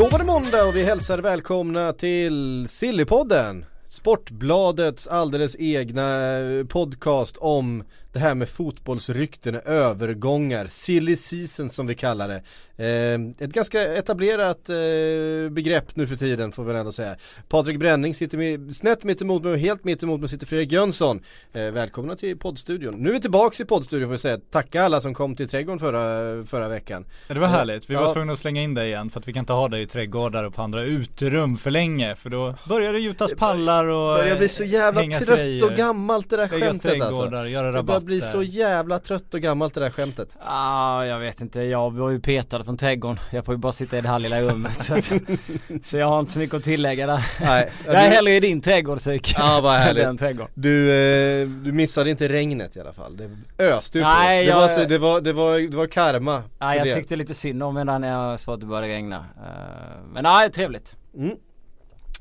[0.00, 7.36] Då var det måndag och vi hälsar välkomna till Sillypodden Sportbladets alldeles egna eh, podcast
[7.36, 12.42] om det här med fotbollsrykten, övergångar, silly season som vi kallar det.
[12.76, 17.16] Eh, ett ganska etablerat eh, begrepp nu för tiden får vi ändå säga.
[17.48, 20.72] Patrik Bränning sitter med, snett mitt emot mig och helt mitt emot mig sitter Fredrik
[20.72, 21.20] Jönsson.
[21.52, 22.94] Eh, välkomna till poddstudion.
[22.94, 24.38] Nu är vi tillbaks i poddstudion får vi säga.
[24.50, 27.04] Tacka alla som kom till trädgården förra, förra veckan.
[27.28, 28.12] Ja, det var härligt, vi var Ja.
[28.12, 30.44] tvungna att slänga in dig igen för att vi kan inte ha dig i trädgårdar
[30.44, 34.48] och på andra uterum för länge för då börjar det gjutas pallar och börjar bli
[34.48, 35.64] så jävla trött grejer.
[35.64, 37.46] och gammalt det där skämtet alltså.
[37.46, 38.38] göra Det börjar rabatter.
[38.38, 40.36] bli så jävla trött och gammalt det där skämtet.
[40.40, 43.18] Ah, jag vet inte, jag var ju petad från trädgården.
[43.30, 44.78] Jag får ju bara sitta i det här lilla rummet.
[44.84, 45.04] så, att,
[45.84, 47.26] så jag har inte så mycket att tillägga där.
[47.40, 49.34] Nej, Jag är hellre i din trädgård Syk.
[49.38, 50.04] Ja vad än härligt.
[50.04, 50.52] Den trädgården.
[50.54, 53.16] Du, eh, du missade inte regnet i alla fall.
[53.16, 54.46] Det öste ju på Nej, oss.
[54.46, 56.42] Det, jag- var, så- det, var, det, var, det var karma.
[56.58, 56.94] Nej jag det.
[56.94, 59.16] tyckte lite synd om när jag såg att det började regna.
[59.16, 60.94] Eh, men nej, trevligt.
[61.16, 61.36] Mm.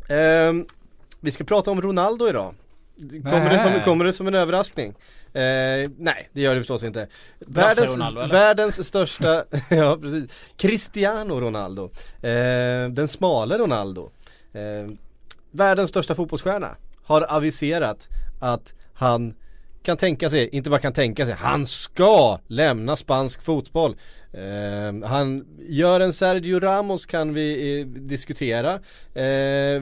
[0.09, 0.65] Ehm,
[1.19, 2.53] vi ska prata om Ronaldo idag.
[3.23, 4.93] Kommer det, som, kommer det som en överraskning?
[5.33, 7.07] Eh, nej, det gör det förstås inte.
[7.39, 11.91] Världens, Ronaldo, världens största, ja precis, Cristiano Ronaldo.
[12.21, 14.11] Eh, den smale Ronaldo.
[14.53, 14.91] Eh,
[15.51, 19.33] världens största fotbollsstjärna har aviserat att han
[19.83, 23.95] kan tänka sig, inte bara kan tänka sig, han ska lämna spansk fotboll.
[24.33, 28.73] Eh, han gör en Sergio Ramos kan vi eh, diskutera.
[29.13, 29.75] Eh,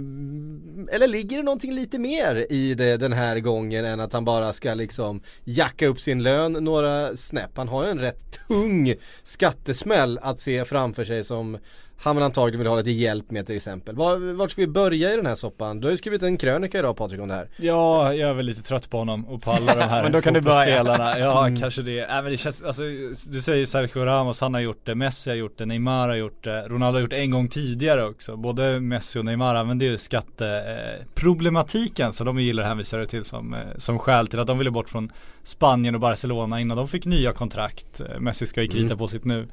[0.92, 4.54] eller ligger det någonting lite mer i det den här gången än att han bara
[4.54, 7.58] ska liksom jacka upp sin lön några snäpp.
[7.58, 11.58] Han har ju en rätt tung skattesmäll att se framför sig som
[12.00, 13.96] han väl antagligen vill ha lite hjälp med till exempel.
[13.96, 15.80] Var, vart ska vi börja i den här soppan?
[15.80, 17.50] Du har ju skrivit en krönika idag Patrik om det här.
[17.58, 20.22] Ja, jag är väl lite trött på honom och på alla de här Men då
[20.22, 20.78] kan du börja.
[20.78, 21.20] fotbollsspelarna.
[21.20, 21.60] Ja, Mm.
[21.60, 22.00] kanske det.
[22.00, 22.84] Äh, men det känns, alltså,
[23.32, 26.44] du säger Sergio Ramos, han har gjort det, Messi har gjort det, Neymar har gjort
[26.44, 28.36] det, Ronaldo har gjort det en gång tidigare också.
[28.38, 33.54] Både Messi och Neymar använder ju skatteproblematiken, så de gillar att hänvisa det till som,
[33.54, 35.12] eh, som skäl till att de ville bort från
[35.44, 38.00] Spanien och Barcelona innan de fick nya kontrakt.
[38.00, 38.98] Eh, Messi ska ju krita Mm.
[38.98, 39.48] på sitt nu.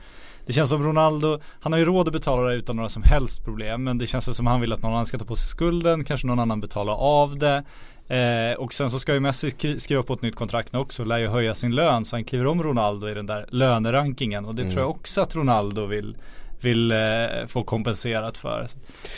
[0.47, 3.45] Det känns som Ronaldo, han har ju råd att betala det utan några som helst
[3.45, 6.05] problem men det känns som han vill att någon annan ska ta på sig skulden,
[6.05, 7.63] kanske någon annan betalar av det.
[8.09, 11.05] Eh, och sen så ska ju Messi skri- skriva på ett nytt kontrakt nu också,
[11.05, 14.55] lär ju höja sin lön så han kliver om Ronaldo i den där lönerankingen och
[14.55, 14.73] det Mm.
[14.73, 16.17] tror jag också att Ronaldo vill
[16.61, 16.99] vill eh,
[17.47, 18.67] få kompenserat för.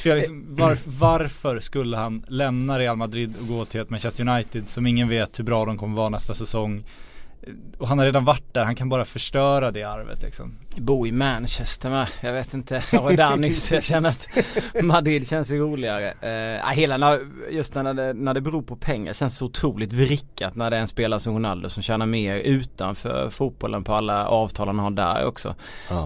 [0.02, 4.68] för liksom, var, varför skulle han lämna Real Madrid och gå till ett Manchester United
[4.68, 6.84] som ingen vet hur bra de kommer vara nästa säsong.
[7.46, 10.54] Eh, Och han har redan varit där, han kan bara förstöra det arvet liksom.
[10.76, 12.82] Bo i Manchester med, jag vet inte.
[12.92, 14.28] Jag var där nyss, jag känner att
[14.82, 16.12] Madrid känns roligare.
[16.56, 17.20] Uh, hela när,
[17.50, 20.80] just när det, när det beror på pengar känns så otroligt vrickat när det är
[20.80, 25.24] en spelare som Ronaldo som tjänar mer utanför fotbollen på alla avtal han har där
[25.26, 25.54] också.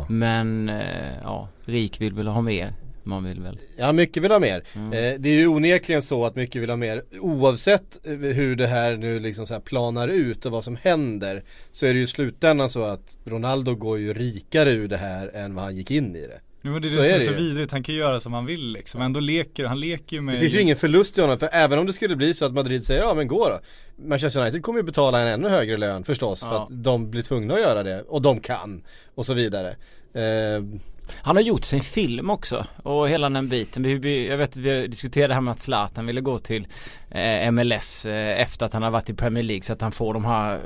[0.08, 2.72] Men eh, ja, rik vill väl ha mer.
[3.10, 3.58] Man vill väl.
[3.76, 4.62] Ja, mycket vill ha mer.
[4.74, 4.92] Mm.
[4.92, 7.02] Eh, det är ju onekligen så att mycket vill ha mer.
[7.20, 11.42] Oavsett eh, hur det här nu liksom så här planar ut och vad som händer
[11.70, 15.36] så är det ju i slutändan så att Ronaldo går ju rikare ur det här
[15.36, 16.40] än vad han gick in i det.
[16.62, 18.32] Jo, men det är Så det som är det så vidrigt, han kan göra som
[18.32, 19.02] han vill liksom.
[19.02, 21.78] Ändå leker, han leker ju med Det finns ju ingen förlust i honom för även
[21.78, 23.60] om det skulle bli så att Madrid säger ja men gå då.
[24.08, 26.62] Manchester United kommer ju betala en ännu högre lön förstås för Ja.
[26.62, 28.82] att de blir tvungna att göra det och de kan
[29.14, 29.76] och så vidare.
[30.14, 30.62] Eh,
[31.16, 33.82] han har gjort sin film också och hela den biten.
[33.82, 36.66] Vi, jag vet att vi diskuterade det här med att Zlatan ville gå till
[37.52, 40.24] MLS eh, efter att han har varit i Premier League så att han får de
[40.24, 40.60] här eh,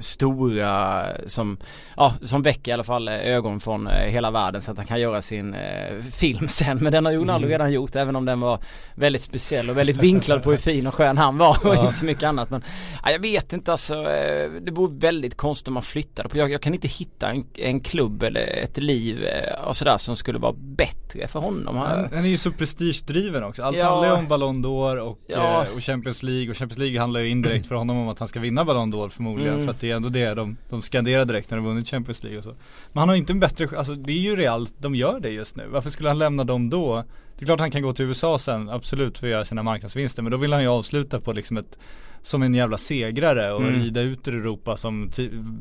[0.00, 1.56] stora som,
[1.96, 4.86] ja som väcker i alla fall eh, ögon från eh, hela världen så att han
[4.86, 6.78] kan göra sin eh, film sen.
[6.78, 8.58] Men den har Ronaldo redan gjort även om den var
[8.94, 12.04] väldigt speciell och väldigt vinklad på hur fin och skön han var och inte så
[12.04, 12.50] mycket annat.
[12.50, 12.62] Men
[13.04, 16.38] ja, jag vet inte alltså, eh, det vore väldigt konstigt om man flyttade på.
[16.38, 20.16] Jag, jag kan inte hitta en, en klubb eller ett liv eh, och sådär som
[20.16, 21.76] skulle vara bättre för honom.
[21.76, 23.62] Han, Han, är ju så prestigedriven också.
[23.62, 23.88] Allt Ja.
[23.90, 25.62] handlar ju om Ballon d'Or och, Ja.
[25.64, 28.28] eh, och Champions League och Champions League handlar ju indirekt för honom om att han
[28.28, 29.64] ska vinna Ballon d'Or förmodligen Mm.
[29.66, 32.38] för att det är ändå det de, de skanderar direkt när de vunnit Champions League
[32.38, 32.50] och så.
[32.92, 35.30] Men han har ju inte en bättre, alltså det är ju Real, de gör det
[35.30, 35.66] just nu.
[35.70, 37.04] Varför skulle han lämna dem då?
[37.38, 40.22] Det är klart han kan gå till USA sen, absolut för att göra sina marknadsvinster.
[40.22, 41.78] Men då vill han ju avsluta på liksom ett
[42.22, 43.74] som en jävla segrare och Mm.
[43.74, 45.10] rida ut ur Europa som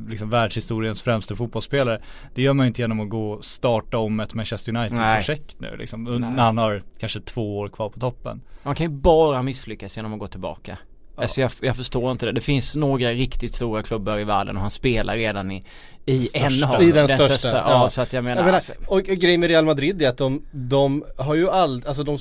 [0.10, 2.02] liksom världshistoriens främste fotbollsspelare.
[2.36, 5.76] Det gör man ju inte genom att gå och starta om ett Manchester United-projekt nu
[5.78, 6.04] liksom.
[6.04, 6.20] Nej.
[6.20, 8.42] När han har kanske två år kvar på toppen.
[8.64, 10.78] Man kan ju bara misslyckas genom att gå tillbaka.
[11.16, 12.32] Alltså jag, jag förstår inte det.
[12.32, 15.64] Det finns några riktigt stora klubbar i världen och han spelar redan i,
[16.06, 17.90] i en av I den största, Ja, ja.
[17.90, 20.18] så att jag menar, Jag menar, alltså, och, och grejen med Real Madrid är att
[20.18, 22.18] de, de har ju all, alltså de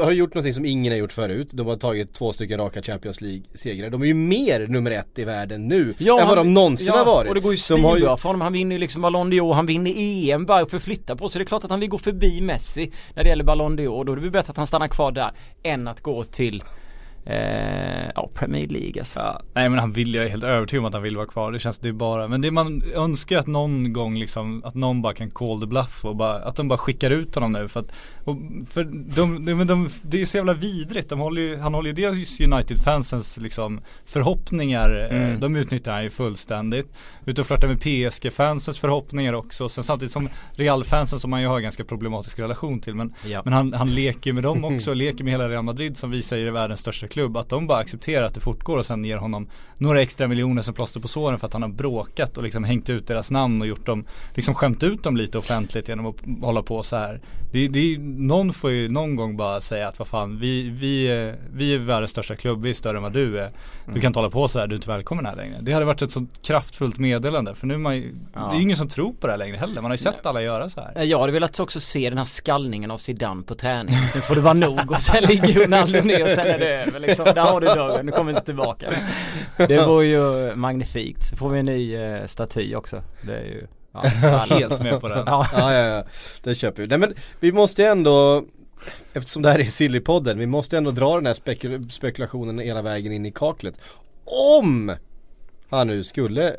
[0.00, 1.48] har gjort någonting som ingen har gjort förut.
[1.52, 3.90] De har tagit två stycken raka Champions League-segrar.
[3.90, 7.04] De är ju mer nummer ett i världen nu än vad de någonsin ja, har
[7.04, 7.28] varit.
[7.28, 8.40] och det går ju har svinbra för honom.
[8.40, 11.38] Han vinner ju liksom Ballon d'Or, han vinner EM bara för att flytta på sig.
[11.38, 14.04] Det är klart att han vill gå förbi Messi när det gäller Ballon d'Or.
[14.04, 15.30] Då är det bättre att han stannar kvar där
[15.62, 16.62] än att gå till
[17.26, 19.18] eh, ja, Premier League alltså.
[19.18, 21.52] Ja, nej men han vill, jag är helt övertygad om att han vill vara kvar.
[21.52, 25.02] Det känns det är bara, men det man önskar att någon gång liksom, att någon
[25.02, 27.80] bara kan call the bluff och bara, att de bara skickar ut honom nu för
[27.80, 27.92] att,
[28.24, 28.36] och,
[28.70, 28.84] för
[29.16, 31.08] de, de, de, det är så jävla vidrigt.
[31.08, 35.40] De håller ju, han håller ju dels United-fansens liksom förhoppningar, eh, Mm.
[35.40, 36.86] de utnyttjar han ju fullständigt.
[37.26, 39.68] Ute och flörtar med PSG-fansens förhoppningar också.
[39.68, 42.94] Sen samtidigt som Real-fansen som man ju har en ganska problematisk relation till.
[42.94, 43.42] Men, Ja.
[43.44, 46.46] men han, han leker med dem också, leker med hela Real Madrid som vi säger
[46.46, 47.36] är världens största klubb.
[47.36, 49.48] Att de bara accepterar att det fortgår och sen ger honom
[49.78, 52.90] några extra miljoner som plåster på såren för att han har bråkat och liksom hängt
[52.90, 54.04] ut deras namn och gjort dem,
[54.34, 57.20] liksom skämt ut dem lite offentligt genom att hålla på så här.
[57.52, 61.74] Det, det, någon får ju någon gång bara säga att vad fan, vi, vi, vi
[61.74, 63.50] är världens största klubb, vi är större än vad du är.
[63.94, 65.58] Du kan inte hålla på så här, du är inte välkommen här längre.
[65.60, 68.48] Det hade varit ett sånt kraftfullt meddelande för nu är man ju, Ja.
[68.52, 69.74] det är ingen som tror på det här längre heller.
[69.74, 70.30] Man har ju sett Nej.
[70.30, 71.04] alla göra så här.
[71.04, 73.94] Jag hade velat också se den här skallningen av Zidane på träning.
[74.14, 77.00] Nu får det vara nog och sen ligger Ronaldo ner och sen är det över
[77.06, 77.24] liksom.
[77.24, 78.92] Där har du dörren, nu kommer vi inte tillbaka.
[79.56, 81.22] Det var ju magnifikt.
[81.24, 83.02] Så får vi en ny eh, staty också.
[83.22, 84.00] Det är ju ja,
[84.50, 85.22] Helt med på den.
[85.26, 85.46] Ja.
[85.52, 86.04] Ja, ja, ja.
[86.42, 86.88] Det köper vi.
[86.88, 88.44] Nej men vi måste ju ändå
[89.12, 93.12] Eftersom det här är Sillypodden, vi måste ändå dra den här spekul- spekulationen hela vägen
[93.12, 93.74] in i kaklet.
[94.60, 94.92] Om
[95.70, 96.56] han nu skulle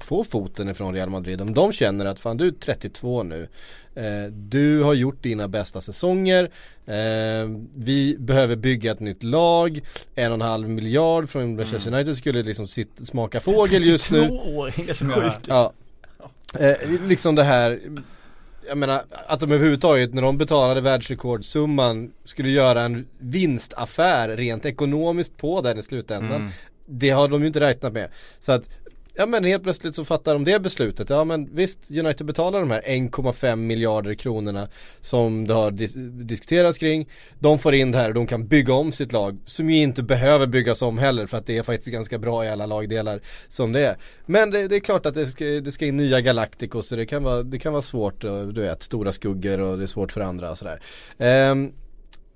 [0.00, 3.48] få foten ifrån Real Madrid, om de känner att fan du är 32 nu,
[3.94, 6.50] eh, du har gjort dina bästa säsonger,
[6.86, 9.80] eh, vi behöver bygga ett nytt lag,
[10.14, 14.28] en och en halv miljard från Manchester United skulle liksom sitt, smaka fågel just nu.
[14.28, 15.40] år, det är så sjukt.
[15.48, 15.72] Ja.
[16.58, 17.80] Eh, liksom det här
[18.68, 25.36] Jag menar att de överhuvudtaget när de betalade världsrekordsumman skulle göra en vinstaffär rent ekonomiskt
[25.36, 26.40] på den i slutändan.
[26.40, 26.50] Mm.
[26.86, 28.10] Det har de ju inte räknat med.
[28.40, 28.68] Så att
[29.18, 31.10] Ja men helt plötsligt så fattar de det beslutet.
[31.10, 34.68] Ja men visst, United betalar de här 1,5 miljarder kronorna
[35.00, 37.08] som det har dis- diskuterats kring.
[37.38, 39.38] De får in det här och de kan bygga om sitt lag.
[39.44, 42.48] Som ju inte behöver byggas om heller för att det är faktiskt ganska bra i
[42.48, 43.96] alla lagdelar som det är.
[44.26, 47.06] Men det, det är klart att det ska, det ska in nya Galacticos så det
[47.06, 50.20] kan vara, det kan vara svårt, du vet, stora skuggor och det är svårt för
[50.20, 50.80] andra och sådär.
[51.50, 51.72] Um,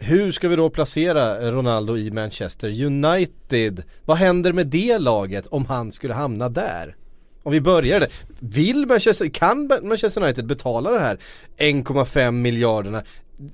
[0.02, 3.82] hur ska vi då placera Ronaldo i Manchester United?
[4.05, 6.97] Vad händer med det laget om han skulle hamna där?
[7.43, 8.08] Om vi börjar där.
[8.38, 11.19] Vill Manchester, kan Manchester United betala det här
[11.58, 13.02] 1,5 miljarderna?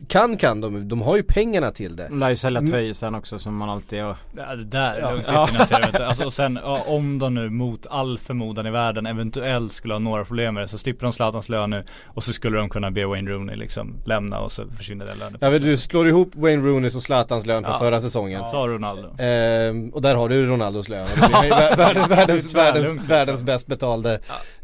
[0.08, 2.06] Kan kan de, de har ju pengarna till det.
[2.08, 4.16] De lär ju sälja tröjor sen också som man alltid har.
[4.36, 5.12] Ja, det där Ja.
[5.16, 5.22] ja.
[5.32, 5.46] Ja.
[5.46, 6.04] finansierar.
[6.06, 9.98] Alltså, och sen ja, om de nu mot all förmodan i världen eventuellt skulle ha
[9.98, 12.90] några problem med det så slipper de Zlatans lön nu och så skulle de kunna
[12.90, 15.38] be Wayne Rooney liksom lämna och så försvinner den lönen.
[15.40, 17.78] Jag vet du slår ihop Wayne Rooneys och Zlatans lön för Ja.
[17.78, 18.42] förra säsongen.
[18.50, 19.08] Så har Ronaldo.
[19.18, 21.06] Ehm, och där har du Ronaldos lön.
[21.76, 23.46] Världens, världens, världens, världens liksom.
[23.46, 24.12] bäst betalde.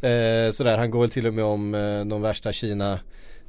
[0.01, 2.99] Eh, sådär, han går väl till och med om eh, de värsta Kina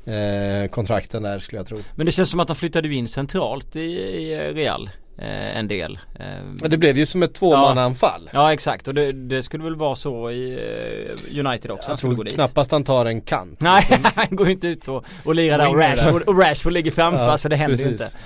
[0.06, 1.78] eh, kontrakten där skulle jag tro.
[1.96, 4.90] Men det känns som att han flyttade in centralt i, i Real.
[5.18, 6.00] Eh, en del.
[6.20, 8.30] Eh, det blev ju som ett tvåmannaanfall.
[8.34, 11.92] Ja exakt och det, det skulle väl vara så i eh, United också.
[11.92, 13.60] Jag tror knappast han tar en kant.
[13.60, 13.84] Nej
[14.16, 15.78] han går inte ut och, och lirar där och.
[15.78, 17.92] Rashford, och Rashford ligger framför Ja, så det händer precis.
[17.92, 18.18] inte.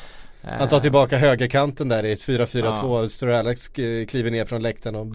[0.47, 3.27] Eh, Han tar tillbaka högerkanten där i ett 4-4-2.
[3.31, 3.39] Ja.
[3.39, 3.67] Alex
[4.07, 5.07] kliver ner från läktaren och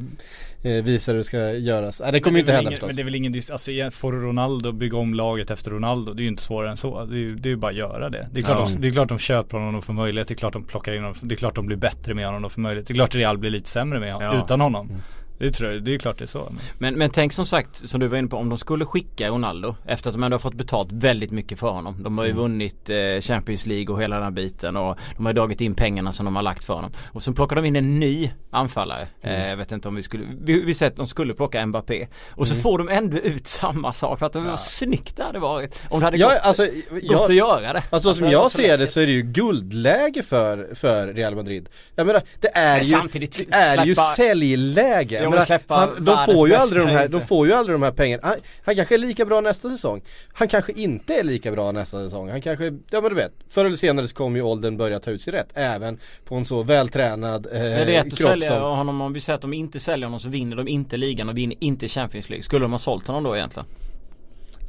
[0.66, 2.00] eh, visar hur det ska göras.
[2.00, 2.86] Nej, det kommer inte hända förstås.
[2.86, 6.24] Men det är väl ingen, alltså får Ronaldo bygga om laget efter Ronaldo, det är
[6.24, 7.04] ju inte svårare än så.
[7.04, 8.28] Det är ju, det är ju bara att göra det.
[8.32, 8.74] Det är, klart Ja.
[8.74, 10.92] de, det är klart de köper honom och får möjlighet, det är klart de plockar
[10.94, 12.88] in honom, det är klart de blir bättre med honom och får möjlighet.
[12.88, 14.44] Det är klart Real blir lite sämre med honom, Ja.
[14.44, 14.86] utan honom.
[14.88, 15.02] Mm.
[15.42, 16.52] Det tror jag, det är klart det är så.
[16.78, 19.76] Men, Men, tänk som sagt, som du var inne på, om de skulle skicka Ronaldo
[19.86, 22.02] efter att de ändå har fått betalt väldigt mycket för honom.
[22.02, 22.42] De har ju Mm.
[22.42, 25.74] vunnit eh, Champions League och hela den här biten och de har ju dragit in
[25.74, 26.90] pengarna som de har lagt för honom.
[27.12, 29.08] Och så plockar de in en ny anfallare.
[29.22, 29.40] Mm.
[29.42, 32.06] Eh, jag vet inte om vi skulle, vi, vi sett att de skulle plocka Mbappé.
[32.30, 32.62] Och så Mm.
[32.62, 34.50] får de ändå ut samma sak för att de, Ja.
[34.50, 35.80] vad snyggt det hade varit.
[35.88, 37.82] Om det hade Ja, gått, alltså, gått jag, att göra det.
[37.90, 41.68] Alltså som det jag ser det så är det ju guldläge för, för Real Madrid.
[41.94, 45.22] Jag menar, det är Men ju, det är ju säljläge.
[45.22, 47.82] Ja, menar, släppa han, de, får ju aldrig de här, de får ju aldrig de
[47.82, 48.22] här pengarna.
[48.26, 50.02] Han, han kanske är lika bra nästa säsong.
[50.32, 52.30] Han kanske inte är lika bra nästa säsong.
[52.30, 55.10] Han kanske, ja men du vet, förr eller senare så kommer ju åldern börja ta
[55.10, 55.48] ut sig rätt.
[55.54, 58.62] Även på en så vältränad eh, Är det rätt att sälja som...
[58.62, 61.38] honom om vi säger att de inte säljer honom så vinner de inte ligan och
[61.38, 62.42] vinner inte Champions League.
[62.42, 63.66] Skulle de ha sålt honom då egentligen?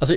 [0.00, 0.16] Alltså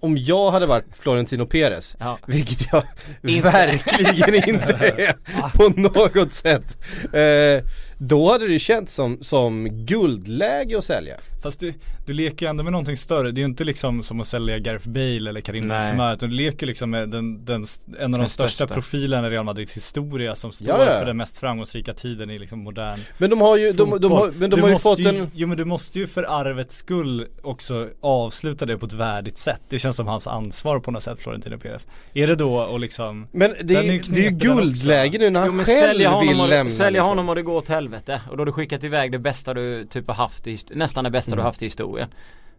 [0.00, 2.18] om jag hade varit Florentino Perez, Ja.
[2.26, 2.82] vilket jag
[3.22, 3.50] Inte.
[3.50, 5.14] verkligen inte är
[5.56, 6.78] på något sätt.
[7.12, 7.64] Eh,
[7.98, 11.16] då hade det ju känts som, som guldläge att sälja.
[11.46, 11.74] Fast du,
[12.06, 13.30] du leker ju ändå med någonting större.
[13.30, 15.68] Det är ju inte liksom som att sälja Gareth Bale eller Karim.
[15.68, 17.64] Benzema utan du leker liksom med den, den,
[17.98, 18.74] en av de Den största, största.
[18.74, 20.98] profilerna i Real Madrids historia som står Ja, ja.
[20.98, 24.30] för den mest framgångsrika tiden i liksom modern Men de har ju, de, de, har,
[24.38, 25.30] men de Du har ju måste fått en...
[25.34, 29.62] Jo men du måste ju för arvets skull också avsluta det på ett värdigt sätt.
[29.68, 31.86] Det känns som hans ansvar på något sätt Florentino Perez.
[32.14, 35.18] Är det då och liksom Men det, är är, ju ju- det är ju guldläge
[35.18, 37.08] nu när han Jo men själv sälja honom, vill och, lämna sälja liksom.
[37.08, 38.20] honom och det går åt helvete.
[38.30, 41.10] Och då har du skickat iväg det bästa du typ har haft i, nästan det
[41.10, 41.44] bästa du Mm.
[41.44, 42.08] har haft i historien.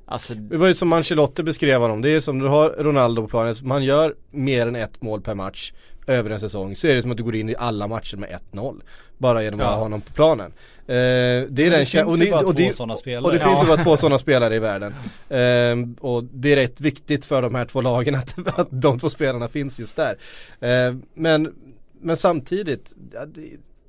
[0.06, 3.28] Alltså, Det var ju som Ancelotti beskrev honom, det är som du har Ronaldo på
[3.28, 5.74] planen, man gör mer än ett mål per match
[6.08, 8.30] över en säsong så är det som att du går in i alla matcher med
[8.30, 8.82] 1-0
[9.18, 9.72] Bara genom att Ja.
[9.72, 10.54] ha honom på planen eh,
[10.88, 13.24] Det är den det kä- finns och bara och det- sådana spelare.
[13.26, 13.64] Och det finns Ja.
[13.64, 14.94] ju bara två sådana spelare i världen
[15.30, 19.10] Ehm, Och det är rätt viktigt för de här två lagen att, att de två
[19.10, 20.16] spelarna finns just där
[20.60, 21.54] Ehm, Men,
[22.02, 23.42] men samtidigt ja, det,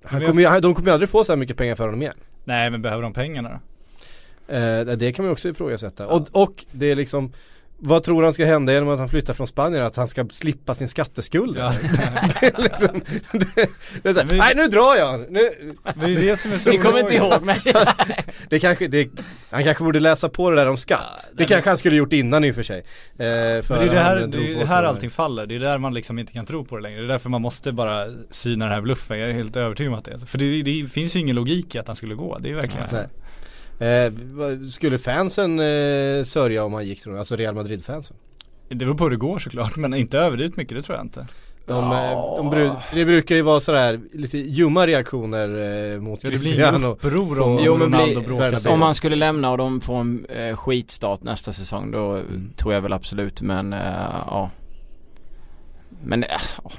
[0.05, 2.71] han kommer de kommer ju aldrig få så här mycket pengar för honom igen Nej
[2.71, 3.59] men behöver de pengarna då?
[4.49, 6.07] Eh, det kan man också ifrågasätta.
[6.07, 7.33] Och, och det är liksom
[7.81, 9.85] vad tror han ska hända genom att han flyttar från Spanien?
[9.85, 11.57] Att han ska slippa sin skatteskuld?
[11.59, 11.73] Ja.
[12.41, 13.01] det är liksom,
[13.33, 13.69] det,
[14.03, 15.31] det är så här, Men- nej nu drar jag!
[15.31, 15.51] Nu,
[15.97, 17.61] Men det är det som är så ni kommer inte ihåg mig.
[18.49, 19.09] det kanske, det,
[19.51, 21.01] han kanske borde läsa på det där om skatt.
[21.03, 22.79] Ja, det nej, kanske han skulle gjort innan i och för sig.
[22.79, 22.85] Eh,
[23.19, 24.89] för Men det är det här, det är det här det.
[24.89, 25.47] allting faller.
[25.47, 27.01] Det är där man liksom inte kan tro på det längre.
[27.01, 29.19] Det är därför man måste bara syna den här bluffen.
[29.19, 30.19] Jag är helt övertygad om att det är.
[30.19, 32.39] För det, det finns ju ingen logik i att han skulle gå.
[32.39, 32.97] Det är verkligen så.
[33.79, 34.13] Eh,
[34.71, 37.19] skulle fansen eh, sörja om han gick tror du?
[37.19, 38.17] Alltså Real Madrid-fansen?
[38.69, 39.77] Det beror på hur det går såklart.
[39.77, 41.27] Men inte överdrivet mycket, det tror jag inte.
[41.67, 45.49] De, eh, de bru- det brukar ju vara sådär lite ljumma reaktioner
[45.95, 46.77] eh, mot Ja, det blir Cristiano.
[46.79, 48.69] ingen uppror om Jo, Ronaldo blir- bråkar.
[48.73, 52.53] Om han skulle lämna och de får en eh, skitstart nästa säsong då Mm.
[52.57, 53.79] tror jag väl absolut men eh,
[54.27, 54.51] ja.
[56.03, 56.29] Men äh,
[56.65, 56.71] ja.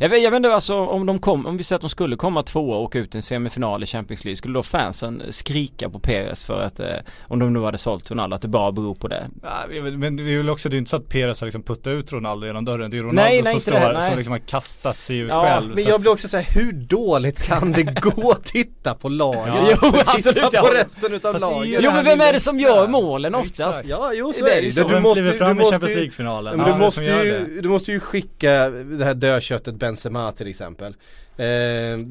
[0.00, 2.16] Jag, vet, jag vet inte alltså om de kom, om vi säger att de skulle
[2.16, 5.90] komma tvåa och åka ut i en semifinal i Champions League skulle då fansen skrika
[5.90, 6.86] på Perez för att eh,
[7.22, 9.28] om de nu hade sålt Ronaldo att det bara beror på det.
[9.42, 9.50] Ja,
[9.96, 12.12] men det är väl också, det är inte så att Perez har liksom puttat ut
[12.12, 12.90] Ronaldo genom dörren.
[12.90, 14.02] Det är Ronaldo Nej, nej, som står här, nej.
[14.08, 15.72] som liksom har kastat sig ut Ja, själv.
[15.74, 19.42] Men jag att- blir också såhär, hur dåligt kan det gå att titta på laget?
[19.46, 19.68] Ja.
[19.82, 21.80] Jo, och titta absolut, på resten utav ju laget.
[21.82, 23.60] Jo men vem är det som gör målen oftast?
[23.60, 23.88] Exakt.
[23.88, 24.72] Ja, jo så är det ju ju.
[24.72, 24.88] så.
[24.88, 26.58] Du måste, ju- fram du i måste Champions ju League-finalen?
[26.58, 30.94] Du, måste ju, du måste ju skicka det här dödköttet Benzema till exempel.
[31.36, 31.46] Eh,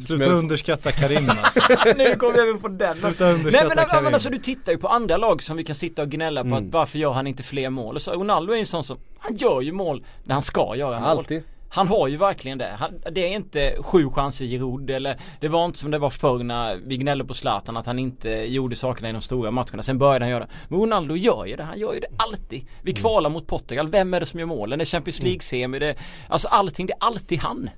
[0.06, 1.60] Sluta jag- underskatta Karim alltså.
[1.98, 2.96] nu kom vi även på den.
[2.96, 4.04] Sluta Nej underskatta men, men, Karim.
[4.04, 6.48] men alltså du tittar ju på andra lag som vi kan sitta och gnälla på
[6.48, 6.68] Mm.
[6.68, 7.96] att varför gör han inte fler mål?
[7.96, 10.76] Och så Ronaldo är ju en sån som, han gör ju mål när han ska
[10.76, 11.10] göra mål.
[11.10, 11.44] Alltid.
[11.72, 12.76] Han har ju verkligen det.
[12.80, 16.10] Han, det är inte sju chanser i rodd eller det var inte som det var
[16.10, 19.84] förr när vi gnällde på Zlatan att han inte gjorde sakerna i de stora matcherna.
[19.84, 20.52] Sen började han göra det.
[20.68, 21.64] Men Ronaldo gör ju det.
[21.64, 22.66] Han gör ju det alltid.
[22.82, 23.02] Vi Mm.
[23.02, 23.88] kvalar mot Portugal.
[23.90, 24.80] Vem är det som gör målen?
[24.80, 25.80] Det är Champions League-semi.
[25.80, 25.96] Det är,
[26.28, 26.86] alltså allting.
[26.86, 27.70] Det är alltid han.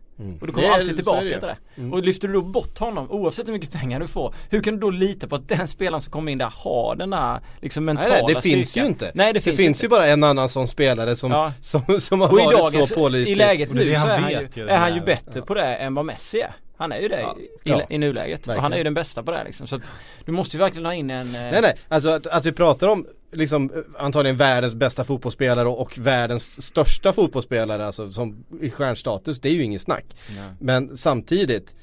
[0.41, 1.57] Och du kommer Det alltid tillbaka det till det.
[1.77, 1.93] Mm.
[1.93, 4.33] Och lyfter du då bort honom oavsett hur mycket pengar du får.
[4.49, 7.13] Hur kan du då lita på att den spelaren som kommer in där har den
[7.13, 8.85] här liksom Nej, mentala nej, det finns styrkan?
[8.87, 9.11] ju inte.
[9.13, 9.85] Nej det Det finns, finns, inte.
[9.85, 11.51] ju bara en annan sån spelare som, Ja.
[11.61, 13.31] som, som har Och varit dagens, så pålitlig.
[13.31, 15.41] i läget det nu det så han är han, vet ju, är han ju bättre
[15.41, 16.51] på det än vad Messi är.
[16.81, 17.19] Han är ju det
[17.63, 17.81] Ja.
[17.89, 18.47] i, i, nuläget.
[18.47, 19.67] Och han är ju den bästa på det här liksom.
[19.67, 19.81] Så att
[20.25, 21.27] du måste ju verkligen ha in en...
[21.35, 25.67] eh, Nej nej, alltså att, att vi pratar om liksom eh, antagligen världens bästa fotbollsspelare
[25.67, 30.05] och, och världens största fotbollsspelare alltså som i stjärnstatus, det är ju ingen snack.
[30.35, 30.49] nej.
[30.59, 31.75] Men samtidigt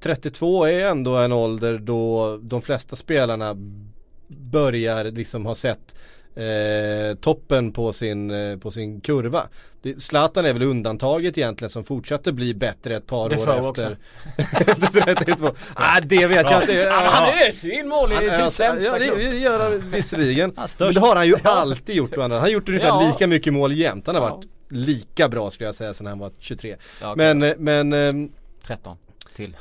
[0.00, 3.54] 32 är ändå en ålder då de flesta spelarna
[4.28, 5.96] börjar liksom ha sett
[6.36, 9.48] eh, toppen på sin, eh, på sin kurva.
[9.82, 13.82] Det, Zlatan är väl undantaget egentligen som fortsatte bli bättre ett par Defoe år också.
[14.36, 15.50] efter, efter 32.
[15.74, 16.74] Ah, det vet jag inte.
[16.74, 20.52] Men han öser in mål i Han- till sämsta ja, det, det gör han visserligen.
[20.56, 20.68] Han.
[20.78, 22.16] Men det har han ju alltid gjort.
[22.16, 23.08] Han har gjort ungefär Ja.
[23.12, 24.06] lika mycket mål jämt.
[24.06, 26.76] Han har varit lika bra skulle jag säga sen han var 23.
[27.00, 27.34] Ja, okej.
[27.34, 28.30] Men, eh, men, ehm,
[28.66, 28.96] 13
[29.36, 29.56] till.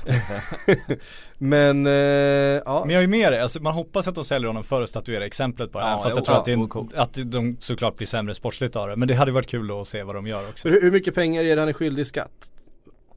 [1.37, 2.83] men, eh, ja.
[2.85, 5.25] Men jag är med dig, alltså man hoppas att de säljer honom för att statuera
[5.25, 5.85] exemplet på det.
[5.85, 6.93] Ja, fast jo, jag tror ja, att, det är vore en, coolt.
[6.93, 8.95] att de såklart blir sämre sportsligt av det.
[8.95, 10.61] Men det hade varit kul att se vad de gör också.
[10.61, 12.51] Så hur, hur mycket pengar är det han är skyldig i skatt?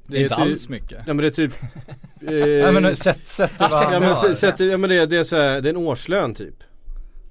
[0.06, 0.98] Det är inte typ- alls mycket.
[1.06, 4.60] Ja men det är typ eh, Nej men sätt, sätt det vad Ja men, sätt,
[4.60, 6.62] ja, men det, det, är så här, det är en årslön typ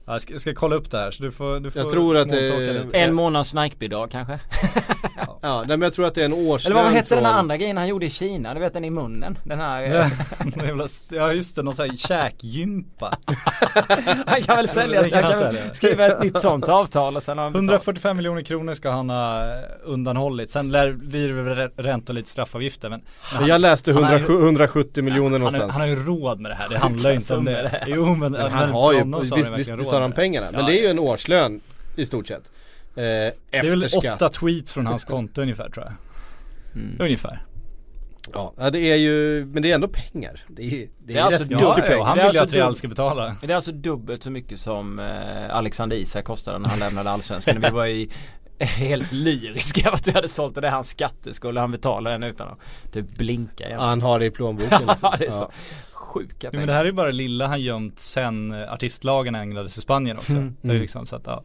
[0.10, 2.18] Jag ska, jag ska kolla upp det här så du får, du får Jag tror
[2.18, 2.98] att det- lite.
[2.98, 4.40] En månads Nike-bidrag kanske?
[5.18, 7.16] Ja Ja, nej, men jag tror att det är en årslön Eller vad hette från...
[7.18, 8.54] den här andra grejen han gjorde i Kina?
[8.54, 9.38] Du vet den i munnen?
[9.44, 10.10] Den här Ja,
[11.12, 13.14] ja just det, någon sån här käkgympa.
[14.26, 15.74] Han kan väl sälja, Det kan han han kan väl sälja.
[15.74, 17.64] skriva ett nytt sånt avtal och sen har han betalt.
[17.70, 20.50] 145 miljoner kronor ska han ha eh, undanhållit.
[20.50, 23.02] Sen lär, blir det väl rä- ränta och lite straffavgifter men
[23.40, 25.72] Men Jag läste Han har 100, ju- 170 miljoner han, har- någonstans.
[25.74, 27.52] han har ju råd med det här, det handlar ju inte om det.
[27.52, 27.84] det är.
[27.88, 30.48] Jo men, Men han har ju, visst, visst, har han pengarna.
[30.51, 31.62] Men Ja, det är ju en årslön
[31.96, 32.51] i stort sett.
[32.96, 35.94] Eh, Det är väl åtta tweets från hans konto ungefär tror jag.
[36.82, 36.96] Mm.
[37.00, 37.44] Ungefär.
[38.34, 40.42] Ja, ja, det är ju, men det är ändå pengar.
[40.48, 42.04] Det är, det är, Det är alltså rätt mycket Ja, ja, pengar.
[42.06, 43.36] han vill ju alltså att Real ska betala.
[43.42, 47.62] Det är alltså dubbelt så mycket som eh, Alexander Isak kostade när han lämnade Allsvenskan.
[47.62, 48.08] Vi var ju
[48.60, 50.62] helt lyriska att vi hade sålt det.
[50.62, 53.70] Det är hans skatteskuld och han betalar den utan att typ blinka.
[53.70, 55.10] Ja, han har det i plånboken liksom.
[55.12, 55.51] Ja, det är så
[55.94, 55.97] Ja.
[56.08, 56.60] Sjuka pengar.
[56.62, 60.18] men det här är ju bara lilla han gömt sen eh, artistlagen ägnades i Spanien
[60.18, 60.32] också.
[60.32, 60.56] Mm.
[60.62, 61.44] Det är liksom så att, ja.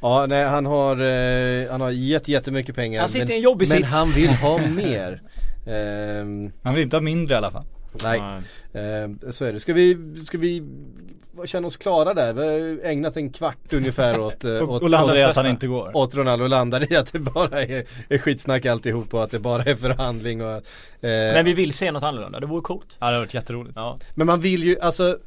[0.00, 3.00] Ja, nej han har, eh, han har jätte, jättemycket pengar.
[3.00, 3.92] Han sitter men, i en jobbig Men sits.
[3.92, 5.22] han vill ha mer.
[5.66, 7.64] Ehm, Han vill inte ha mindre i alla fall.
[8.04, 8.20] nej,
[8.74, 9.60] ehm, så är det.
[9.60, 10.62] Ska vi, ska vi
[11.44, 12.32] känna oss klara där?
[12.32, 15.36] Vi har ägnat en kvart ungefär åt, eh, Och, åt, och landar i åt, att
[15.36, 15.96] han inte går.
[15.96, 19.38] åt Ronaldo och landar i att det bara är, är skitsnack alltihop och att det
[19.38, 20.62] bara är förhandling och eh,
[21.02, 22.40] Men vi vill se något annorlunda.
[22.40, 22.96] Det vore coolt.
[23.00, 23.72] Ja det har varit jätteroligt.
[23.76, 23.98] Ja.
[24.14, 25.18] Men man vill ju, alltså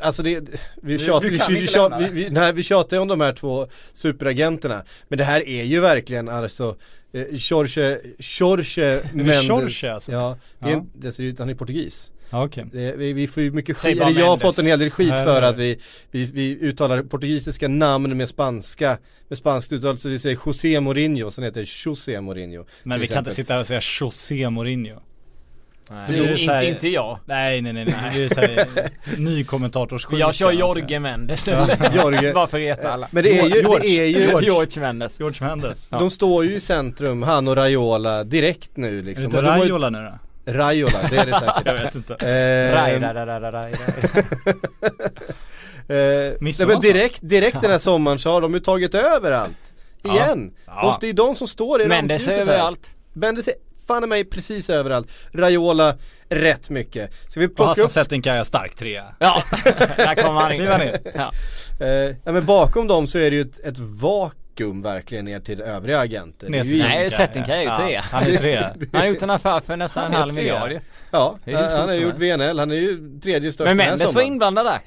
[0.00, 0.48] Alltså det,
[0.82, 3.66] vi tjatar, vi vi, vi, tjatar, vi, vi, nej, vi tjatar om de här två
[3.92, 6.76] superagenterna Men det här är ju verkligen alltså
[7.12, 10.12] eh, Jorge, Jorge Mendes Jorge alltså?
[10.12, 10.76] Ja, det är, Ja.
[10.76, 12.64] en- det ser ut, han är portugis Okej.
[12.72, 15.08] det, vi, vi får ju mycket skit, eller jag har fått en hel del skit
[15.10, 15.50] Nej, för nej.
[15.50, 15.78] att vi,
[16.10, 18.98] vi, vi uttalar portugisiska namn med spanska
[19.28, 23.06] Med spanskt uttal, så vi säger José Mourinho, sen heter det José Mourinho Men vi
[23.06, 23.34] kan inte exempel.
[23.34, 25.00] sitta här och säga José Mourinho.
[25.90, 27.18] Nej, Det är inte, så här- inte jag.
[27.24, 27.94] Nej nej nej, nej.
[28.14, 28.66] det är såhär
[29.16, 30.20] ny kommentatorssjuka.
[30.20, 30.60] Jag kör alltså.
[30.60, 31.48] Jorge Mendes.
[31.94, 32.32] Jorge.
[32.32, 33.08] Bara för att reta alla.
[33.10, 33.78] Men det är ju, George.
[33.82, 35.20] det är ju George, George Mendes.
[35.20, 35.88] George Mendes.
[35.90, 35.98] Ja.
[35.98, 39.24] De står ju i centrum, han och Raiola, direkt nu Är det liksom.
[39.24, 40.18] inte Raiola nu då?
[40.46, 41.62] Raiola, det är det säkert.
[41.64, 42.14] Jag vet inte.
[42.14, 43.72] Eh, Rai, rai, rai, rai, rai, rai.
[46.28, 49.72] eh, nej, men direkt, direkt den här sommaren så har de ju tagit över allt.
[50.04, 50.52] Igen!
[50.66, 50.82] Ja.
[50.82, 52.40] De, det är de som står i rampljuset här.
[52.40, 52.90] överallt.
[53.12, 53.54] Mendes är
[53.86, 55.08] fan mig precis överallt.
[55.32, 55.96] Raiola
[56.28, 57.10] rätt mycket.
[57.28, 59.14] Ska vi Och plocka Hassan upp, Settinkaya stark trea.
[59.18, 59.42] Ja,
[59.96, 60.96] där kommer han in.
[61.14, 61.32] Ja.
[61.86, 63.78] eh, ja, men bakom dem så är det ju ett, ett
[64.52, 66.50] vakuum verkligen ner till övriga agenter.
[66.50, 68.00] Det är ju Ner till Nej, Settinkaya är ju Ja, trea.
[68.00, 68.74] Han är trea.
[68.92, 70.80] Han har gjort en affär för nästan en halv miljard ju.
[71.10, 72.40] Ja, han, har som gjort helst.
[72.40, 74.80] VNL, han är ju tredje största Men Mendes var inblandad där.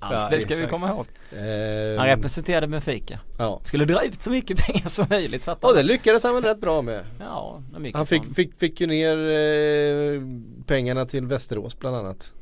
[0.00, 0.70] Ja, det ska vi exakt.
[0.70, 1.06] komma ihåg.
[1.32, 3.18] Eh, Han representerade Benfica.
[3.38, 3.60] Ja.
[3.64, 6.44] Skulle dra ut så mycket pengar som möjligt så att Och det lyckades han väl
[6.44, 7.04] rätt bra med.
[7.20, 10.22] Ja, Han fick, fick, fick ju ner eh,
[10.66, 12.32] pengarna till Västerås bland annat.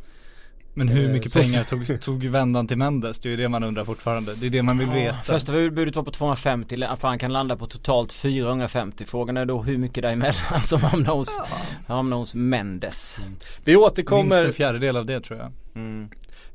[0.79, 3.19] Men hur Eh, mycket så- pengar tog, tog vändan till Mendes?
[3.19, 4.35] Det är ju det man undrar fortfarande.
[4.35, 5.19] Det är det man vill veta.
[5.25, 9.05] Första budet var på 250, för han kan landa på totalt 450.
[9.07, 11.41] Frågan är då hur mycket däremellan som hamnar hos,
[11.87, 13.21] hamnar hos Mendes.
[13.65, 15.53] Vi Minst återkommer, en fjärdedel av det tror jag.
[15.75, 16.09] Mm.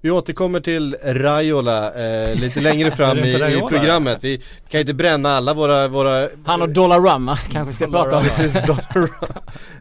[0.03, 4.17] Vi återkommer till Raiola eh, lite längre fram i, i programmet.
[4.21, 8.23] Vi kan ju inte bränna alla våra, våra Han och Dollarama kanske ska prata om.
[8.23, 9.09] Precis, dollar.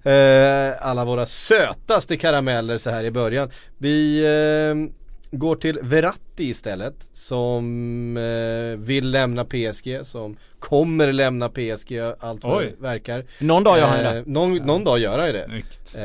[0.05, 3.51] eh, alla våra sötaste karameller så här i början.
[3.79, 11.99] Vi eh, går till Verratti istället som eh, vill lämna PSG, som kommer lämna PSG
[12.21, 13.25] allt vad verkar.
[13.39, 14.23] Någon dag gör han ju Eh, det.
[14.27, 15.45] någon, någon dag gör han ju det.
[15.45, 15.97] Snyggt.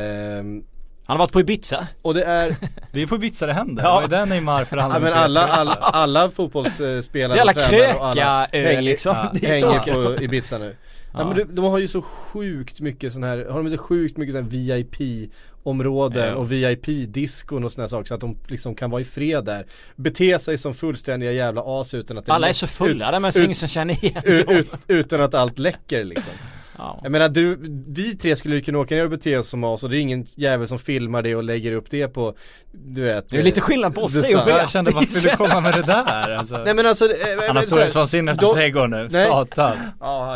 [1.08, 1.88] Han har varit på Ibiza.
[2.02, 2.56] och det är,
[2.92, 3.84] Det är på Ibiza det händer.
[3.84, 3.90] Ja.
[3.90, 3.96] Ja.
[3.96, 7.94] Det var ju där Neymar ja, förhandlade men med alla, alla, alla fotbollsspelare och tränare
[7.94, 9.16] och alla ö liksom.
[9.42, 9.80] Hänger
[10.18, 10.76] på Ibiza nu.
[11.14, 11.20] Ja.
[11.20, 11.28] Ja.
[11.28, 14.36] men de, de har ju så sjukt mycket sån här, har de inte sjukt mycket
[14.36, 15.30] sån här VIP
[15.64, 16.36] områden Ja.
[16.36, 19.66] och VIP-diskon och här saker så att de liksom kan vara i fred där.
[19.96, 23.30] Bete sig som fullständiga jävla as utan att det Alla är så fulla där men
[23.30, 26.34] ut- ingen som känner igen ut, ut, utan att allt läcker liksom.
[26.78, 27.00] Ja.
[27.04, 29.84] Jag menar du, vi tre skulle ju kunna åka ner och bete oss som as
[29.84, 32.36] och det är ingen jävel som filmar det och lägger upp det på,
[32.72, 34.50] du vet Det är lite skillnad på oss det tre och.
[34.50, 36.58] Jag kände vart vill du komma med det där alltså?
[36.58, 39.28] Nej men alltså eh, Han men har storhetsvansinne efter de- trädgården nu, Nej.
[39.28, 39.78] satan.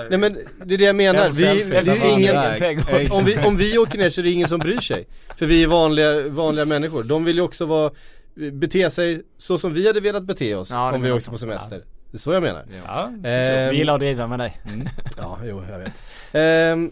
[0.09, 3.25] Nej men det är det jag menar, En vi, selfie, det är han ingen, om
[3.25, 5.07] vi, om vi åker ner så är det ingen som bryr sig.
[5.37, 7.03] För vi är vanliga, vanliga människor.
[7.03, 7.91] De vill ju också vara,
[8.51, 11.81] bete sig så som vi hade velat bete oss Ja, om vi åkte på semester.
[12.11, 12.63] Det är så jag menar.
[12.87, 13.11] Ja.
[13.23, 14.57] Ehm, Vi gillar att driva med dig.
[15.17, 15.93] Ja, jo jag vet.
[16.31, 16.91] Ja,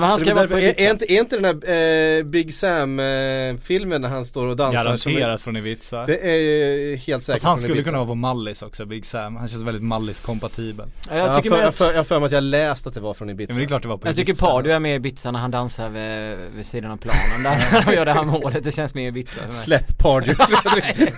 [0.00, 0.90] men han ska vara på är, är, Ibiza.
[0.90, 4.84] inte, är inte den där eh, Big Sam eh, filmen när han står och dansar
[4.84, 6.06] Garanterat från Ibiza.
[6.06, 7.88] Det är helt säkert Fast han skulle Ibiza.
[7.88, 9.36] kunna vara på Mallis också, Big Sam.
[9.36, 10.86] Han känns väldigt Mallis-kompatibel.
[11.08, 12.86] Ja, Jag jag tycker för, jag att för, jag har för mig att jag läst
[12.86, 13.52] att det var från Ja, Ibiza.
[13.52, 14.46] men det är klart det var på Jag tycker Ibiza.
[14.46, 17.94] Pardew är med i Ibiza när han dansar vid, vid sidan av planen där han
[17.94, 18.64] gör det här målet.
[18.64, 19.52] Det känns mer Ibiza för mig.
[19.52, 21.14] Släpp Pardew Fredrik.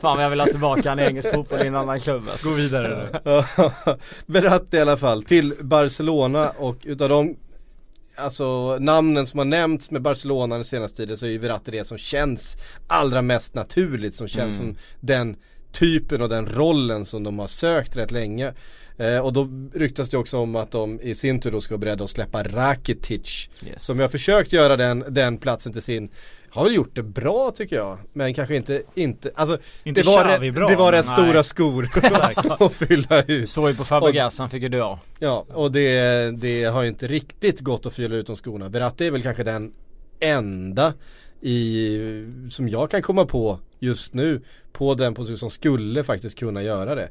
[0.00, 2.48] Fan vad jag vill ha tillbaka han i engelsk fotboll i en annan klubb alltså.
[2.48, 3.42] Gå vidare nu.
[4.26, 7.36] Berätta i alla fall till Barcelona och utav de
[8.16, 11.86] Alltså namnen som har nämnts med Barcelona den senaste tiden så är ju Verratti det
[11.86, 14.74] som känns allra mest naturligt som känns Mm.
[14.74, 15.36] som den
[15.72, 18.52] typen och den rollen som de har sökt rätt länge.
[18.96, 21.80] Eh, och då ryktas det också om att de i sin tur då ska vara
[21.80, 23.48] beredda att släppa Rakitic.
[23.66, 23.84] Yes.
[23.84, 26.10] Som jag har försökt göra den, den platsen till sin
[26.52, 27.98] har väl gjort det bra tycker jag.
[28.12, 31.16] Men kanske inte, inte, alltså Inte det var, rätt, bra, det var rätt nej.
[31.16, 31.88] stora skor
[32.64, 33.50] att fylla ut.
[33.50, 34.96] Såg ju på Fabregas, han fick ju dö.
[35.18, 38.68] Ja, och det, det har ju inte riktigt gått att fylla ut de skorna.
[38.68, 39.72] Verratti är väl kanske den
[40.20, 40.94] enda
[41.40, 41.98] i,
[42.50, 44.40] som jag kan komma på just nu
[44.72, 47.08] på den position som skulle faktiskt kunna göra det.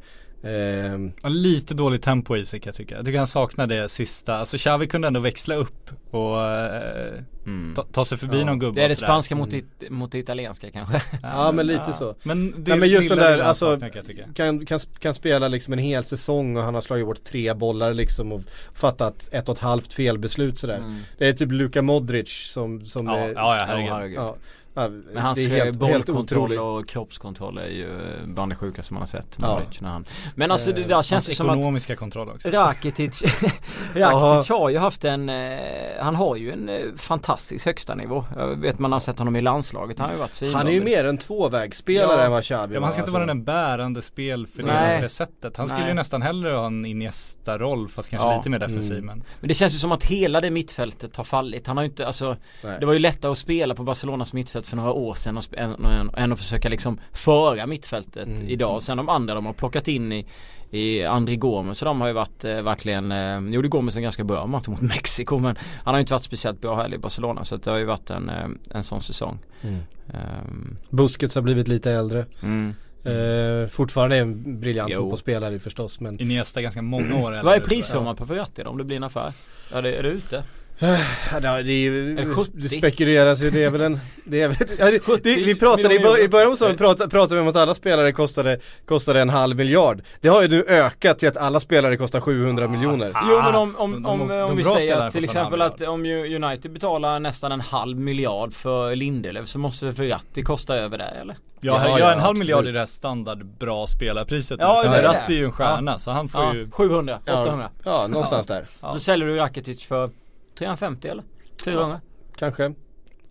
[1.23, 2.95] Och Lite dåligt tempo i sig kan jag tycka.
[2.95, 4.36] Jag tycker han saknar det sista.
[4.36, 7.13] Alltså Xavi kunde ändå växla upp och eh,
[7.45, 7.73] Mm.
[7.75, 8.45] ta, ta sig förbi Ja.
[8.45, 11.01] någon gubbe Det är det spanska mot, det, mot det italienska kanske.
[11.21, 12.15] Ja, men lite så.
[12.23, 15.73] Men det Ja, men just den där, alltså, sakna, kan kan, kan, kan spela liksom
[15.73, 18.41] en hel säsong och han har slagit bort tre bollar liksom och
[18.73, 20.77] fattat ett och ett halvt felbeslut sådär.
[20.77, 20.99] Mm.
[21.17, 23.91] Det är typ Luka Modric som, som Ja, är, ja, ja, herregud.
[23.93, 24.17] herregud.
[24.17, 24.36] ja,
[24.73, 28.93] ja, Men hans det eh, helt, bollkontroll och kroppskontroll är ju eh, bland det sjukaste
[28.93, 29.38] man har sett.
[29.41, 29.62] Ja.
[29.79, 30.05] När han.
[30.36, 32.49] Men alltså det där Hans känns ju som att ekonomiska kontroll också.
[32.49, 33.21] Rakitic,
[33.93, 35.57] Rakitic har ju haft en, eh,
[35.99, 38.25] han har ju en eh, fantastisk högsta nivå.
[38.38, 40.57] Jag vet man har sett honom i landslaget, han har ju varit svinbra.
[40.57, 42.25] Han är ju mer en tvåvägsspelare Ja.
[42.25, 43.36] än vad Xavi Ja, men han ska inte var, vara alltså.
[43.36, 45.57] den bärande spelfördelaren på det sättet.
[45.57, 45.89] Han skulle Nej.
[45.89, 48.38] ju nästan hellre ha en Iniesta-roll fast kanske Ja.
[48.38, 49.05] lite mer defensiv Mm.
[49.05, 51.67] men Men det känns ju som att hela det mittfältet har fallit.
[51.67, 52.77] Han har ju inte, alltså Nej.
[52.79, 55.86] Det var ju lättare att spela på Barcelonas mittfält för några år sedan och än,
[55.86, 58.50] än, än att försöka liksom föra mittfältet Mm.
[58.50, 58.82] idag.
[58.82, 60.26] Sen de andra de har plockat in i
[60.74, 64.24] i André Gomes så de har ju varit eh, verkligen, eh, gjorde Gomes en ganska
[64.24, 67.43] bra match mot Mexiko men han har ju inte varit speciellt bra heller i Barcelona
[67.45, 69.39] så det har ju varit en, eh, en sån säsong.
[69.62, 69.80] Mm.
[70.13, 72.26] Ehm, Busquets har blivit lite äldre.
[72.43, 72.74] mm.
[73.04, 75.00] Eh, fortfarande en briljant Jo.
[75.00, 78.84] fotbollsspelare förstås men Iniesta ganska många år äldre Vad är prissumman på Verratti om det
[78.84, 79.34] blir en affär?
[79.74, 80.43] Ja det, är det ute?
[80.79, 82.51] Ja, det, är ju, det 70?
[82.53, 85.55] det spekuleras ju, det är väl en, det är väl, ja, det, 70 det, vi
[85.55, 88.60] pratade i, miljoner bör, i början säsongen pratade, pratade vi om att alla spelare kostade,
[88.86, 90.01] kostade en halv miljard.
[90.21, 93.12] Det har ju nu ökat till att alla spelare kostar 700 miljoner.
[93.15, 95.62] Ah, Jo men om, om, de- om, de- om, de vi säger att till exempel
[95.62, 100.41] att om ju United betalar nästan en halv miljard för Lindelöf så måste väl Verratti
[100.43, 101.36] kosta över det eller?
[101.63, 102.69] Ja, Ja, ja, ja, en halv miljard absolut.
[102.69, 104.77] är det här standard bra spelarpriset Ja.
[104.77, 105.07] Så det är det.
[105.07, 107.69] Verratti är ju en stjärna så han får Ja, ju 700, 800.
[107.86, 108.65] Ja, någonstans där.
[108.81, 108.91] Ja.
[108.91, 110.10] Så säljer du Rakitic för
[110.59, 111.23] 350 eller?
[111.65, 112.01] 400?
[112.37, 112.73] Kanske.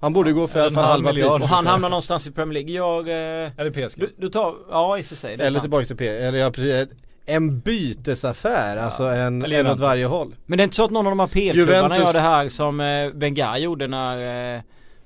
[0.01, 1.43] Han borde gå för i alla En fall halv halva priset.
[1.43, 2.73] Och han hamnar någonstans i Premier League.
[2.77, 2.99] Jag,
[3.45, 4.01] eh, det PSG?
[4.01, 6.39] du, du tar, ja i och för sig det är Eller tillbaka till P, eller
[6.39, 6.97] ja precis.
[7.27, 10.35] En bytesaffär, alltså en, Eller en åt varje håll.
[10.47, 12.49] Men det är inte så att någon av de här PL-klubbarna Juventus- gör det här
[12.49, 14.63] som eh, Wenger gjorde när eh,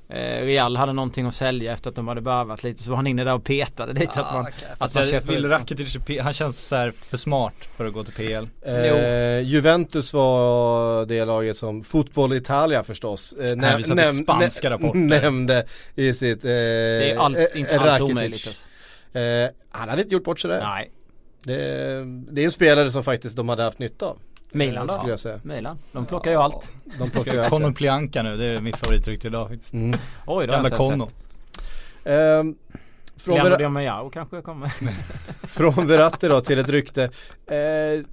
[0.08, 3.24] Real hade någonting att sälja efter att de hade varvat lite så var han inne
[3.24, 4.46] där och petade lite att man
[4.78, 7.92] Fast att man jag köper vill Rakitic, han känns så här för smart för att
[7.92, 8.46] gå till PL.
[8.62, 13.76] Eh, Juventus var det laget som Fotboll Italia förstås eh, näm-
[14.12, 14.98] till spanska rapporter.
[14.98, 19.18] Nämnde i sitt eh, Det är alls, eh, inte alls omöjligt alltså.
[19.18, 20.60] eh, Han hade inte gjort bort sig där.
[20.60, 20.90] Nej
[21.42, 21.54] Det,
[22.30, 24.18] det är en spelare som faktiskt de hade haft nytta av.
[24.54, 24.92] Milan eh, då?
[24.92, 25.40] Skulle jag säga.
[25.42, 27.76] Milan, de plockar ju allt De plockar ju allt.
[27.76, 29.72] Plianka nu, det är mitt favoritrykte idag faktiskt.
[29.72, 30.00] mm.
[30.26, 31.14] Oj, det Gamla sett.
[32.04, 32.54] Ehm,
[33.16, 34.68] från, Leandro Ver- Diamajao kanske kommer
[35.46, 37.02] från Verratti då till ett rykte
[37.46, 38.06] eh,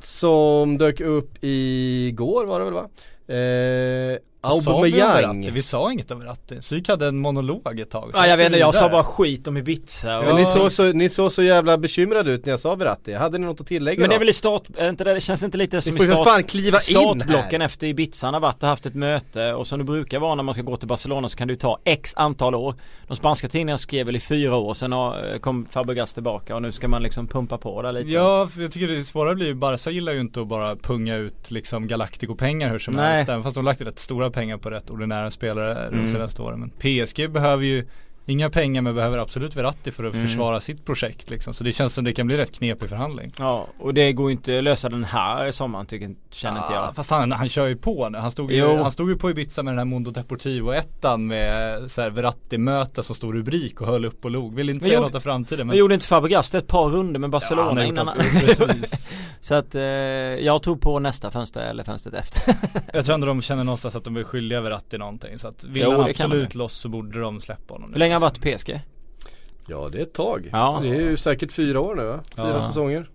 [0.00, 2.88] Som dök upp igår var det väl va?
[3.34, 4.18] Eh,
[4.50, 5.00] Sa vi?
[5.02, 6.60] Aubameyang Vi sa inget om Verratti.
[6.60, 8.10] Psyk hade en monolog ett tag.
[8.14, 10.24] så Ja jag vet inte, jag sa bara skit om Ibiza och...
[10.24, 13.38] Men ni, såg så, ni såg så jävla bekymrade ut när jag sa Verratti, hade
[13.38, 14.20] ni något att tillägga Men det är då?
[14.20, 16.44] väl i start, är inte det, det känns inte lite som får i start, fan
[16.44, 17.66] kliva in startblocken här!
[17.66, 20.42] efter Ibiza han har varit och haft ett möte och som det brukar vara när
[20.42, 22.74] man ska gå till Barcelona så kan det ju ta x antal år.
[23.06, 26.72] De spanska tidningarna skrev väl i fyra år sen har- kom Fabregas tillbaka och nu
[26.72, 28.10] ska man liksom pumpa på där lite.
[28.10, 31.50] Ja, jag tycker det svåra blir ju, Barca gillar ju inte att bara punga ut
[31.50, 33.14] liksom Galactico-pengar hur som Nej.
[33.16, 33.28] helst.
[33.28, 36.04] Även fast de har lagt rätt stora pengar på rätt ordinära spelare Mm.
[36.04, 36.60] de senaste åren.
[36.60, 37.86] Men PSG behöver ju
[38.28, 40.26] Inga pengar men behöver absolut Verratti för att Mm.
[40.26, 41.54] försvara sitt projekt liksom.
[41.54, 43.32] Så det känns som det kan bli rätt knepig förhandling.
[43.38, 46.84] Ja och det går ju inte att lösa den här sommaren tycker, känner inte Ja,
[46.86, 46.94] jag.
[46.94, 48.18] Fast han, han kör ju på nu.
[48.18, 48.76] Han stod ju, Jo.
[48.82, 53.02] han stod ju på Ibiza med den här Mondo Deportivo ettan med så här Verratti-möte
[53.02, 54.54] som stor rubrik och höll upp och log.
[54.54, 57.20] Vill inte Men säga gjorde- något om framtiden Men gjorde inte Fabregas ett par runder
[57.20, 58.18] med Barcelona gjort innan.
[58.18, 59.10] Precis.
[59.40, 62.54] Så att eh, jag tror på nästa fönster eller fönstret efter.
[62.92, 65.38] Jag tror ändå de känner någonstans att de är skyldiga Verratti någonting.
[65.38, 67.88] Så att vill Jo, han absolut loss så borde de släppa honom.
[67.90, 67.94] nu.
[67.94, 68.80] Hur länge har han varit PSG?
[69.68, 70.48] Ja det är ett tag.
[70.52, 70.78] Ja.
[70.82, 72.20] Det är ju säkert fyra år nu va?
[72.36, 72.60] Fyra Ja.
[72.62, 73.10] säsonger.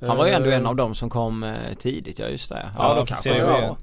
[0.00, 2.66] Han var ju ändå Eh, en av dem som kom eh, tidigt, ja just det.
[2.78, 3.52] Ja, då för kanske Serie B.
[3.60, 3.76] ja.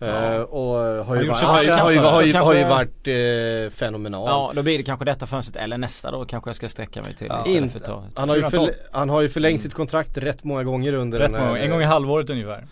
[0.00, 2.68] Eh, och har ju, varit, sig har, ju- har, ju, har, ju, har ju Kanske-
[2.68, 3.08] varit
[3.68, 4.26] eh, fenomenal.
[4.28, 7.14] Ja, då blir det kanske detta fönstret eller nästa då kanske jag ska sträcka mig
[7.14, 7.44] till Ja.
[7.86, 8.68] ta Han har, ju 2012.
[8.70, 11.60] förl- han har ju förlängt sitt kontrakt rätt många gånger under, Rätt den, här, många,
[11.60, 12.64] en gång i halvåret ungefär.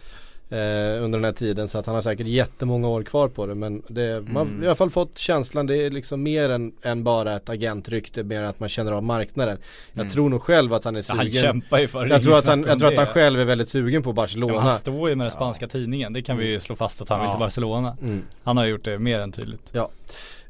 [0.50, 0.57] Eh,
[1.04, 3.83] under den här tiden så att han har säkert jättemånga år kvar på det men
[3.88, 4.57] det, man Mm.
[4.59, 8.22] har i alla fall fått känslan det är liksom mer än, än bara ett agentrykte
[8.24, 9.59] mer än att man känner av marknaden.
[9.92, 10.12] Jag Mm.
[10.12, 11.42] tror nog själv att han är Ja, han sugen.
[11.42, 12.14] kämpar ju för det.
[12.14, 14.52] jag tror, att han, jag tror att han själv är väldigt sugen på Ja, Barcelona.
[14.52, 16.12] men han står ju med den spanska tidningen.
[16.12, 17.33] Det kan vi ju slå fast att han vill Ja.
[17.33, 17.96] till Barcelona.
[18.02, 18.22] Mm.
[18.44, 19.72] Han har gjort det mer än tydligt.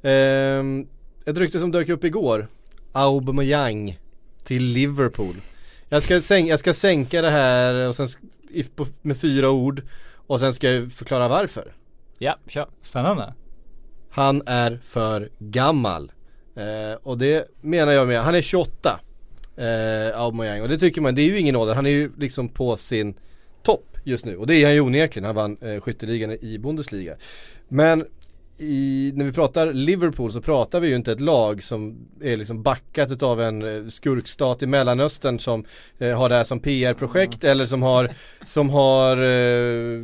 [0.03, 0.87] Ehm,
[1.27, 2.47] ett rykte som dök upp igår.
[2.93, 3.99] Aubameyang
[4.45, 5.35] till Liverpool.
[5.89, 8.07] Jag ska, sänk, jag ska sänka det här och sen,
[8.55, 9.83] i- på, med fyra ord
[10.27, 11.75] och sen ska jag förklara varför.
[12.19, 12.67] Ja, kör.
[12.81, 13.35] Spännande.
[14.11, 16.13] Han är för gammal.
[16.57, 19.01] Eh, och det menar jag med, han är 28.
[19.57, 22.49] Eh, Aubameyang och det tycker man, det är ju ingen ålder, han är ju liksom
[22.49, 23.15] på sin
[23.63, 27.17] topp just nu och det är han ju onekligen, han vann eh, skytteligan i Bundesliga.
[27.69, 28.07] Men
[28.59, 32.63] i, när vi pratar Liverpool så pratar vi ju inte ett lag som är liksom
[32.63, 35.65] backat utav en eh, skurkstat i Mellanöstern som
[35.99, 38.11] eh, har det här som PR-projekt eller som har,
[38.47, 40.01] som har eh,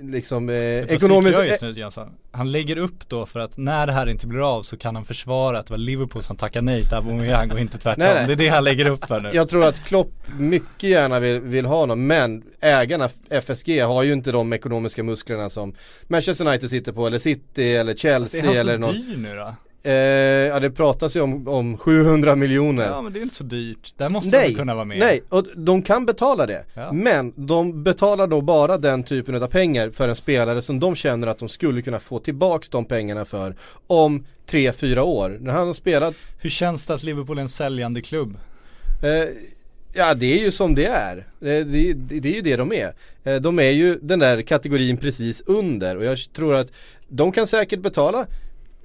[0.00, 2.08] liksom eh, ekonomiskt just nu Jönsson?
[2.30, 5.04] Han lägger upp då för att när det här inte blir av så kan han
[5.04, 8.04] försvara att det var Liverpool som tackade nej till Aubameyang och inte tvärtom.
[8.04, 8.26] Nej, nej.
[8.26, 9.30] Det är det han lägger upp för nu.
[9.32, 14.12] Jag tror att Klopp mycket gärna vill, vill ha honom men ägarna FSG har ju
[14.12, 15.74] inte de ekonomiska musklerna som
[16.06, 18.92] Manchester United sitter på eller City eller är Chelsea han så eller något.
[18.92, 19.54] dyr nu då?
[19.82, 22.86] Eh, ja det pratas ju om, om 700 miljoner.
[22.86, 23.92] Ja men det är inte så dyrt.
[23.96, 24.98] Där måste nej, de kunna vara med.
[24.98, 26.64] nej, och de kan betala det.
[26.74, 26.92] Ja.
[26.92, 31.26] Men de betalar då bara den typen av pengar för en spelare som de känner
[31.26, 35.38] att de skulle kunna få tillbaks de pengarna för om 3-4 år.
[35.40, 38.38] När han har spelat Hur känns det att Liverpool är en säljande klubb?
[39.02, 39.28] Eh,
[39.92, 41.26] ja det är ju som det är.
[41.38, 42.92] Det, det, det är ju det de är.
[43.24, 46.72] Eh, de är ju den där kategorin precis under och jag tror att
[47.08, 48.26] de kan säkert betala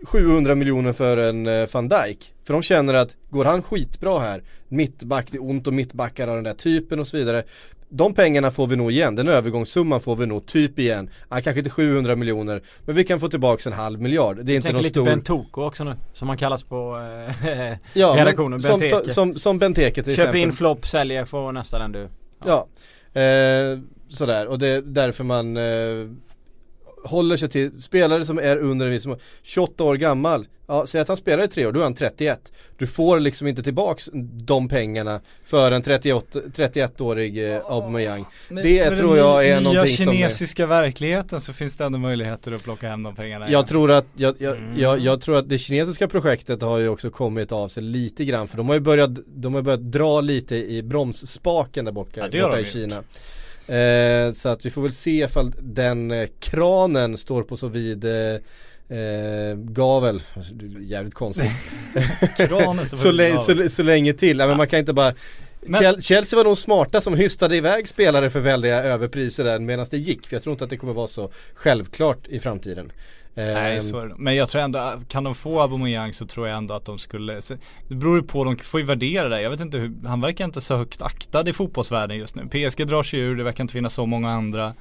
[0.04, 2.34] 700 miljoner för en eh, van Dijk.
[2.44, 6.36] För de känner att går han skitbra här, mittback, det är ont om mittbackar av
[6.36, 7.44] den där typen och så vidare.
[7.90, 11.10] De pengarna får vi nog igen, den övergångssumman får vi nog typ igen.
[11.30, 14.40] Ja, kanske inte 700 miljoner, men vi kan få tillbaks en halv miljard.
[14.44, 15.06] Det är inte någon lite stor...
[15.06, 16.98] Bentoko också nu, som han kallas på
[17.44, 20.42] eh, ja, redaktionen, som, som, som Benteke till Köp exempel.
[20.42, 22.10] in flopp, säljer, får nästa den du.
[22.46, 22.68] Ja,
[23.22, 25.64] eh, sådär och det är därför man eh,
[27.04, 29.06] håller sig till spelare som är under en viss
[29.44, 30.48] 28 år gammal.
[30.68, 32.52] Ja, säg att han spelar i tre år, då är han 31.
[32.78, 34.10] Du får liksom inte tillbaks
[34.46, 38.26] de pengarna för en 38, 31-årig eh, Aubameyang.
[38.50, 42.52] Det tror jag är den någonting som är- kinesiska verkligheten så finns det ändå möjligheter
[42.52, 43.50] att plocka hem de pengarna.
[43.52, 44.80] Jag tror att, jag, jag, Mm.
[44.80, 48.48] jag, jag tror att det kinesiska projektet har ju också kommit av sig lite grann
[48.48, 52.46] för de har ju börjat, de har börjat dra lite i bromsspaken där borta, Ja,
[52.48, 52.66] borta i.
[52.66, 53.04] Kina.
[53.68, 58.06] Eh, så att vi får väl se ifall den eh, kranen står på så vid
[58.06, 58.34] eh,
[58.98, 60.22] eh, gavel,
[60.82, 61.52] jävligt konstigt.
[62.98, 63.70] Så, lä- gavel.
[63.70, 65.14] så, så länge till, ja, men man kan inte bara
[65.62, 69.86] Men- Chel- Chelsea var nog smarta som hystade iväg spelare för väldiga överpriser där medan
[69.92, 70.28] det gick.
[70.28, 72.92] För jag tror inte att det kommer vara så självklart i framtiden.
[73.36, 74.16] Nej Ehm, så är det.
[74.18, 77.42] Men jag tror ändå, kan de få Aubameyang så tror jag ändå att de skulle
[77.88, 79.42] Det beror ju på, de får ju värdera det.
[79.42, 82.48] Jag vet inte hur, han verkar inte så högt aktad i fotbollsvärlden just nu.
[82.48, 84.74] PSG drar sig ur, det verkar inte finnas så många andra.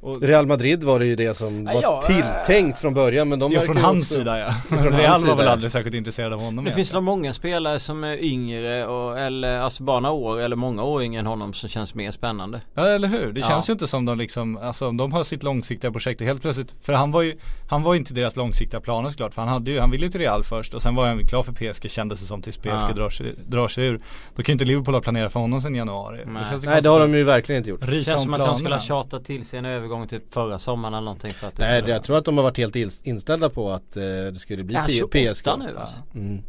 [0.00, 3.38] Och, Real Madrid var det ju det som Ja, var ja, tilltänkt från början men
[3.38, 4.50] de ja från hans också- sida ja.
[4.68, 7.80] Från Real hans var väl aldrig särskilt intresserad av honom Det finns nog många spelare
[7.80, 11.52] som är yngre och, eller alltså bara några år eller många år yngre än honom
[11.52, 12.60] som känns mer spännande.
[12.74, 13.46] Ja eller hur, det Ja.
[13.46, 16.74] känns ju inte som de liksom, alltså de har sitt långsiktiga projekt och helt plötsligt,
[16.82, 17.36] för han var ju,
[17.68, 20.10] han var ju inte deras långsiktiga planer såklart för han hade ju, han ville ju
[20.10, 22.68] till Real först och sen var han klar för PSG kändes det som tills PSG
[22.88, 22.92] Ja.
[22.96, 24.00] drar, sig, drar sig ur.
[24.36, 26.20] Då kan ju inte Liverpool ha planerat för honom sen januari.
[26.26, 26.42] Nej.
[26.50, 27.80] känns Nej det har de ju verkligen inte gjort.
[27.80, 30.34] Det Rita känns om som att de skulle ha tjatat till sig en övergång typ
[30.34, 32.56] förra sommaren eller någonting för att det Nej skulle jag tror att de har varit
[32.58, 35.98] helt inställda på att eh, det skulle bli P- 28 PSG nu alltså?
[36.14, 36.42] mm.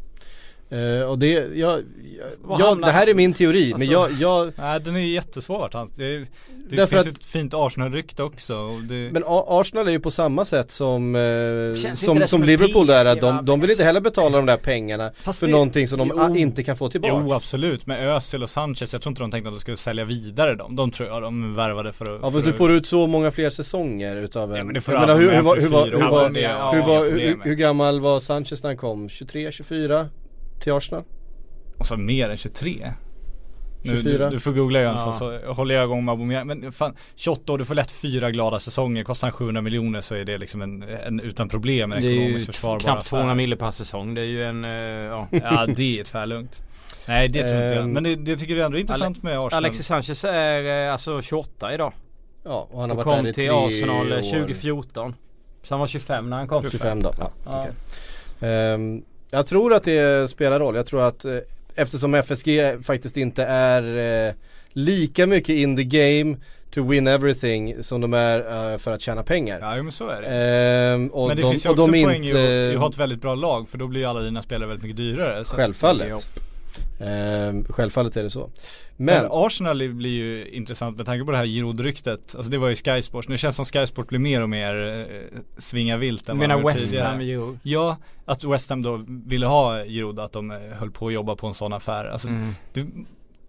[0.70, 1.84] Eh, och det, jag, jag,
[2.60, 5.74] jag, det här är min teori, men Alltså- jag, jag Nej den är jättesvårt.
[5.74, 6.26] Han, det
[6.70, 8.56] det Därför finns att- ett fint Arsenal-rykte också.
[8.58, 13.16] Och det, Men Arsenal är ju på samma sätt som, eh, som, som Liverpool där,
[13.22, 16.12] de, de vill inte heller betala de där pengarna Fast för det- någonting som de
[16.16, 16.36] Jo.
[16.36, 17.14] inte kan få tillbaks.
[17.28, 20.06] Jo absolut, med Özil och Sanchez, jag tror inte de tänkte att de skulle sälja
[20.06, 20.76] vidare dem.
[20.76, 23.32] De tror jag de värvade för att Ja för fast du får ut så många
[23.32, 25.18] fler säsonger utav en Ja, men det får Jag menar,
[27.44, 29.10] hur gammal var Sanchez när han kom?
[29.10, 30.08] 23, 24?
[30.60, 31.04] Till Arsenal?
[31.78, 32.94] Och så mer än 23
[33.84, 34.26] nu, 24.
[34.26, 35.42] du, du får googla Jönsson Ja.
[35.44, 38.60] så håller jag igång med Aubameyang Men fan 28 år, du får lätt fyra glada
[38.60, 42.08] säsonger Kostar han 700 miljoner så är det liksom en, en utan problem en Det
[42.08, 43.36] är ju ekonomiskt t- försvarbar knappt 200 affär.
[43.38, 44.14] mille per säsong.
[44.16, 45.28] Det är ju en, eh, ja.
[45.32, 46.64] Ja det är tvärlugnt
[47.08, 49.40] Nej det tror inte jag Ehm, Men det, det tycker jag ändå är intressant med
[49.40, 51.94] Arsenal Alexis Sanchez är eh, alltså 28 idag.
[52.44, 54.22] Ja och han har Och varit där kom i till tre Arsenal eh, år.
[54.22, 55.16] 2014.
[55.64, 56.70] Så han var 25 när han kom.
[56.70, 57.60] 25 då, ja, Ja.
[58.40, 58.50] okej.
[58.50, 61.38] Ehm, Jag tror att det spelar roll, jag tror att eh,
[61.76, 64.34] eftersom FSG faktiskt inte är eh,
[64.70, 66.38] lika mycket in the game
[66.72, 69.60] to win everything som de är eh, för att tjäna pengar.
[69.62, 72.24] Ja men så är det Ehm, och Men det de, finns ju också de poäng
[72.24, 74.68] inte, i att- ha ett väldigt bra lag för då blir ju alla dina spelare
[74.68, 76.28] väldigt mycket dyrare Självfallet.
[77.00, 78.50] Ehm, självfallet är det så.
[79.00, 82.68] Men, Men, Arsenal blir ju intressant med tanke på det här Giroud-ryktet Alltså det var
[82.68, 85.98] ju Sky Sports, nu känns det som Sky Sport blir mer och mer eh, svinga
[85.98, 87.08] vilt än vad menar West tidigare.
[87.08, 87.58] Ham ju.
[87.64, 91.36] Ja, att West Ham då ville ha Giroud, att de eh, höll på att jobba
[91.36, 92.54] på en sån affär alltså, Mm.
[92.74, 92.88] du,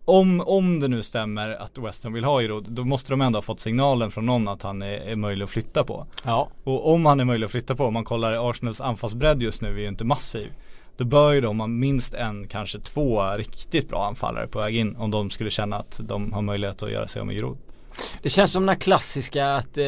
[0.05, 3.37] om, om det nu stämmer att West Ham vill ha Giroud, då måste de ändå
[3.37, 6.49] ha fått signalen från någon att han är, är möjlig att flytta på Ja.
[6.65, 9.69] Och om han är möjlig att flytta på, om man kollar Arsenals anfallsbredd just nu
[9.69, 10.49] är ju inte massiv
[10.99, 14.97] då bör ju de ha minst en, kanske två riktigt bra anfallare på väg in
[14.97, 17.59] Om de skulle känna att de har möjlighet att göra sig av med Giroud.
[18.23, 19.85] Det känns som den här klassiska att eh,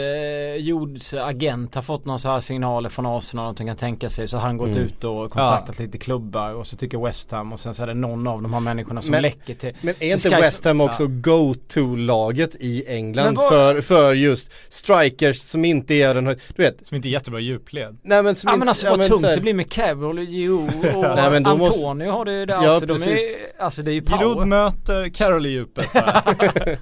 [0.57, 4.29] Jords agent har fått några så här signaler från Arsenal att de kan tänka sig
[4.29, 4.83] så har han gått Mm.
[4.83, 7.95] ut och kontaktat lite klubbar och så tycker West Ham och sen så är det
[7.95, 10.81] någon av de här människorna som Men- läcker till men är inte Sky- West Ham
[10.81, 16.87] också go-to-laget i England vad- för, för just strikers som inte är den Du vet,
[16.87, 19.09] Som inte är jättebra djupled nej men som Ja inte, men alltså ja, vad men
[19.09, 22.25] tungt här- det blir med Carroll och Gio och Nej, men då måste- Antonio har
[22.25, 22.87] det ju där Ja, också.
[22.87, 23.53] De är, precis.
[23.59, 24.47] alltså det är ju Giroud power.
[24.47, 25.89] möter Carroll i djupet.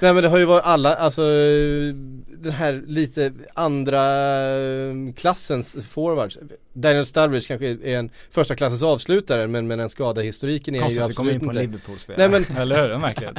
[0.00, 1.22] Nej men det har ju varit alla, alltså
[2.28, 4.02] den här lite andra
[4.56, 6.38] eh, klassens forwards.
[6.72, 11.02] Daniel Sturridge kanske är en första klassens avslutare men med den skadehistoriken är ju Konstigt
[11.02, 11.76] att vi kommer absolut in på en inte.
[11.76, 12.28] Liverpool-spelare.
[12.28, 12.88] Nej men, Eller hur?
[12.88, 13.30] Det är märkligt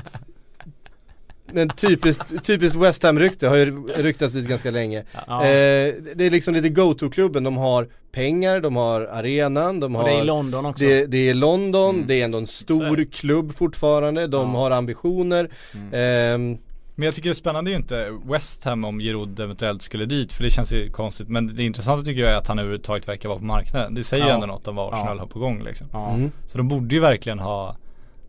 [1.54, 5.04] men typiskt, typiskt West Ham rykte har ju ryktats dit ganska länge.
[5.28, 5.46] ja.
[5.46, 10.10] Eh, det är liksom lite go-to-klubben, de har pengar, de har arenan, de och har
[10.10, 10.86] det är i London också.
[10.86, 12.08] Det, det är London, Mm.
[12.08, 14.60] det är ändå en stor klubb fortfarande, de Ja.
[14.60, 15.50] har ambitioner.
[15.74, 15.94] Mm.
[15.94, 16.58] Ehm,
[16.96, 20.34] Men jag tycker det är spännande ju inte West Ham om Giroud eventuellt skulle dit
[20.34, 23.30] för det känns ju konstigt Men det intressanta tycker jag är att han överhuvudtaget verkar
[23.30, 24.36] vara på marknaden Det säger ju Ja.
[24.36, 25.22] ändå något om vad Arsenal Ja.
[25.24, 26.12] har på gång liksom Ja.
[26.14, 26.32] mm.
[26.48, 27.76] Så de borde ju verkligen ha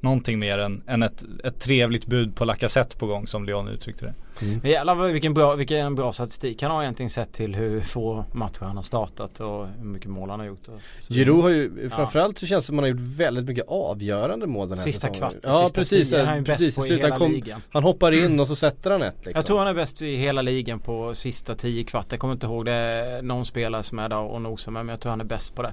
[0.03, 4.05] Någonting mer än, än ett, ett trevligt bud på Lacazette på gång som Leon uttryckte
[4.05, 4.15] det.
[4.40, 8.61] Men Jävlar vilken bra, vilken bra statistik han har egentligen sett till hur få matcher
[8.64, 10.68] han har startat och hur mycket mål han har gjort.
[10.68, 14.47] Och, Giroud har ju, framförallt så känns det som man har gjort väldigt mycket avgörande
[14.47, 15.18] mål den här Sista säsongen.
[15.21, 17.61] kvarten, Ja sista precis, tio, han är precis bäst på i hela Han, kom, ligan.
[17.71, 19.33] han hoppar in och så sätter han ett liksom.
[19.35, 22.07] Jag tror han är bäst i hela ligan på sista tio kvart.
[22.11, 25.01] Jag kommer inte ihåg det någon spelare som är där och nosar med men jag
[25.01, 25.73] tror han är bäst på det.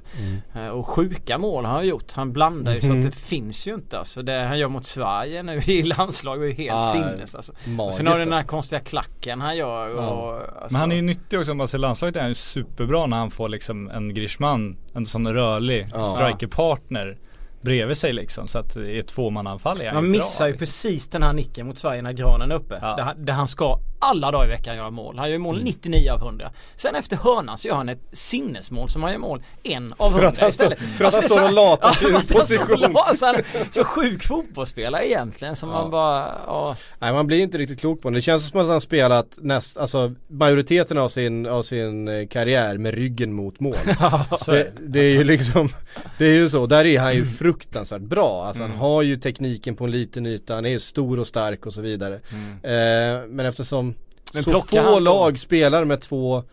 [0.54, 0.66] Mm.
[0.66, 2.12] Eh, Och sjuka mål har han gjort.
[2.14, 4.22] Han blandar ju så att det finns ju inte alltså.
[4.22, 7.52] Det han gör mot Sverige nu i landslag var ju helt Ah, sinnes alltså.
[7.52, 8.49] Och Magiskt sen har du den här alltså.
[8.50, 10.42] Konstiga klacken han gör och, Ja.
[10.42, 13.32] alltså, Men han är ju nyttig också ser landslaget är han ju superbra när han
[13.32, 16.06] får liksom en Griezmann En sån rörlig Ja.
[16.06, 17.18] strikerpartner
[17.62, 20.52] Bredvid sig liksom så att i ett tvåmananfall är han Man ju missar bra, ju
[20.54, 20.66] liksom.
[20.66, 22.80] precis den här nicken mot Sverige när granen är uppe.
[22.82, 22.96] Ja.
[22.96, 25.18] Där, där han ska alla dagar i veckan göra mål.
[25.18, 25.66] Han gör mål Mm.
[25.66, 26.52] 99 av 100.
[26.76, 30.32] Sen efter hörnan så gör han ett sinnesmål som han gör mål en av 100
[30.32, 30.80] För istället.
[30.80, 32.96] för att han Alltså, står och latar till Ja, position.
[33.22, 33.36] han
[33.72, 35.82] Så sjuk fotbollsspelare egentligen som Ja.
[35.82, 36.76] man bara, ja.
[37.00, 38.16] Nej man blir inte riktigt klok på honom.
[38.16, 42.78] Det känns som att han spelat näst, alltså majoriteten av sin, av sin eh, karriär
[42.78, 43.76] med ryggen mot mål.
[44.40, 44.72] Så det, det.
[44.88, 45.70] det är ju liksom,
[46.18, 48.44] det är ju så, där är han ju fruktansvärt bra.
[48.46, 48.72] Alltså Mm.
[48.72, 51.74] han har ju tekniken på en liten yta, han är ju stor och stark och
[51.74, 52.20] så vidare.
[52.32, 52.52] Mm.
[52.64, 53.89] Eh, men eftersom
[54.34, 56.44] Men så få han då- lag spelar med två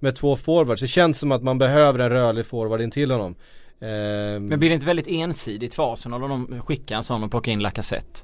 [0.00, 3.34] med två forwards, det känns som att man behöver en rörlig forward in till honom.
[3.80, 3.88] Eh,
[4.40, 7.52] Men blir det inte väldigt ensidigt för Arsenal om de skickar en sån och plockar
[7.52, 8.20] in Lacazette?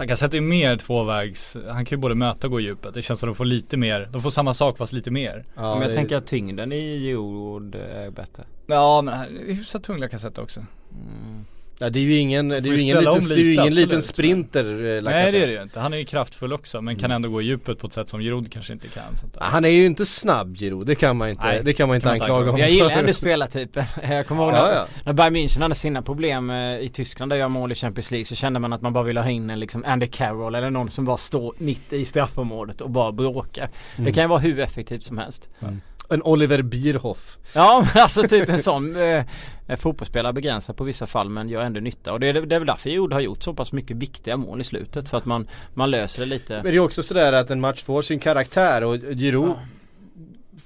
[0.00, 2.94] Lacazette är mer tvåvägs, han kan ju både möta och gå i djupet.
[2.94, 5.44] Det känns som att de får lite mer, de får samma sak fast lite mer.
[5.54, 8.42] ja, men jag det- tänker att tyngden i Giroud är bättre.
[8.66, 10.60] Ja men är hyfsat tung Lacazette också.
[10.60, 11.44] Mm.
[11.80, 13.62] Ja det är ju ingen, det är ju ingen liten, om det är ju lite,
[13.62, 15.80] ingen liten sprinter eh, Nej det är det ju inte.
[15.80, 18.20] Han är ju kraftfull också men kan ändå gå i djupet på ett sätt som
[18.20, 19.16] Giroud kanske inte kan.
[19.16, 21.72] Så att, Ja, Han är ju inte snabb Giro, det kan man inte, Nej, det
[21.72, 23.84] kan man inte kan anklaga honom Jag gillar ändå spelartypen.
[24.02, 24.86] Jag kommer ihåg Ja, när, ja.
[25.04, 28.24] när Bayern München hade sina problem eh, i Tyskland där jag mål i Champions League
[28.24, 30.90] så kände man att man bara ville ha in en liksom Andy Carroll eller någon
[30.90, 33.68] som bara står mitt i straffområdet och bara bråkar.
[33.96, 34.04] Mm.
[34.04, 35.48] Det kan ju vara hur effektivt som helst.
[36.10, 37.38] En Oliver Bierhoff.
[37.52, 39.24] Ja alltså typ en sån eh,
[39.76, 42.12] fotbollsspelare begränsad på vissa fall men gör ändå nytta.
[42.12, 44.60] Och det är, det är väl därför Jord har gjort så pass mycket viktiga mål
[44.60, 45.08] i slutet.
[45.08, 46.54] För att man, man löser det lite.
[46.54, 49.54] Men det är också sådär att en match får sin karaktär och Giroud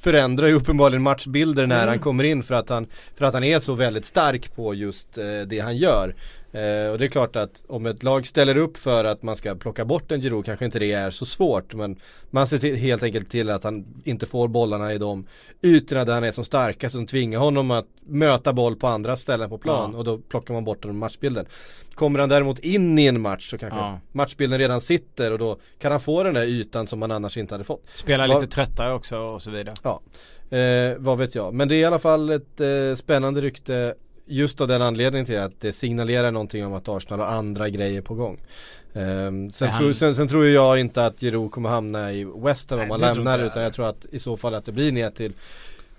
[0.04, 3.59] förändrar ju uppenbarligen matchbilder när han kommer in för att han, för att han är
[3.59, 6.14] så väldigt stark på just eh, det han gör.
[6.55, 9.55] Eh, och det är klart att om ett lag ställer upp för att man ska
[9.55, 11.97] plocka bort en Giroud kanske inte det är så svårt men
[12.31, 15.27] man ser till, helt enkelt till att han inte får bollarna i de
[15.62, 19.49] ytorna där han är som starkast som tvingar honom att möta boll på andra ställen
[19.51, 19.99] på plan Ja.
[19.99, 21.47] och då plockar man bort den matchbilden.
[21.95, 24.01] Kommer han däremot in i en match så kanske Ja.
[24.12, 27.55] matchbilden redan sitter och då kan han få den där ytan som man annars inte
[27.55, 27.83] hade fått.
[27.95, 29.74] Spelar Vad- lite tröttare också och så vidare.
[29.83, 30.01] Ja,
[30.57, 31.55] eh, vad vet jag.
[31.55, 33.95] Men det är i alla fall ett eh, spännande rykte
[34.27, 38.01] just av den anledningen till att det signalerar någonting om att Arsenal har andra grejer
[38.03, 38.41] på gång.
[38.95, 42.70] Ehm, sen, han- tror, sen, sen tror jag inte att Giroud kommer hamna i West
[42.70, 43.47] Ham om han lämnar jag.
[43.47, 45.33] utan jag tror att i så fall att det blir ner till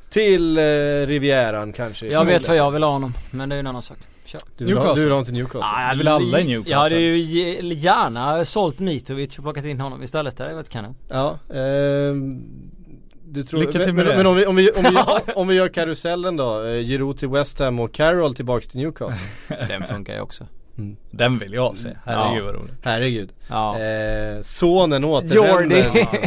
[0.09, 0.61] till eh,
[1.07, 2.07] Rivieran kanske.
[2.07, 3.97] Jag vet vad jag vill ha honom men det är en annan sak.
[4.25, 4.41] Kör.
[4.57, 4.99] Du vill, ha, Newcastle.
[5.01, 5.61] du vill ha honom till Newcastle.
[5.63, 6.71] Ah, Det vill alla i Newcastle.
[6.71, 10.37] Jag hade ju gärna sålt Mitrovic och plockat in honom istället.
[10.37, 10.95] Det hade varit kanon.
[11.09, 12.41] Ja, ehm,
[13.35, 14.17] du tror, Lycka till men, med men, det.
[14.17, 17.29] men om vi, om vi, om vi, om vi gör karusellen då, eh, Giroud till
[17.29, 19.27] West Ham och Carroll tillbaks till Newcastle.
[19.67, 20.47] Den funkar ju också.
[21.11, 21.89] Den vill jag se.
[22.05, 22.45] Herregud Ja.
[22.45, 22.73] vad roligt.
[22.83, 23.29] Herregud.
[23.49, 23.79] Ja.
[23.79, 25.77] Eh, sonen återvänder.
[25.77, 26.01] Jordi.
[26.01, 26.17] Alltså.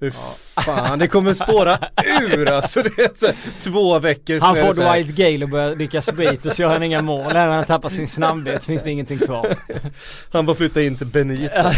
[0.00, 0.10] Fy
[0.54, 1.78] Fan, det kommer spåra
[2.32, 2.82] ur alltså.
[2.82, 6.52] Det är så här, två veckor Han får Dwight Gale och börjar dricka sprit och
[6.52, 7.32] så gör han inga mål.
[7.32, 9.56] När han tappar sin snabbhet så finns det ingenting kvar.
[10.32, 11.54] Han får flytta in till Benito.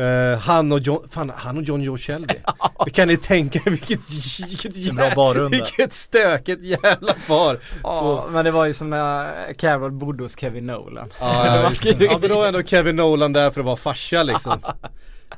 [0.00, 2.34] Eh, han och John, fan han och John Joe Shelby.
[2.92, 4.00] Kan ni tänka er vilket,
[4.76, 5.48] vilket, barrunda.
[5.48, 7.58] vilket stökigt jävla par.
[7.82, 11.12] Ja, men det var ju som när Carol bodde hos Kevin Nolan.
[11.20, 13.76] Ja, Det ja, var ja men då är ändå Kevin Nolan där för att vara
[13.76, 14.58] farsa liksom.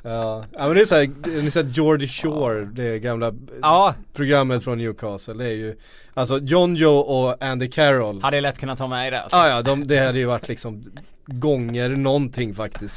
[0.03, 1.11] Ja, ja men det är såhär,
[1.43, 3.33] ni ser Geordie Shore, det gamla
[3.63, 5.35] Ja, programmet från Newcastle.
[5.35, 5.77] Det är ju,
[6.15, 8.23] alltså John Joe och Andy Carroll.
[8.23, 9.37] hade jag lätt kunnat ta med i det alltså.
[9.37, 10.85] Ja ja, de, det hade ju varit liksom
[11.27, 12.97] gånger någonting faktiskt.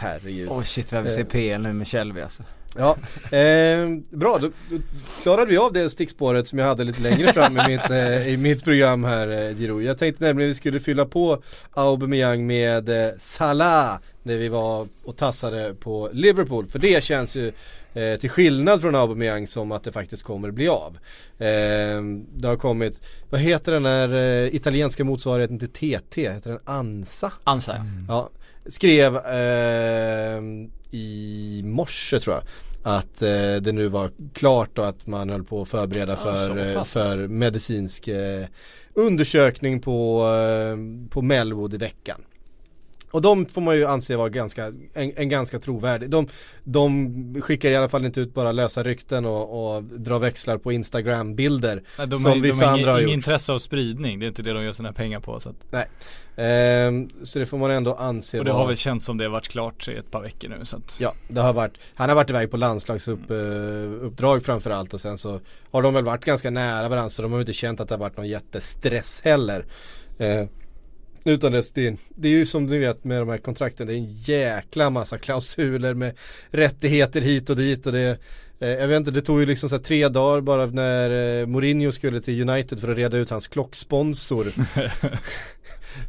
[0.00, 0.48] Herregud.
[0.50, 2.42] Åh shit vad vi ser PL nu med Shelby alltså.
[2.76, 2.96] Ja,
[3.38, 4.78] eh, bra då, då
[5.22, 8.42] klarade vi av det stickspåret som jag hade lite längre fram i mitt, eh, i
[8.42, 9.82] mitt program här eh, Giro.
[9.82, 11.42] Jag tänkte nämligen att vi skulle fylla på
[11.72, 16.66] Aubameyang med eh, Salah när vi var och tassade på Liverpool.
[16.66, 17.52] För det känns ju
[17.94, 20.98] eh, till skillnad från Aubameyang som att det faktiskt kommer bli av.
[21.38, 22.02] Eh,
[22.34, 26.32] det har kommit, vad heter den här eh, italienska motsvarigheten till TT?
[26.32, 27.32] Heter den ANSA?
[27.44, 27.86] Ansa jag.
[28.08, 28.30] Ja,
[28.68, 30.42] skrev eh,
[30.90, 32.44] i morse tror jag
[32.82, 36.92] att eh, det nu var klart och att man höll på att förbereda för, pass.
[36.92, 38.46] för medicinsk eh,
[38.94, 42.20] undersökning på, eh, på Melwood i veckan.
[43.10, 46.10] Och de får man ju anse vara ganska, en, en ganska trovärdig.
[46.10, 46.28] De,
[46.64, 50.72] de skickar i alla fall inte ut bara lösa rykten och, och drar växlar på
[50.72, 51.82] Instagram-bilder.
[51.98, 53.10] Nej, de Som har, de vissa har andra har gjort.
[53.10, 54.18] intresse av spridning.
[54.18, 55.40] Det är inte det de gör sina pengar på.
[55.40, 55.86] Så att,
[56.40, 59.24] Ehm, så det får man ändå anse och det vara har väl känts som det
[59.24, 60.64] har varit klart i ett par veckor nu.
[60.64, 65.18] Så att, Ja, det har varit, han har varit iväg på landslagsuppdrag framförallt och sen
[65.18, 65.40] så
[65.70, 68.00] har de väl varit ganska nära varandra så de har inte känt att det har
[68.00, 69.66] varit någon jättestress heller.
[70.18, 70.44] Eh,
[71.24, 73.96] utan det, det, det är ju som du vet med de här kontrakten, det är
[73.96, 76.18] en jäkla massa klausuler med
[76.50, 78.18] rättigheter hit och dit och det
[78.58, 81.46] eh, jag vet inte, det tog ju liksom så här tre dagar bara när eh,
[81.46, 84.46] Mourinho skulle till United för att reda ut hans klocksponsor.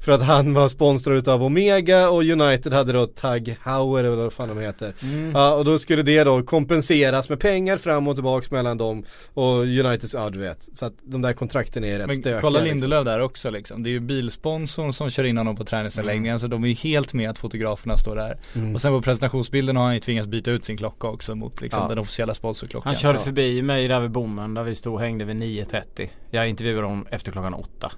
[0.01, 4.34] för att han var sponsrad utav Omega och United hade då Tag Heuer eller vad
[4.34, 4.93] fan de heter.
[5.34, 9.53] Ja och då skulle det då kompenseras med pengar fram och tillbaks mellan dem och
[9.61, 10.69] Uniteds, ja du vet.
[10.73, 12.41] Så att de där kontrakten är rätt men stökiga.
[12.41, 12.73] kolla liksom.
[12.75, 13.84] Lindelöf där också liksom.
[13.84, 16.39] Det är ju bilsponsorn som kör in honom på träningsanläggningen.
[16.39, 18.38] Så de är ju helt med att fotograferna står där.
[18.55, 18.75] Mm.
[18.75, 21.82] Och sen på presentationsbilden har han ju tvingats byta ut sin klocka också mot liksom
[21.84, 21.89] Ja.
[21.89, 22.89] den officiella sponsorklockan.
[22.93, 26.09] Han körde förbi mig där vid bommen där vi stod och hängde vid 9.30.
[26.32, 27.91] Jag intervjuade honom efter klockan 8.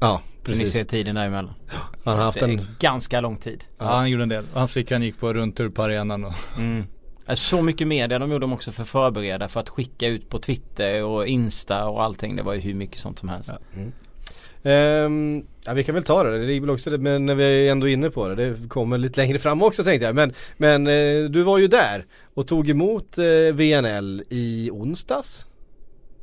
[0.00, 0.86] Ja Så ni ser precis.
[0.86, 1.54] tiden däremellan.
[2.04, 3.64] Han har haft en, ganska lång tid.
[3.78, 4.44] Ja han gjorde en del.
[4.52, 6.84] Hans flicka gick på rundtur på arenan och Mm.
[7.34, 10.38] Så mycket media de gjorde de också för att förbereda för att skicka ut på
[10.38, 12.36] Twitter och Insta och allting.
[12.36, 13.50] Det var ju hur mycket sånt som helst.
[13.74, 13.80] Ja.
[14.62, 17.66] Ehm, ja vi kan väl ta det, det är väl också det, men när vi
[17.66, 20.14] är ändå inne på det, det kommer lite längre fram också tänkte jag.
[20.14, 25.46] Men, men eh, du var ju där och tog emot eh, VNL i onsdags.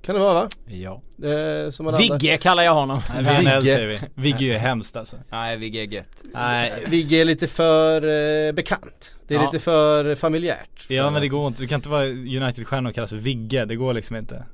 [0.07, 0.49] Kan det vara va?
[0.65, 1.01] Ja.
[1.29, 1.95] Eh, som.
[1.97, 2.99] Vigge kallar jag honom.
[3.19, 3.61] VNL Vigge.
[3.73, 3.99] säger vi.
[4.15, 5.15] Vigge är ju hemskt alltså.
[5.29, 6.21] Nej, Vigge är gött.
[6.33, 6.83] Nej.
[6.87, 7.95] Vigge är lite för
[8.47, 9.15] eh, bekant.
[9.27, 9.45] Det är Ja.
[9.45, 10.85] lite för familjärt.
[10.87, 13.75] Ja men det går inte, du kan inte vara United-stjärna och kallas för Vigge, det
[13.75, 14.45] går liksom inte.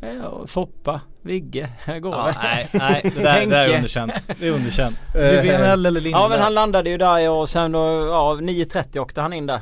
[0.00, 2.34] Ja, Foppa, Vigge, här går Ja, det.
[2.42, 4.12] nej, nej, det där, det där är underkänt.
[4.40, 4.96] Det är underkänt.
[5.14, 6.22] Eh, VNL eller Lindberg.
[6.22, 7.78] Ja men han landade ju där och sen då,
[8.10, 9.60] ja 9.30 åkte han in där.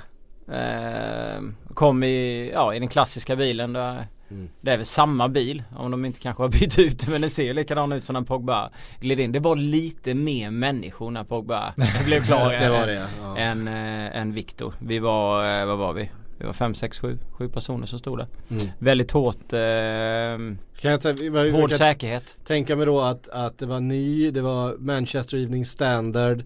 [0.53, 1.41] Eh,
[1.75, 4.07] kom i, ja i den klassiska bilen där.
[4.33, 4.49] Mm.
[4.61, 7.31] Det är väl samma bil om de inte kanske har bytt ut det, men den
[7.31, 8.71] ser ju likadan ut som när Pogba
[9.01, 9.33] gled in.
[9.33, 11.75] Det var lite mer människor när Pogba
[12.05, 13.37] blev klar det var det ja.
[13.37, 14.75] än, äh, än Victor.
[14.79, 16.11] Vi var, eh, vad var vi?
[16.39, 18.27] Vi var fem, sex, sju, sju personer som stod där.
[18.51, 18.67] Mm.
[18.79, 22.37] Väldigt hårt, eh, Kan jag, ta, vad- hård jag säkerhet.
[22.47, 26.43] tänka mig då att, att det var ni, det var Manchester Evening Standard.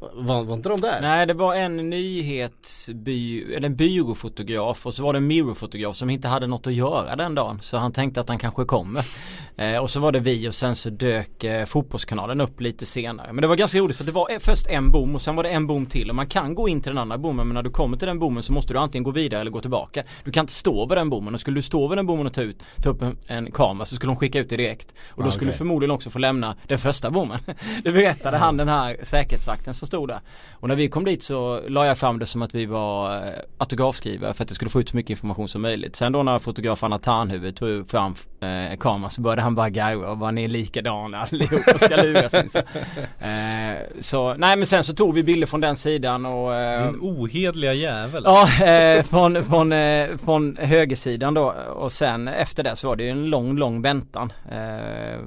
[0.00, 1.00] Var, var inte de där?
[1.00, 6.10] Nej det var en nyhetsby, eller en byråfotograf och så var det en mirrorfotograf som
[6.10, 7.58] inte hade något att göra den dagen.
[7.62, 9.04] Så han tänkte att han kanske kommer.
[9.60, 13.32] Eh, och så var det vi och sen så dök eh, fotbollskanalen upp lite senare.
[13.32, 15.42] Men det var ganska roligt för det var eh, först en bom och sen var
[15.42, 16.10] det en bom till.
[16.10, 18.18] Och man kan gå in till den andra bommen men när du kommer till den
[18.18, 20.02] bommen så måste du antingen gå vidare eller gå tillbaka.
[20.24, 22.32] Du kan inte stå vid den bommen och skulle du stå vid den bommen och
[22.32, 24.94] ta ut, ta upp en, en kamera så skulle de skicka ut det direkt.
[25.08, 25.54] Och då Ah, skulle okej.
[25.54, 27.38] du förmodligen också få lämna den första bommen.
[27.84, 30.20] det berättade han den här säkerhetsvakten som stod det.
[30.52, 33.32] Och när vi kom dit så la jag fram det som att vi var eh,
[33.58, 35.96] autografskrivare för att det skulle få ut så mycket information som möjligt.
[35.96, 40.08] Sen då när fotografen Anna Tarnhuvud tog fram eh, kameran så började han bara garva
[40.08, 42.58] och var ni är likadana allihop och ska luras in så.
[42.58, 47.00] Eh, så nej men sen så tog vi bilder från den sidan och eh, Din
[47.00, 48.22] ohedliga jävel.
[48.26, 53.04] Ja, eh, från, från, eh, från högersidan då och sen efter det så var det
[53.04, 54.32] ju en lång, lång väntan.
[54.50, 55.18] Eh,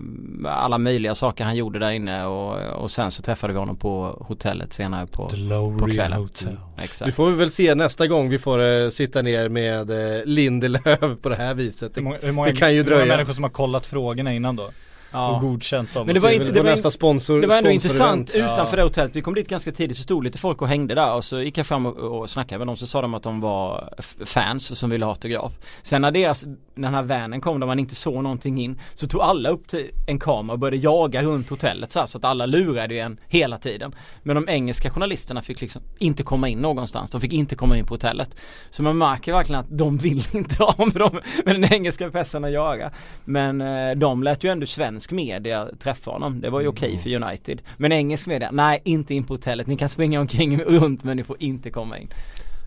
[0.45, 4.17] alla möjliga saker han gjorde där inne och, och sen så träffade vi honom på
[4.19, 6.19] hotellet senare på, The på kvällen.
[6.19, 6.57] Hotel.
[6.77, 7.15] Vi exakt.
[7.15, 11.35] får väl se nästa gång vi får eh, sitta ner med eh, Lindelöf på det
[11.35, 11.97] här viset.
[11.97, 14.55] Hur många, hur många, det kan ju hur många människor som har kollat frågorna innan
[14.55, 14.71] då?
[15.11, 15.37] Och Ja.
[15.41, 16.05] godkänt dem.
[16.05, 18.83] Men det och var inte- det var nästa sponsor Det var ändå intressant utanför det
[18.83, 19.15] hotellet.
[19.15, 21.57] Vi kom dit ganska tidigt så stod lite folk och hängde där och så gick
[21.57, 23.93] jag fram och, och snackade med dem så sa de att de var
[24.25, 25.51] fans som ville ha autograf.
[25.83, 29.07] Sen när deras, när den här vanen kom där man inte såg någonting in så
[29.07, 32.25] tog alla upp till en kamera och började jaga runt hotellet så, här, så att
[32.25, 33.95] alla lurade ju en hela tiden.
[34.23, 37.11] Men de engelska journalisterna fick liksom inte komma in någonstans.
[37.11, 38.35] De fick inte komma in på hotellet.
[38.69, 42.43] Så man märker verkligen att de vill inte ha med, dem, med den engelska pressen
[42.43, 42.91] att göra.
[43.25, 46.41] Men eh, de lät ju ändå svensk media träffa honom.
[46.41, 47.61] Det var ju okej för United.
[47.77, 49.67] Men engelsk media, nej inte in på hotellet.
[49.67, 52.09] Ni kan springa omkring runt men ni får inte komma in.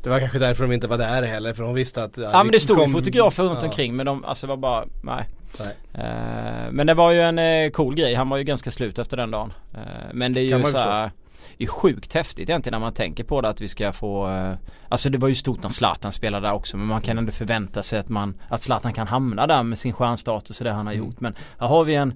[0.03, 2.53] Det var kanske därför de inte var där heller för de visste att Ja men
[2.53, 3.68] det stod ju kom- fotografer runt ja.
[3.68, 5.24] omkring men de, alltså det var bara, nej.
[5.59, 6.05] Nej.
[6.05, 8.14] Eh, men det var ju en eh, cool grej.
[8.14, 9.53] Han var ju ganska slut efter den dagen.
[9.74, 9.80] Eh,
[10.12, 11.11] men det är Kan ju man så här,
[11.59, 14.53] det är sjukt häftigt egentligen när man tänker på det att vi ska få eh,
[14.88, 17.82] Alltså det var ju stort när Zlatan spelade där också men man kan ändå förvänta
[17.82, 20.92] sig att man Att Zlatan kan hamna där med sin stjärnstatus och det han har
[20.95, 21.07] Mm.
[21.07, 22.12] gjort men här har vi en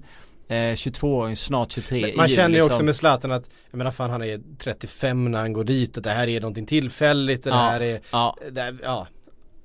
[0.47, 3.77] eh, 22-åring, snart 23 Men Man juli känner ju också som- med Zlatan att, jag
[3.77, 7.43] menar fan han är 35 när han går dit, att det här är någonting tillfälligt,
[7.43, 7.55] det Ja.
[7.55, 9.07] här är, Ja, det här, ja.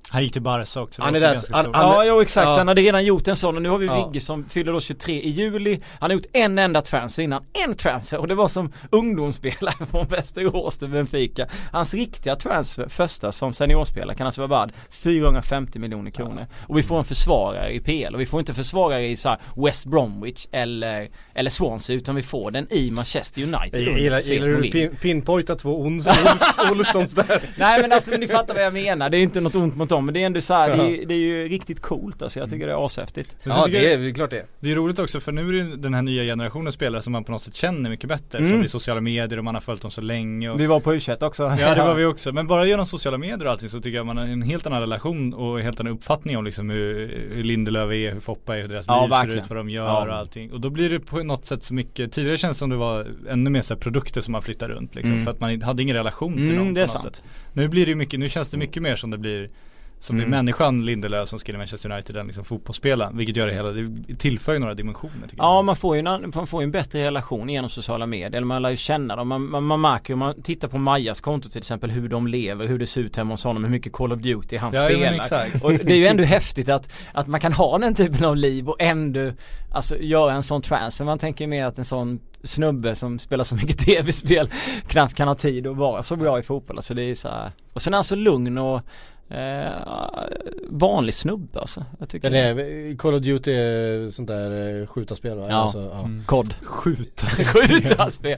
[0.09, 1.01] Han gick till Barca också.
[1.01, 2.45] det Han är där- han- han- Ja, jo exakt.
[2.45, 2.57] ja.
[2.57, 4.07] Han hade redan gjort en sån och nu har vi Ja.
[4.07, 5.79] Vigge som fyller då 23 i juli.
[5.99, 7.43] Han har gjort en enda transfer innan.
[7.65, 11.47] En transfer och det var som ungdomsspelare från Västerås till Benfica.
[11.71, 16.47] Hans riktiga transfer, första som seniorspelare kan alltså vara värd 450 miljoner kronor.
[16.67, 19.39] Och vi får en försvarare i PL och vi får inte försvarare i så här
[19.55, 23.81] West Bromwich eller, eller Swansea utan vi får den i Manchester United.
[23.81, 27.41] Jag gillar, du pin, pinpointa två Ons, Ols, Olssons där?
[27.57, 29.09] Nej men alltså ni fattar vad jag menar.
[29.09, 31.05] Det är inte något ont mot dem men det är ändå så här, det, är,
[31.05, 32.39] det är ju riktigt coolt alltså.
[32.39, 33.35] Jag tycker det är ashäftigt.
[33.43, 34.45] Men så Ja det jag- är klart det är.
[34.59, 37.23] Det är roligt också för nu är det den här nya generationen spelare som man
[37.23, 38.51] på något sätt känner mycket bättre Mm.
[38.51, 40.93] från i sociala medier och man har följt dem så länge och Vi var på
[40.95, 41.43] u också.
[41.59, 44.05] Ja det var vi också, men bara genom sociala medier och allting så tycker jag
[44.05, 47.43] man har en helt annan relation och en helt annan uppfattning om liksom hur, hur
[47.43, 49.43] Lindelöf är, hur Foppa är, hur deras Ja, liv ser verkligen.
[49.43, 50.07] ut, vad de gör Ja.
[50.07, 50.51] och allting.
[50.51, 53.07] Och då blir det på något sätt så mycket, tidigare känns det som det var
[53.29, 55.25] ännu mer så här produkter som man flyttar runt liksom, Mm.
[55.25, 57.15] för att man hade ingen relation till Mm, någon det är på något sant.
[57.15, 57.23] sätt.
[57.53, 59.49] Nu blir det mycket, nu känns det mycket mer som det blir
[59.99, 60.37] som det är Mm.
[60.37, 63.17] människan Lindelöf som skriver Manchester United än liksom fotbollsspelaren.
[63.17, 65.65] Vilket gör det hela, det tillför ju några dimensioner tycker Ja jag.
[65.65, 68.37] man får ju en, man får en bättre relation genom sociala medier.
[68.37, 69.27] Eller man lär ju känna dem.
[69.27, 72.27] Man, man, man märker ju om man tittar på Majas konto till exempel hur de
[72.27, 74.81] lever, hur det ser ut hemma hos honom, hur mycket Call of Duty han Ja,
[74.81, 75.13] ja, spelar.
[75.13, 75.63] exakt.
[75.63, 78.69] Och det är ju ändå häftigt att, att man kan ha den typen av liv
[78.69, 79.31] och ändå
[79.71, 81.05] Alltså göra en sån transfer.
[81.05, 84.49] Man tänker ju mer att en sån snubbe som spelar så mycket tv-spel
[84.87, 86.77] knappt kan ha tid att vara så bra i fotboll.
[86.77, 87.51] Alltså det är så här.
[87.73, 88.81] Och sen är han så lugn och
[89.29, 89.71] Eh,
[90.69, 91.85] vanlig snubbe alltså.
[91.99, 95.45] Jag tycker Den är, Call of Duty är sånt där eh, skjutarspel va?
[95.49, 95.55] Ja.
[95.55, 95.99] Alltså, ja.
[95.99, 96.23] Mm.
[96.25, 96.53] Kod.
[96.63, 98.31] Skjuta Skjutarspel.
[98.31, 98.37] Eh,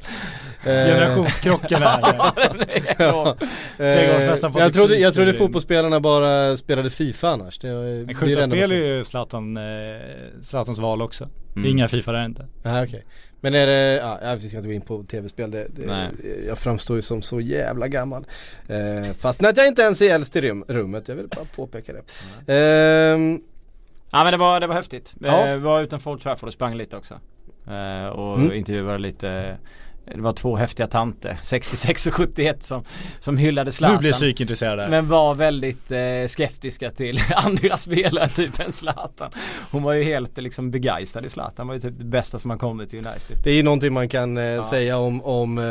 [0.63, 2.33] Generationskrocken här Ja,
[2.97, 3.35] Ja.
[3.77, 7.59] Eh, jag, Patrik trodde, jag trodde fotbollsspelarna bara spelade Fifa annars.
[7.59, 9.63] Det, var- det är Men skjutarspel är ju Zlatan, eh,
[10.41, 11.27] Zlatans val också.
[11.57, 11.69] Mm.
[11.71, 12.45] Inga Fifa där inte.
[12.65, 13.05] Aha, okej.
[13.41, 16.09] Men är det, ja, jag ska inte gå in på tv-spel, det, det, Nej.
[16.47, 18.25] jag framstår ju som så jävla gammal.
[18.67, 21.93] Eh, fast att jag inte ens är äldst i rum, rummet, jag vill bara påpeka
[21.93, 22.01] det.
[22.53, 23.41] Ehm,
[24.11, 25.13] Ja men det var, det var häftigt.
[25.19, 25.47] Ja.
[25.47, 27.13] Eh, var utanför Old Trafford och sprang lite också.
[27.67, 28.53] Eh, och Mm.
[28.53, 29.57] intervjuade lite
[30.15, 32.83] det var två häftiga tanter, 66 och 71 som,
[33.19, 33.95] som hyllade Zlatan.
[33.95, 34.89] Nu blir psykintresserad här.
[34.89, 39.31] Men var väldigt eh, skeptiska till andra spelare typ än Zlatan.
[39.71, 41.53] Hon var ju helt liksom begeistrad i Zlatan.
[41.57, 43.37] Han var ju typ det bästa som har kommit till United.
[43.43, 45.63] det är ju någonting man kan eh, säga om, om eh,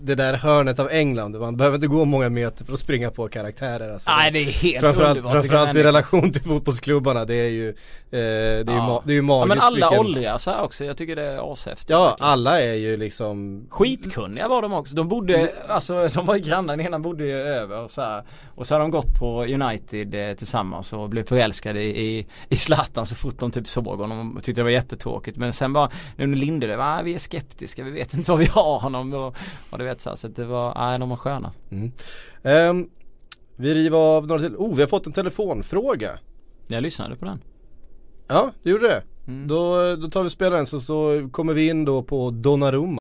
[0.00, 1.38] det där hörnet av England.
[1.38, 3.92] Man behöver inte gå många meter för att springa på karaktärer.
[3.92, 4.10] Alltså.
[4.10, 5.32] Nej det är helt Framförallt, underbart.
[5.32, 7.24] framförallt i relation till fotbollsklubbarna.
[7.24, 7.74] Det är ju,
[8.12, 9.02] eh, det är Ja.
[9.06, 10.84] det är ju Ja magiskt men alla vilken- så här också.
[10.84, 11.90] Jag tycker det är ashäftigt.
[11.90, 12.30] Ja, verkligen.
[12.30, 14.94] alla är ju liksom Skitkunniga var de också.
[14.94, 18.24] De bodde, alltså de var ju grannar, den ena bodde ju över och så här.
[18.54, 22.56] Och så har de gått på United eh, tillsammans och blev förälskade i, i, i
[22.56, 25.36] Zlatan så fort de typ såg honom och tyckte det var jättetråkigt.
[25.38, 28.46] Men sen bara, nu under Lindelöf, ah, vi är skeptiska, vi vet inte vad vi
[28.46, 29.36] har honom och,
[29.70, 31.52] och du vet så, här, så att det var, nej de var sköna.
[32.42, 32.88] Ehm,
[33.56, 34.56] Vi river av några till.
[34.56, 36.10] Oh, vi har fått en telefonfråga.
[36.66, 37.40] Jag lyssnade på den.
[38.32, 39.02] Ja, du gjorde det?
[39.28, 39.48] Mm.
[39.48, 42.98] Då, då tar vi och spelar den så, så kommer vi in då på Donnarumma.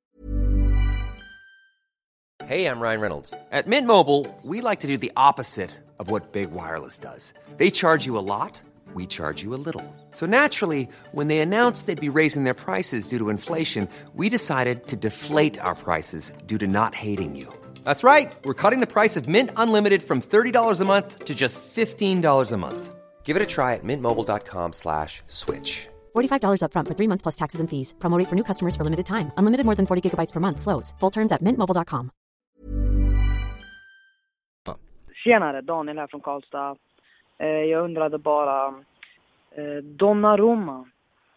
[2.46, 3.34] Hey, I'm Ryan Reynolds.
[3.52, 5.70] At Mint Mobile, we like to do the opposite
[6.00, 7.34] of what Big Wireless does.
[7.58, 8.62] They charge you a lot,
[8.94, 9.84] we charge you a little.
[10.12, 14.88] So naturally, when they announced they'd be raising their prices due to inflation, we decided
[14.88, 17.48] to deflate our prices due to not hating you.
[17.86, 18.34] That's right.
[18.44, 22.58] We're cutting the price of Mint Unlimited from $30 a month to just $15 a
[22.58, 23.01] month.
[23.24, 25.88] Give it a try at mintmobile.com slash switch.
[26.14, 27.94] $45 upfront for three months plus taxes and fees.
[28.00, 29.32] Promo rate for new customers for limited time.
[29.38, 30.60] Unlimited more than 40 gigabytes per month.
[30.60, 30.94] Slows.
[31.00, 32.12] Full terms at mintmobile.com.
[35.24, 36.76] Tjenare, Daniel här från Karlstad.
[37.38, 38.68] Eh, jag undrade bara,
[39.52, 40.86] eh, Donnarumma,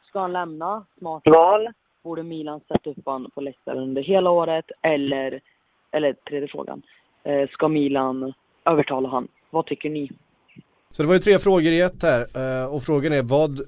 [0.08, 0.86] ska han lämna?
[0.98, 1.68] Smart val.
[2.02, 4.64] Borde Milan sätta upp honom på läktaren under hela året?
[4.82, 5.40] Eller,
[5.90, 6.82] eller tredje frågan,
[7.22, 8.32] eh, ska Milan
[8.64, 9.28] övertala han?
[9.50, 10.10] Vad tycker ni?
[10.96, 13.60] Så det var ju tre frågor i ett här eh, och frågan är vad,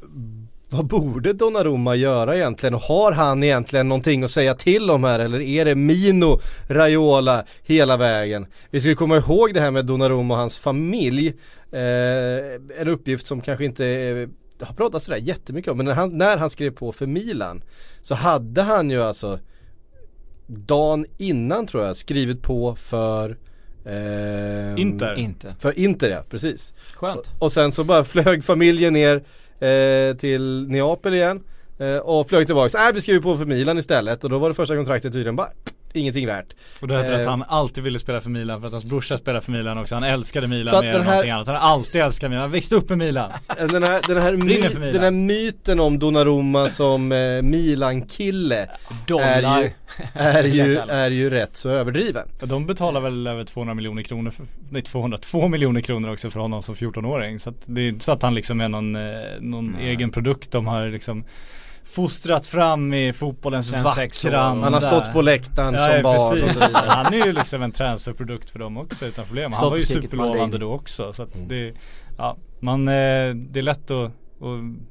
[0.69, 2.75] vad borde Donnarumma göra egentligen?
[2.75, 7.45] Och har han egentligen någonting att säga till om här eller är det Mino Raiola
[7.63, 8.47] hela vägen?
[8.71, 11.29] Vi ska ju komma ihåg det här med Donnarumma och hans familj.
[11.73, 14.29] Eh, en uppgift som kanske inte är
[14.61, 17.63] har pratats sådär jättemycket om men när han, när han skrev på för Milan
[18.03, 19.39] så hade han ju alltså
[20.47, 23.37] dagen innan tror jag skrivit på för
[23.87, 25.15] ehm, Inter.
[25.15, 25.55] Inte.
[25.59, 26.75] För Inter ja, precis.
[26.95, 27.31] Skönt.
[27.39, 29.23] Och sen så bara flög familjen ner
[29.61, 31.43] eh, till Neapel igen
[31.79, 32.79] eh, och flög tillbaka.
[32.79, 35.51] Nej vi skriver på för Milan istället och då var det första kontraktet tydligen bara
[35.97, 36.47] ingenting värt.
[36.81, 39.19] Och det heter Eh, att han alltid ville spela för Milan för att hans brorsa
[39.19, 39.95] spelade för Milan också.
[39.95, 41.47] Han älskade Milan Så mer den än här- någonting annat.
[41.47, 42.43] Han har alltid älskat Milan.
[42.43, 43.31] Han växte upp med Milan.
[43.59, 44.61] Eh, Den här, den, här my,
[44.93, 48.69] den här myten om Donnarumma som eh, Milan-kille
[49.21, 49.71] är ju,
[50.15, 52.29] är, ju, är ju rätt så överdriven.
[52.43, 56.41] De betalar väl över 200 miljoner kronor, för, nej 200, 2 miljoner kronor också för
[56.41, 57.41] honom som 14-åring.
[57.41, 59.03] Så att det är inte så att han liksom är någon, eh,
[59.41, 61.25] någon egen produkt de har liksom
[61.91, 66.31] fostrat fram i fotbollens vackra Han har stått på läktaren Ja, som ja, barn och
[66.31, 66.61] precis.
[66.63, 66.87] så vidare.
[66.89, 69.53] Han är ju liksom en transferprodukt för dem också utan problem.
[69.53, 71.13] Han Stått var ju superlovande då också.
[71.13, 71.49] Så att Mm.
[71.49, 71.73] det,
[72.19, 72.95] ja, man, eh,
[73.35, 74.11] det är lätt att,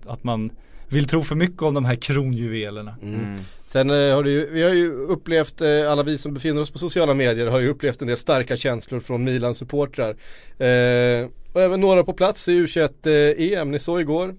[0.06, 0.52] att man
[0.88, 2.96] vill tro för mycket om de här kronjuvelerna.
[3.02, 3.38] Mm.
[3.64, 6.72] Sen eh, har du ju, vi har ju upplevt, eh, alla vi som befinner oss
[6.72, 10.10] på sociala medier har ju upplevt en del starka känslor från Milans supportrar.
[10.58, 14.36] Eh, och även några på plats i U21-EM, ni såg igår.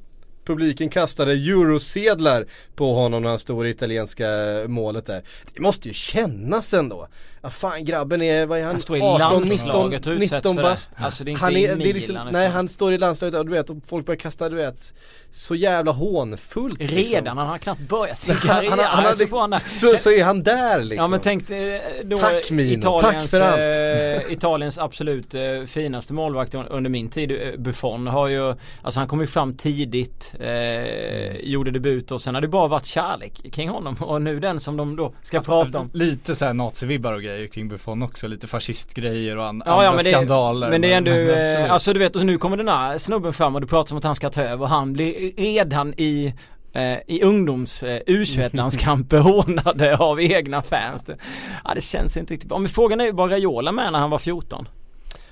[0.47, 4.27] Publiken kastade eurosedlar på honom när han stod i italienska
[4.67, 5.23] målet där.
[5.55, 7.09] Det måste ju kännas ändå.
[7.47, 8.73] Ja fan grabben är, vad är han?
[8.73, 10.69] Han står i 18, 19, landslaget och utsätts 19 för det.
[10.69, 10.91] bast.
[10.97, 12.55] Alltså det är inte Han i är, det är liksom, Milan, nej liksom.
[12.57, 14.95] han står i landslaget och du vet och folk börjar kasta du vet
[15.31, 16.99] så jävla hånfullt liksom.
[16.99, 18.71] Redan, han har knappt börjat sin Han, karriär.
[18.71, 19.59] han, han, så får han där.
[19.59, 21.03] så, så är han där liksom.
[21.05, 22.79] Ja men tänk dig då Tack, Mino.
[22.79, 24.23] Italiens, Tack för allt.
[24.27, 29.01] eh, Italiens absolut eh, finaste målvakt un- under min tid, eh, Buffon har ju, alltså
[29.01, 33.53] han kom ju fram tidigt, eh, gjorde debut och sen har det bara varit kärlek
[33.53, 35.91] kring honom och nu den som de då ska prata om.
[35.93, 38.27] Lite såhär nazivibbar och grejer kring Buffon också.
[38.27, 40.71] Lite fascistgrejer och an- Ja, andra ja men det, skandaler.
[40.71, 41.59] men det är ändå, absolut.
[41.67, 43.99] eh, alltså du vet, och nu kommer den här snubben fram och du pratar om
[43.99, 46.35] att han ska ta över och han blir redan i
[46.73, 51.05] eh, i ungdoms eh, U21-landskamper hånade av egna fans.
[51.05, 51.17] Det,
[51.65, 52.59] ja det känns inte riktigt bra.
[52.59, 54.69] Men frågan är ju var Raiola med när han var 14?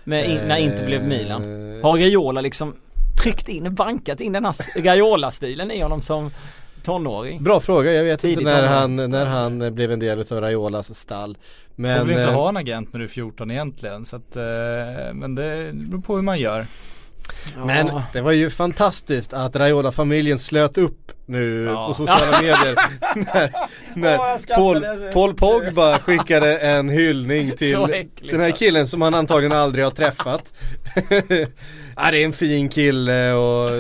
[0.05, 1.43] Med in, när inte blev Milan.
[1.83, 2.75] Har Raiola liksom
[3.23, 6.31] tryckt in, bankat in den här st- Raiola-stilen i honom som
[6.85, 7.43] tonåring?
[7.45, 8.99] Bra fråga, jag vet Tidigt inte när tonåring.
[9.01, 11.37] han, när han blev en del utav Raiolas stall.
[11.77, 14.37] Men, Får väl inte eh, ha en agent när du är 14 egentligen så att,
[14.37, 14.43] eh,
[15.15, 16.67] men det beror på hur man gör.
[17.67, 18.03] Men Ja.
[18.13, 21.87] det var ju fantastiskt att Raiola-familjen slöt upp nu Ja.
[21.87, 22.77] på sociala medier
[23.15, 23.51] när,
[23.95, 28.31] när skrattade Paul, Paul Pogba skickade en hyllning till äckligt.
[28.31, 30.53] den här killen som han antagligen aldrig har träffat.
[31.97, 33.71] ja, det är en fin kille och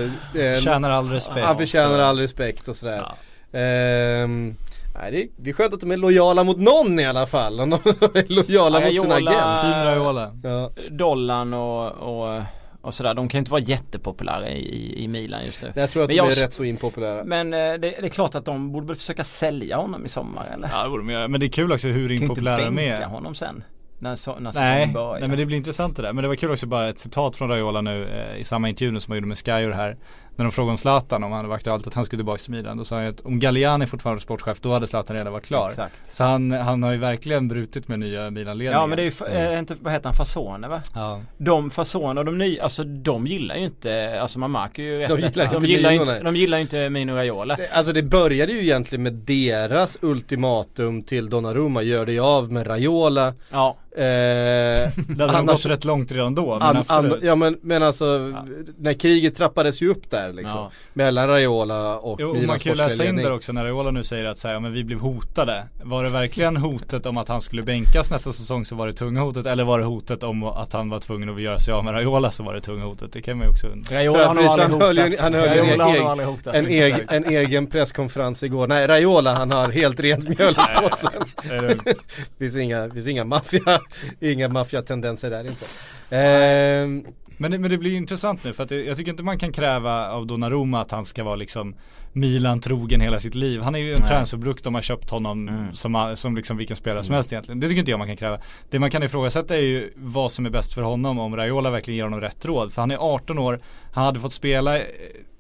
[0.41, 1.47] en, Tjänar all respekt.
[1.47, 3.13] han förtjänar all respekt och sådär.
[3.53, 4.57] Ehm,
[4.95, 7.61] nej, det, är, det är skönt att de är lojala mot någon i alla fall.
[7.61, 9.61] Om de är lojala mot sin Raiola- agent.
[9.61, 10.33] Fin Raiola.
[10.43, 10.71] Ja.
[10.91, 12.43] Dollarn och, och,
[12.81, 15.73] och sådär, de kan ju inte vara jättepopulära i, i, Milan just nu.
[15.77, 17.25] Jag tror att Men de jag- är rätt så impopulära.
[17.25, 20.69] Men eh, det, det är klart att de borde försöka sälja honom i sommar eller?
[20.73, 21.29] Ja det borde de göra.
[21.29, 23.05] Men det är kul också hur inte impopulära de är.
[23.05, 23.65] honom sen.
[23.99, 25.19] När, så, när Nej, börjar.
[25.21, 26.13] nej men det blir intressant det där.
[26.13, 29.01] Men det var kul också bara ett citat från Raiola nu eh, i samma intervju
[29.01, 29.97] som han gjorde med Sky och det här.
[30.37, 32.77] När de frågade om Zlatan om han var aktuellt att han skulle tillbaka till Milan.
[32.77, 35.69] Då sa han att om Galliani fortfarande var sportchef då hade Zlatan redan varit klar.
[35.69, 36.17] Exakt.
[36.17, 38.81] Så han, han har ju verkligen brutit med nya Milan-ledningen.
[38.81, 40.83] Ja men det är ju, fa- eh, inte, vad heter han, Fasone va?
[40.95, 41.21] Ja.
[41.39, 45.09] De Fasone och de nya, alltså de gillar ju inte, alltså man märker ju rätt
[45.09, 47.57] De gillar inte de gillar Mino, inte, de gillar inte Mino Raiola.
[47.57, 52.67] Det- Alltså det började ju egentligen med deras ultimatum till Donnarumma, gör dig av med
[52.67, 53.35] Raiola.
[53.51, 53.77] Ja.
[53.97, 56.53] Eh, Det hade annars- gått rätt långt redan då.
[56.59, 57.13] Men an, absolut.
[57.13, 58.33] an, ja men, men alltså,
[58.79, 60.61] när kriget trappades ju upp där liksom.
[60.61, 60.71] Ja.
[60.93, 64.05] Mellan Raiola och Jo, Milans man kan ju läsa in där också när Raiola nu
[64.05, 65.67] säger att så här, ja, men vi blev hotade.
[65.83, 69.21] Var det verkligen hotet om att han skulle bänkas nästa säsong så var det tunga
[69.21, 71.95] hotet eller var det hotet om att han var tvungen att göra sig av med
[71.95, 73.13] Raiola så var det tunga hotet?
[73.13, 73.97] Det kan man ju också undra.
[73.97, 75.21] Raiola har nog aldrig han hotat.
[75.21, 76.55] han höll en hotat.
[76.55, 78.67] En egen, en egen presskonferens igår.
[78.67, 81.23] Nej, Raiola han har helt rent mjöl i påsen.
[81.43, 81.95] Det
[82.39, 83.81] finns inga, finns inga maffia,
[84.21, 85.65] inga maffiatendenser där inte.
[86.11, 87.05] Ehm,
[87.37, 90.11] Men det, men det blir intressant nu för att jag tycker inte man kan kräva
[90.11, 91.75] av Donnarumma att han ska vara liksom
[92.13, 93.61] Milan trogen hela sitt liv.
[93.61, 94.09] Han är ju en Nej.
[94.09, 95.75] transferprodukt de har köpt honom Mm.
[95.75, 97.61] som, som liksom vilken spelare som helst egentligen.
[97.61, 98.39] Det tycker inte jag man kan kräva.
[98.71, 101.97] Det man kan ifrågasätta är ju vad som är bäst för honom om Raiola verkligen
[101.97, 102.73] ger honom rätt råd.
[102.73, 103.61] För han är 18 år,
[103.93, 104.85] han hade fått spela eh,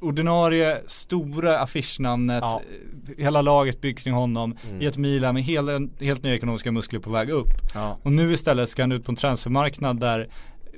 [0.00, 2.62] ordinarie, stora affischnamnet, Ja.
[3.18, 4.82] eh, hela laget byggt kring honom Mm.
[4.82, 7.48] i ett Milan med hela, helt nya ekonomiska muskler på väg upp.
[7.74, 7.98] Ja.
[8.02, 10.28] Och nu istället ska han ut på en transfermarknad där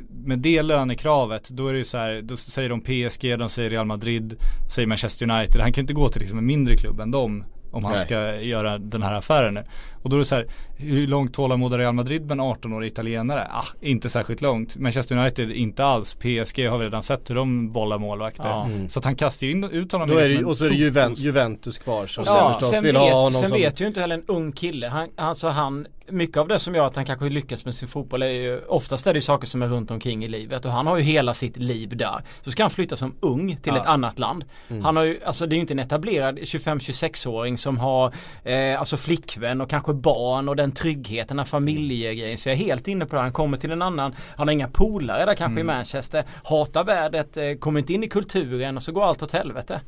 [0.08, 3.70] med det lönekravet, då är det ju så här, då säger de PSG, de säger
[3.70, 4.36] Real Madrid,
[4.74, 5.60] säger Manchester United.
[5.60, 8.04] Han kan ju inte gå till liksom en mindre klubb än dem om han Nej.
[8.04, 9.64] ska göra den här affären nu.
[10.06, 10.46] Och då är det så här,
[10.76, 13.48] hur långt tålamod har Real Madrid med en 18-årig italienare?
[13.50, 14.76] Ah, inte särskilt långt.
[14.76, 16.14] Manchester United, inte alls.
[16.14, 18.48] PSG har vi redan sett hur de bollar målvakter.
[18.48, 18.64] Ja.
[18.66, 18.88] Mm.
[18.88, 20.68] Så att han kastar ju in, ut honom då är det, liksom och så är
[20.70, 23.80] det Juventus, Juventus kvar som Ja, förstås sen, vill vet, ha honom sen som vet
[23.80, 24.88] ju inte heller en ung kille.
[24.88, 28.22] Han, alltså han, mycket av det som gör att han kanske lyckas med sin fotboll
[28.22, 30.86] är ju oftast är det ju saker som är runt omkring i livet och han
[30.86, 32.22] har ju hela sitt liv där.
[32.42, 33.80] Så ska han flytta som ung till Ja.
[33.80, 34.44] ett annat land.
[34.68, 34.84] Mm.
[34.84, 38.12] Han har ju, alltså det är ju inte en etablerad 25-26-åring som har
[38.44, 42.38] eh, alltså flickvän och kanske barn och den tryggheten, den familjegrejen.
[42.38, 43.22] Så jag är helt inne på det.
[43.22, 47.36] Han kommer till en annan, han har inga polare där kanske i Manchester, hatar vädret,
[47.36, 49.80] eh, kommer inte in i kulturen och så går allt åt helvete.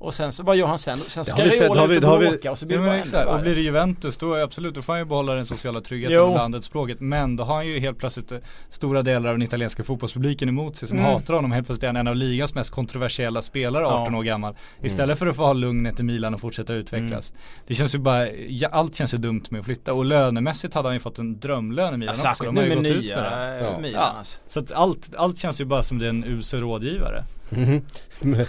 [0.00, 0.98] Och sen så vad gör han sen?
[1.08, 2.66] Sen ska har vi sett, Raiola har vi- ut och har vi- bråka och så
[2.66, 3.28] blir Ja, det bara exakt.
[3.28, 6.16] Och blir det Juventus då är absolut, då får han ju behålla den sociala tryggheten
[6.16, 6.22] Jo.
[6.24, 7.00] och landet språket.
[7.00, 8.38] Men då har han ju helt plötsligt eh,
[8.70, 11.10] stora delar av den italienska fotbollspubliken emot sig som Mm.
[11.12, 11.52] hatar honom.
[11.52, 13.88] Helt plötsligt är han en av ligans mest kontroversiella spelare, Ja.
[14.02, 14.54] 18 år gammal.
[14.82, 17.32] Istället för att få ha lugnet i Milan och fortsätta utvecklas.
[17.66, 19.92] Det känns ju bara, ja, allt känns ju dumt med att flytta.
[19.92, 22.22] Och lönemässigt hade han ju fått en drömlön i Milan Ja, också.
[22.22, 23.64] särskilt De har nu ju med gått ut nya med det.
[23.64, 23.78] Ja.
[23.78, 24.18] Milan Ja.
[24.18, 24.38] alltså.
[24.46, 27.24] Så att allt, allt känns ju bara som det är en usel rådgivare.
[27.50, 27.82] Mhm.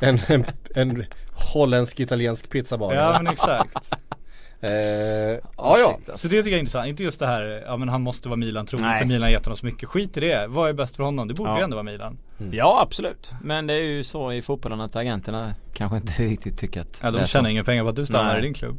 [0.00, 0.44] en, en,
[0.74, 1.04] en
[1.54, 3.00] holländsk-italiensk pizzabagare.
[3.00, 3.90] Ja men exakt.
[4.64, 4.70] Eh,
[5.56, 5.98] ja, ja.
[6.16, 6.86] Så det tycker jag är intressant.
[6.88, 8.98] Inte just det här, ja men han måste vara Milan trogen Nej.
[8.98, 9.88] för Milan har gett honom så mycket.
[9.88, 10.46] Skit i det.
[10.48, 11.28] Vad är bäst för honom?
[11.28, 11.58] Det borde Ja.
[11.58, 12.18] ju ändå vara Milan.
[12.52, 13.32] Ja absolut.
[13.42, 17.10] Men det är ju så i fotbollen att agenterna kanske inte riktigt tycker att Ja,
[17.10, 18.38] det de tjänar inga pengar på att du stannar Nej.
[18.38, 18.78] i din klubb.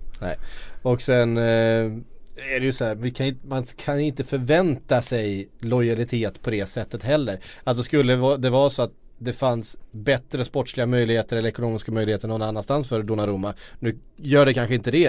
[0.81, 5.49] Och sen eh, är det ju så här, vi kan, man kan inte förvänta sig
[5.59, 7.39] lojalitet på det sättet heller.
[7.63, 8.91] Alltså skulle det vara så att
[9.23, 13.53] det fanns bättre sportsliga möjligheter eller ekonomiska möjligheter någon annanstans för Donnarumma.
[13.79, 15.07] Nu gör det kanske inte det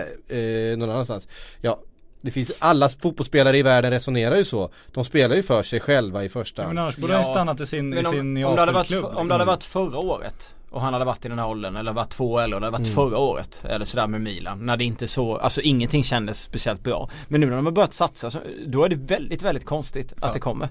[0.73, 1.29] eh, någon annanstans.
[1.61, 1.81] Ja,
[2.21, 4.71] det finns alla fotbollsspelare i världen resonerar ju så.
[4.93, 6.75] De spelar ju för sig själva i första Ja, hand.
[6.75, 7.17] men annars borde Ja.
[7.17, 9.25] han stannat i sin, i Men sin om, om, det hade varit, om det hade
[9.25, 9.47] liksom.
[9.47, 12.61] varit förra året och han hade varit i den här åldern eller varit två eller
[12.61, 12.95] det hade varit Mm.
[12.95, 14.67] förra året eller sådär med Milan.
[14.67, 17.11] När det inte så, alltså ingenting kändes speciellt bra.
[17.29, 20.19] Men nu när de har börjat satsa så, då är det väldigt, väldigt konstigt att
[20.23, 20.31] Ja.
[20.33, 20.69] det kommer.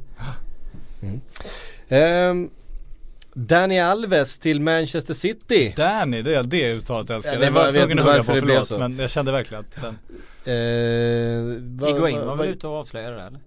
[1.89, 2.49] Ehm,
[3.35, 5.73] Danny Alves till Manchester City.
[5.77, 7.33] Danny, det är det uttalet jag älskar.
[7.33, 8.79] Ja, det var var- jag vet tvungen inte att hugga på, förlåt.
[8.79, 9.97] Men jag kände verkligen att den
[10.45, 13.39] Eh, Higuain var väl ute och avslöjade det eller?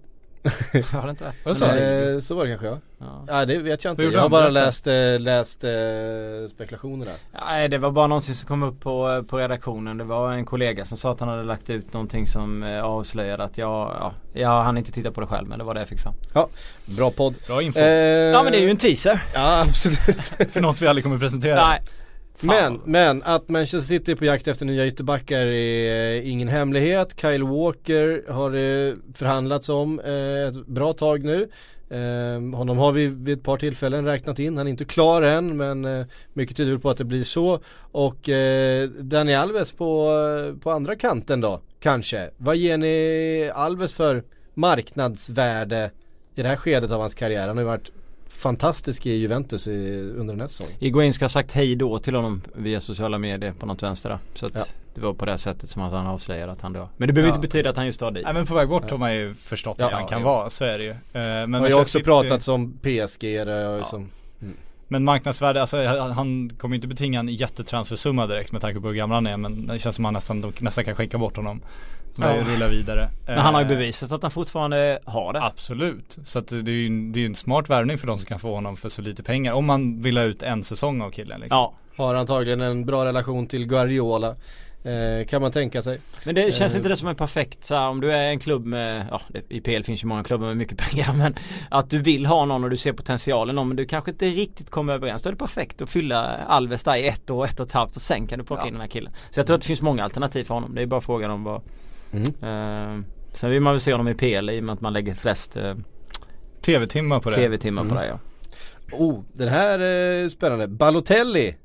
[0.93, 1.33] Var det inte?
[1.43, 2.79] Vad sa eh, Så var det kanske ja.
[2.99, 3.23] Ja.
[3.27, 4.03] Ja det vet jag inte.
[4.03, 5.69] Jag har bara läst, eh, läst eh,
[6.49, 7.11] spekulationerna.
[7.47, 9.97] Nej det var bara någonting som kom upp på, på redaktionen.
[9.97, 13.43] Det var en kollega som sa att han hade lagt ut någonting som eh, avslöjade
[13.43, 15.89] att jag, ja, jag hann inte titta på det själv men det var det jag
[15.89, 16.13] fick fram.
[16.33, 16.47] Ja,
[16.85, 17.35] bra podd.
[17.47, 17.79] Bra info.
[17.79, 19.23] Eh, Ja men det är ju en teaser.
[19.33, 20.27] Ja absolut.
[20.51, 21.67] För något vi aldrig kommer presentera.
[21.67, 21.81] Nej.
[22.37, 22.47] Fan.
[22.47, 27.21] Men, men att Manchester City är på jakt efter nya ytterbackar är eh, ingen hemlighet.
[27.21, 31.49] Kyle Walker har det förhandlats om eh, ett bra tag nu.
[31.89, 34.57] Ehm, honom har vi vid ett par tillfällen räknat in.
[34.57, 37.59] Han är inte klar än men eh, mycket tyder på att det blir så.
[37.79, 40.11] Och eh, Dani Alves på,
[40.61, 42.29] på andra kanten då, kanske.
[42.37, 44.23] Vad ger ni Alves för
[44.53, 45.91] marknadsvärde
[46.35, 47.47] i det här skedet av hans karriär?
[47.47, 47.91] Han har ju varit
[48.29, 49.71] fantastisk i Juventus i,
[50.17, 50.73] under den här säsongen.
[50.79, 54.17] Iguain ska ha sagt hej då till honom via sociala medier på något vänster.
[54.33, 54.65] Så att Ja.
[54.95, 56.87] det var på det sättet som att han avslöjade att han dör.
[56.97, 57.35] Men det behöver Ja.
[57.35, 58.23] inte betyda att han just dör dit.
[58.23, 60.25] Nej men på väg bort har man ju förstått Ja, att han kan ja.
[60.27, 60.89] vara, så är det ju.
[60.89, 63.47] Eh, Men Man har ju Manchester också City- pratat som PSG är
[63.77, 63.83] Ja.
[63.83, 64.09] som
[64.89, 68.95] Men marknadsvärde, alltså han- kommer ju inte betinga en jättetransfersumma direkt med tanke på hur
[68.95, 71.61] gammal han är men det känns som att han nästan, nästan kan skänka bort honom.
[72.17, 72.35] Ja.
[72.35, 72.43] Ja.
[72.53, 73.09] Rulla vidare.
[73.25, 75.43] Men han har ju Eh, bevisat att han fortfarande har det.
[75.43, 76.17] Absolut.
[76.23, 78.39] Så att det är ju en, det är en smart värvning för de som kan
[78.39, 79.53] få honom för så lite pengar.
[79.53, 81.57] Om man vill ha ut en säsong av killen liksom.
[81.57, 81.73] Ja.
[82.03, 84.35] har antagligen en bra relation till Guardiola.
[84.83, 85.99] Eh, kan man tänka sig.
[86.25, 86.77] Men det känns Eh.
[86.77, 89.61] inte det som en perfekt så här, om du är en klubb med, ja i
[89.61, 91.35] PL finns ju många klubbar med mycket pengar men
[91.69, 94.69] att du vill ha någon och du ser potentialen någon men du kanske inte riktigt
[94.69, 95.21] kommer överens.
[95.21, 97.95] Då är det perfekt att fylla Alves där i ett år, ett och ett halvt
[97.95, 98.67] och sen kan du plocka Ja.
[98.67, 99.13] in den här killen.
[99.29, 100.75] Så jag tror att det finns många alternativ för honom.
[100.75, 101.61] Det är bara frågan om vad
[102.11, 102.23] Mm.
[102.99, 103.03] eh,
[103.33, 105.57] Sen vill man väl se honom i PL i och med att man lägger flest
[105.57, 105.75] eh,
[106.61, 107.35] Tv-timmar på det.
[107.35, 107.97] tv-timmar på Mm.
[108.03, 108.19] det ja.
[108.91, 110.67] Oh, den här är spännande.
[110.67, 111.55] Balotelli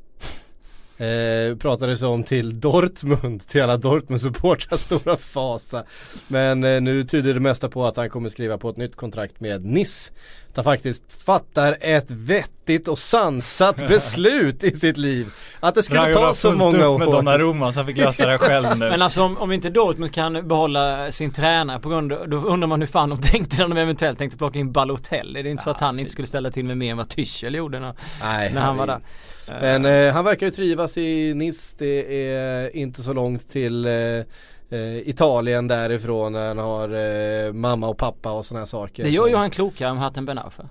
[1.02, 5.84] eh, pratades om till Dortmund, till alla Dortmund-supportrars stora fasa.
[6.28, 9.40] Men eh, nu tyder det mesta på att han kommer skriva på ett nytt kontrakt
[9.40, 10.12] med Nice.
[10.50, 15.26] Att han faktiskt fattar ett vettigt och sansat beslut i sitt liv.
[15.60, 17.12] Att det skulle ta så många upp med år.
[17.12, 18.88] Donnarumma så han fick lösa det själv nu.
[18.90, 22.68] Men alltså om, om inte Dortmund kan behålla sin tränare på grund av, då undrar
[22.68, 25.42] man hur fan de tänkte när de eventuellt tänkte plocka in Balotelli.
[25.42, 27.54] Det är inte så att han inte skulle ställa till med mer än vad Tuchel
[27.54, 29.00] gjorde när, Nej, när han var där.
[29.48, 33.92] Men eh, han verkar ju trivas i Nice, det är inte så långt till eh,
[33.92, 39.02] eh, Italien därifrån, han har eh, mamma och pappa och sådana här saker.
[39.02, 40.68] Det gör ju han klokare än Hatem Ben Arfa.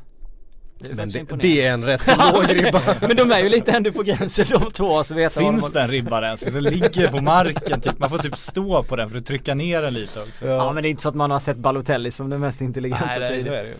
[0.80, 2.82] Det är Men det, det är en rätt så låg ribba.
[3.02, 5.82] Men de är ju lite ändå på gränsen de två så vet Finns de det
[5.84, 6.44] en ribba ens?
[6.44, 8.00] Alltså ligger på marken typ.
[8.00, 10.48] Man får typ stå på den för att trycka ner den lite också.
[10.48, 13.06] Ja men det är inte så att man har sett Balotelli som den mest intelligenta
[13.06, 13.76] Nej, nej så är det ju.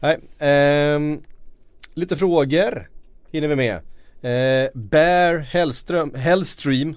[0.00, 1.20] Nej, ehm,
[1.94, 2.88] lite frågor
[3.32, 3.80] hinner vi med.
[4.26, 6.94] Eh, Bear Hellström, Hellstream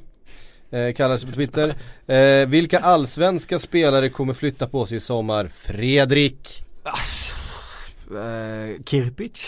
[0.72, 1.76] eh, kallas på Twitter.
[2.08, 5.48] Eh, vilka allsvenska spelare kommer flytta på sig i sommar?
[5.54, 6.64] Fredrik.
[6.84, 7.34] Alltså,
[8.18, 9.32] eh, Kirpic.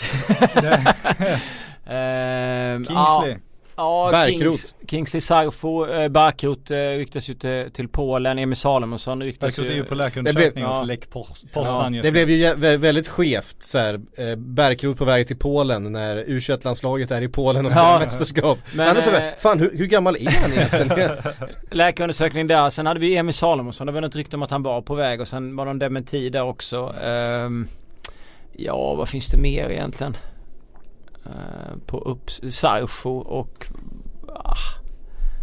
[1.86, 3.36] Ehm, Kingsley.
[3.82, 4.26] Ja.
[4.28, 9.70] Kings, Kingsley Sarfo, eh, Bärkroth eh, ryktas ju till, till Polen, Emil Salomonsson ryktas Bärkroth
[9.70, 10.82] är ju på Det läkarundersökning blev- hos ja.
[10.84, 11.10] Lech
[11.52, 15.92] Poznan just Det blev ju väldigt skevt så här, eh, Bärkroth på väg till Polen
[15.92, 17.98] när U21-landslaget är i Polen och spelar Ja.
[17.98, 18.58] mästerskap.
[18.74, 21.10] Men, han är så här, fan hur, hur gammal är han egentligen?
[21.70, 24.82] Läkarundersökning där, sen hade vi Emil Salomonsson, det var något rykte om att han var
[24.82, 26.94] på väg och sen var det en dementi där också.
[27.04, 27.66] Ehm,
[28.56, 30.16] ja, vad finns det mer egentligen?
[31.26, 33.66] Uh, på upp, Sarfo och
[34.28, 34.56] ah,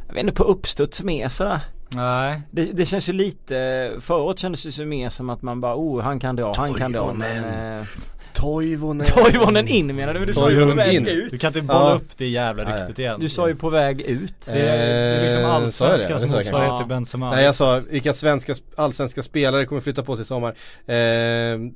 [0.08, 1.62] jag vet inte på uppstuds mer sådär.
[1.90, 2.42] Nej.
[2.52, 6.02] Det, det känns ju lite, förut kändes det ju mer som att man bara oh
[6.02, 7.14] han kan dra, han kan dra.
[7.14, 7.86] Men,
[8.40, 9.08] Toivonen.
[9.08, 9.68] eh, Toivonen.
[9.68, 10.26] In menar du?
[10.26, 11.08] Du sa ju på väg in.
[11.08, 11.32] ut.
[11.32, 11.96] Du kan inte bolla Ja.
[11.96, 12.76] upp det jävla Ja, ja.
[12.82, 13.20] ryktet igen.
[13.20, 14.34] Du sa ju på väg ut.
[14.46, 17.32] det, är, det är liksom Eh, allsvenskans motsvarighet till Benzema.
[17.32, 20.50] Nej jag sa vilka svenska, allsvenska spelare kommer flytta på sig i sommar.
[20.50, 20.96] Eh,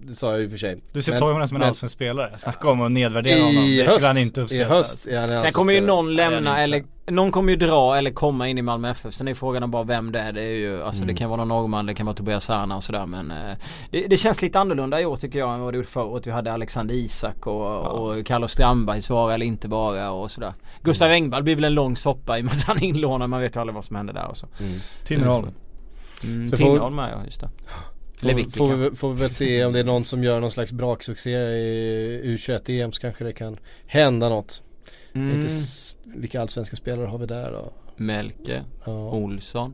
[0.01, 0.77] det sa jag ju för sig.
[0.91, 2.31] Du ser Men- Toivonen som en men- allsvensk spelare.
[2.37, 3.63] Snacka om att nedvärdera honom.
[3.63, 6.15] I Det höst, skulle han inte i höst är han en Sen kommer ju någon
[6.15, 6.83] lämna eller.
[7.07, 9.13] Någon kommer ju dra eller komma in i Malmö FF.
[9.13, 10.31] Sen är frågan om bara vem det är.
[10.33, 11.07] Det är ju, alltså Mm.
[11.15, 13.57] det kan vara någon norrman, det kan vara Tobias Sana och sådär men eh,
[13.91, 16.27] det, det känns lite annorlunda i år tycker jag än vad det gjort förra året.
[16.27, 20.53] Vi hade Alexander Isak och, och Carlos Strandbergs vara eller inte vara och sådär.
[20.81, 21.15] Gustav Mm.
[21.23, 23.29] Engvall blir väl en lång soppa i och med att han är inlånad.
[23.29, 24.47] Man vet ju aldrig vad som händer där och så.
[25.05, 25.47] Tinnerholm.
[26.23, 27.49] Mm, får- Tinnerholm med ja, just det.
[28.19, 28.27] Får,
[28.67, 31.29] får, vi, får vi väl se om det är någon som gör någon slags braksuccé
[31.31, 34.61] i U21-EM så kanske det kan hända något.
[35.15, 35.35] Mm.
[35.35, 35.49] Inte
[36.03, 37.73] vilka allsvenska spelare har vi där då?
[37.95, 39.73] Melke, Ja, Olsson.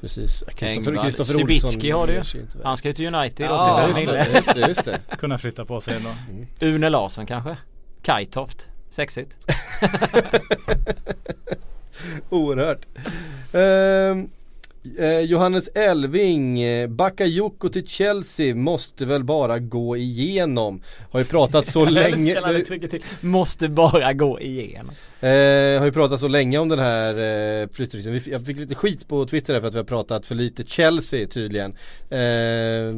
[0.00, 0.44] precis.
[0.56, 0.98] Kristoffer
[1.44, 2.22] Olsson har det ju.
[2.64, 5.00] Han ska ju till United, Ja, 85 just det, just det, just det.
[5.18, 6.10] Kunna flytta på sig ändå.
[6.60, 7.56] Une Larsson kanske?
[8.02, 8.68] Kajtoft?
[8.90, 9.36] Sexigt.
[12.30, 12.86] Oerhört.
[13.52, 14.28] Ehm,
[14.98, 20.82] Eh, Johannes Elving, eh, Bakayoko till Chelsea måste väl bara gå igenom.
[21.12, 22.60] Har ju pratat så länge.
[22.90, 23.02] till.
[23.20, 24.90] Måste bara gå igenom.
[25.20, 27.68] Eh, har ju pratat så länge om den här eh,
[28.26, 31.70] Jag fick lite skit på Twitter för att vi har pratat för lite Chelsea tydligen.
[32.10, 32.18] Eh,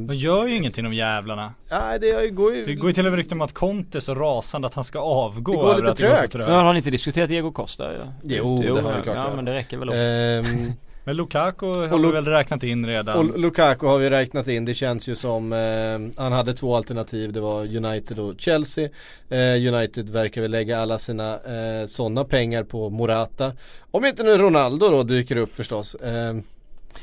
[0.07, 1.55] De gör ju ingenting de jävlarna.
[1.71, 2.65] nej det går ju...
[2.65, 4.85] Det går ju till och med rykten om att Conte är så rasande att han
[4.85, 5.53] ska avgå.
[5.53, 6.35] Det går lite går trögt.
[6.35, 7.93] Men har ni inte diskuterat Diego Costa?
[7.95, 8.13] Ja?
[8.23, 9.99] Jo, det har vi klart Ja men det räcker väl också.
[9.99, 10.73] Ehm,
[11.07, 13.31] Men Lukaku har Och vi Lu- väl räknat in redan.
[13.31, 17.33] Och Lukaku har vi räknat in, det känns ju som, eh, han hade två alternativ,
[17.33, 18.89] det var United och Chelsea.
[19.29, 23.53] Eh, United verkar väl lägga alla sina eh, sådana pengar på Morata.
[23.91, 25.95] Om inte nu Ronaldo då dyker upp förstås.
[25.95, 26.35] Eh,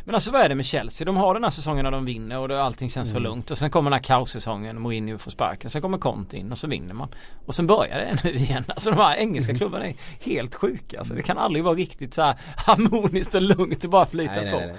[0.04, 1.06] Men alltså vad är det med Chelsea?
[1.06, 3.24] De har den här säsongen när de vinner och allting känns så Mm.
[3.24, 3.52] lugnt.
[3.52, 5.70] Och sen kommer den här kaossäsongen, Mourinho får sparken.
[5.70, 7.08] Sen kommer Conte in och så vinner man.
[7.46, 8.64] Och sen börjar det nu igen.
[8.68, 9.58] Alltså de här engelska Mm.
[9.60, 11.00] klubbarna är helt sjuka.
[11.00, 14.58] Alltså det kan aldrig vara riktigt så harmoniskt och lugnt och bara flyta nej, på.
[14.58, 14.76] nej, nej.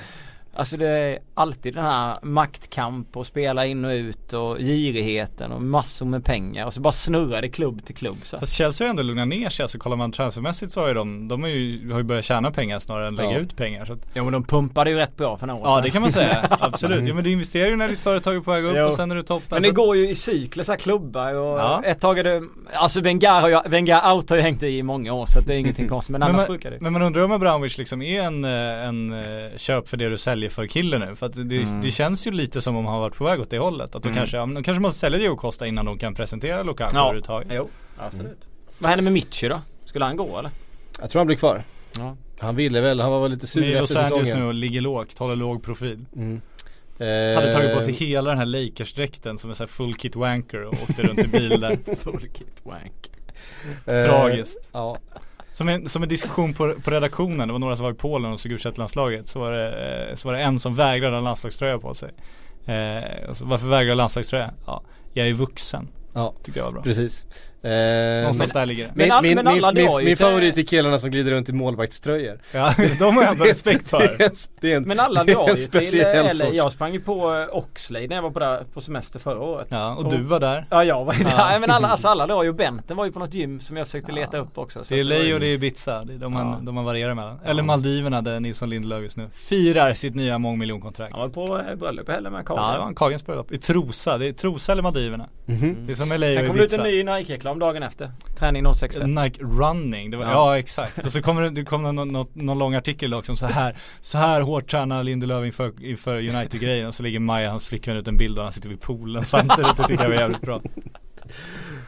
[0.56, 5.62] Alltså det är alltid den här maktkamp och spela in och ut och girigheten och
[5.62, 8.38] massor med pengar och så bara snurrar det klubb till klubb så.
[8.38, 9.62] Fast Chelsea har ändå lugnat ner sig.
[9.62, 12.50] Alltså kollar man transfermässigt så har ju de, de har ju, har ju börjat tjäna
[12.50, 13.38] pengar snarare än lägga Ja.
[13.38, 13.84] ut pengar.
[13.84, 15.82] Så att, Jo men de pumpade ju rätt bra för några år ja sedan.
[15.84, 17.06] det kan man säga, absolut.
[17.06, 18.84] Ja men du investerar ju när ditt företag är på väg upp Jo.
[18.86, 19.46] och sen är du toppen.
[19.50, 21.82] Men det att- går ju i cykler så här klubbar och Ja.
[21.84, 22.42] ett tag är det
[22.74, 25.54] Alltså Wenger har ju, Wenger out har ju hängt i i många år så det
[25.54, 28.02] är ingenting konstigt men Men annars man, brukar det men man undrar om Abramovic liksom
[28.02, 28.50] är en, eh,
[28.88, 31.16] en eh, köp för det du säljer för kille nu.
[31.16, 31.80] För att det, Mm.
[31.82, 33.94] det känns ju lite som om han har varit på väg åt det hållet.
[33.96, 34.16] Att de Mm.
[34.18, 37.48] kanske, de kanske måste sälja Diego Costa innan de kan presentera Lukaku Ja, överhuvudtaget.
[37.52, 37.68] jo
[37.98, 38.38] absolut
[38.78, 39.60] Vad händer med Mitchy då?
[39.84, 40.50] Skulle han gå eller?
[41.00, 41.62] Jag tror han blir kvar.
[41.96, 42.16] Ja.
[42.38, 44.42] Han ville väl, han var väl lite sur Han är i Los efter Angeles säsongen.
[44.44, 46.04] nu och ligger lågt, håller låg profil.
[46.16, 46.40] Mm.
[46.98, 50.62] Hade tagit på Eh, sig hela den här Lakers-dräkten som är såhär full kit wanker
[50.64, 51.96] och åkte runt i bil där.
[51.96, 53.10] Full kit wank
[53.86, 54.70] eh, Tragiskt.
[54.72, 54.98] Ja.
[55.54, 58.32] Som en, som en diskussion på, på redaktionen, det var några som var i Polen
[58.32, 61.20] och såg u landslaget så var det, eh, så var det en som vägrade ha
[61.20, 62.10] landslagströja på sig.
[62.66, 64.54] Eh, så, varför vägrar jag landslagströja?
[64.66, 64.82] Ja,
[65.12, 65.88] jag är vuxen.
[66.12, 66.82] Ja, Tyckte jag var bra.
[66.82, 67.26] precis.
[67.64, 68.90] Eh, Någonstans där ligger det.
[68.94, 70.98] Men min, all- min, men alla min, drar min, ju min till- favorit är killarna
[70.98, 72.38] som glider runt i målvaktströjor.
[72.52, 73.98] Ja, de har jag ändå respekt för.
[73.98, 76.52] Det är en, det är en, Men alla är drar en ju till, speciell eller
[76.52, 79.66] jag sprang ju på eh, Oxlade när jag var på, där, på semester förra året
[79.70, 80.66] Ja, och du var där.
[80.70, 81.28] Ja jag var ju Ja.
[81.50, 83.86] där, men alla, alltså alla drar ju Benten var ju på något gym som jag
[83.86, 86.32] försökte leta upp också så Det är ju- och det är Ibiza, det är de,
[86.32, 86.58] man, Ja.
[86.62, 87.38] de man varierar mellan.
[87.44, 91.12] Eller Maldiverna där Nilsson Lindelöf just nu firar sitt nya mångmiljonkontrakt.
[91.16, 93.52] Han var på eh, bröllop i helgen med Karin Ja, det var en Kagens bröllop.
[93.52, 95.28] I Trosa, det är Trosa eller Maldiverna.
[95.46, 95.76] Mhm.
[95.86, 96.88] Det är som LA Sen och kom det ut Ibiza.
[96.88, 100.30] en ny Nike-reklam dagen efter Träning 060 Nike running, det var, ja.
[100.30, 100.58] Ja.
[100.58, 101.04] exakt.
[101.04, 103.76] Och så kommer det, det kommer någon, någon, någon lång artikel också om så här
[104.00, 108.08] Så här hårt tränar Lindelöf inför, inför United-grejen och så ligger Maja, hans flickvän ut
[108.08, 109.76] en bild och han sitter vid poolen samtidigt.
[109.76, 110.60] Det tycker jag var jävligt bra.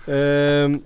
[0.08, 0.82] Ehm,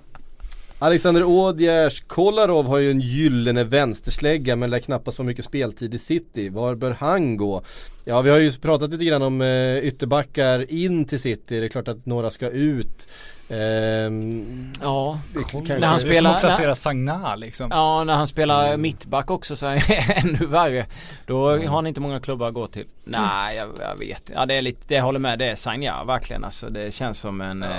[0.83, 5.97] Alexander Ådjärs Kolarov har ju en gyllene vänsterslägga men lär knappast få mycket speltid i
[5.97, 6.49] city.
[6.49, 7.61] Var bör han gå?
[8.05, 11.59] Ja vi har ju pratat lite grann om eh, ytterbackar in till city.
[11.59, 13.07] Det är klart att några ska ut.
[13.49, 15.19] Ehm, Ja,
[15.51, 17.69] kanske- när han det är som spelar, att placera Sagna liksom.
[17.71, 20.85] ja när han spelar mittback också så är det ännu värre
[21.25, 24.53] Då har han inte många klubbar att gå till Nej jag, jag vet Ja det
[24.55, 27.63] är lite, det jag håller med det är Sagna verkligen alltså Det känns som en
[27.63, 27.69] eh,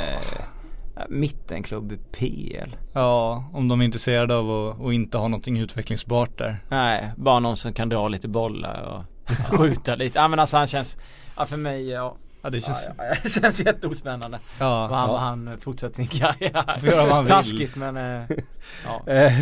[1.08, 6.56] mittenklubb PL Ja, om de är intresserade av att, att inte ha någonting utvecklingsbart där.
[6.68, 9.02] Nej, bara någon som kan dra lite bollar och
[9.58, 10.18] skjuta lite.
[10.18, 10.98] Ja men alltså han känns,
[11.36, 12.16] ja för mig, ja.
[12.44, 14.38] Ja det känns, Ja, ja, det känns jätteospännande.
[14.58, 15.12] ja, Vad han, ja.
[15.12, 16.78] vad han fortsätter sin karriär.
[16.80, 17.32] Får göra vad han vill.
[17.32, 18.22] Taskigt men, eh,
[18.84, 19.12] ja.
[19.12, 19.32] eh,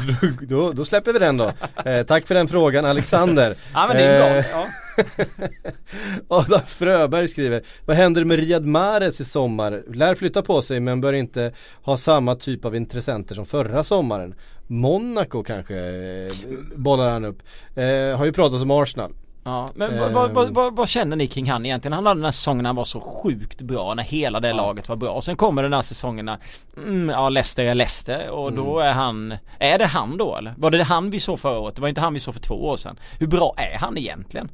[0.40, 1.52] då, då, släpper vi den då.
[1.84, 3.56] Eh, tack för den frågan Alexander.
[3.74, 4.36] Ja men det är bra.
[4.38, 4.66] Eh, Ja.
[6.28, 9.82] Adam Fröberg skriver Vad händer med Riyad Mahrez i sommar?
[9.94, 14.34] Lär flytta på sig men bör inte ha samma typ av intressenter som förra sommaren
[14.66, 16.32] Monaco kanske eh,
[16.76, 17.42] bollar han upp
[17.74, 19.12] eh, Har ju pratat om Arsenal
[19.44, 21.92] Ja, men vad, vad, vad, vad, vad känner ni kring han egentligen?
[21.92, 24.88] Han hade den här säsongen när han var så sjukt bra, när hela det laget
[24.88, 25.10] var bra.
[25.10, 26.38] Och sen kommer den här säsongen när,
[26.76, 28.88] mm, ja Leicester är Leicester och då Mm.
[28.88, 30.54] är han, är det han då eller?
[30.56, 31.74] Var det han vi såg förra året?
[31.76, 32.98] Det var inte han vi såg för två år sedan.
[33.18, 34.48] Hur bra är han egentligen?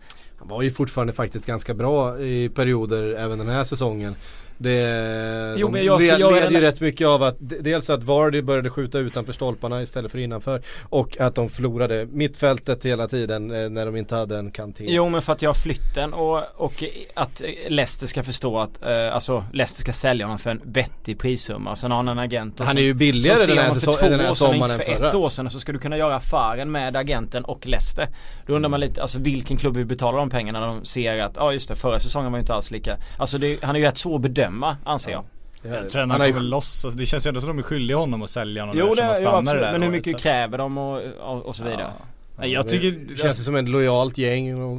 [0.47, 4.15] Han var ju fortfarande faktiskt ganska bra i perioder även den här säsongen
[4.59, 8.43] det, Jo, men jag- led, jag led ju rätt mycket av att dels att Vardy
[8.43, 13.69] började skjuta utanför stolparna istället för innanför och att de förlorade mittfältet hela tiden eh,
[13.71, 14.87] när de inte hade en kant till.
[14.89, 16.85] Jo men för att jag har flytten och, och
[17.15, 21.77] att Leicester ska förstå att, eh, alltså Leicester ska sälja honom för en vettig prissumma.
[21.77, 24.09] Sen har han en agent Han är ju billigare som den här, för säsong, två
[24.09, 25.09] den här sommaren än för förra.
[25.09, 28.09] ett år sedan så ska du kunna göra affären med agenten och Leicester.
[28.47, 31.33] Då undrar man lite, alltså vilken klubb vill betala de pengarna när de ser att,
[31.37, 33.87] ja just det, förra säsongen var ju inte alls lika Alltså det, han är ju
[33.87, 34.46] rätt svår att bedöma
[34.85, 35.25] anser jag.
[35.63, 38.23] Jag tror Han kommer loss, alltså, det känns ju ändå som de är skyldiga honom
[38.23, 40.59] att sälja honom Jo där, det, han jo, stannar där men hur mycket att- kräver
[40.59, 41.91] de och, och, och så vidare.
[42.39, 44.79] Nej, jag tycker, Det känns ju som en lojalt gäng och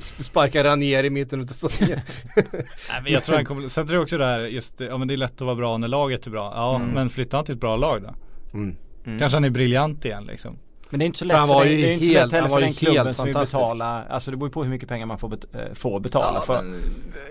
[0.00, 2.00] sparka Ranier i mitten av säsongen.
[2.36, 5.08] Nej, men jag tror han kommer, sen tror jag också det här just, ja men
[5.08, 6.52] det är lätt att vara bra när laget är bra.
[6.56, 6.88] Ja Mm.
[6.88, 8.14] men flytta han till ett bra lag då.
[8.58, 8.76] Mm.
[9.06, 9.18] Mm.
[9.18, 10.56] Kanske han är briljant igen liksom.
[10.90, 12.06] Men det är inte så För lätt han för, var det, ju det är inte
[12.06, 14.36] så helt- lätt heller för var ju den klubben helt som vill betala, alltså det
[14.36, 16.62] beror ju på hur mycket pengar man får, bet, eh, får betala för.
[16.62, 16.74] men,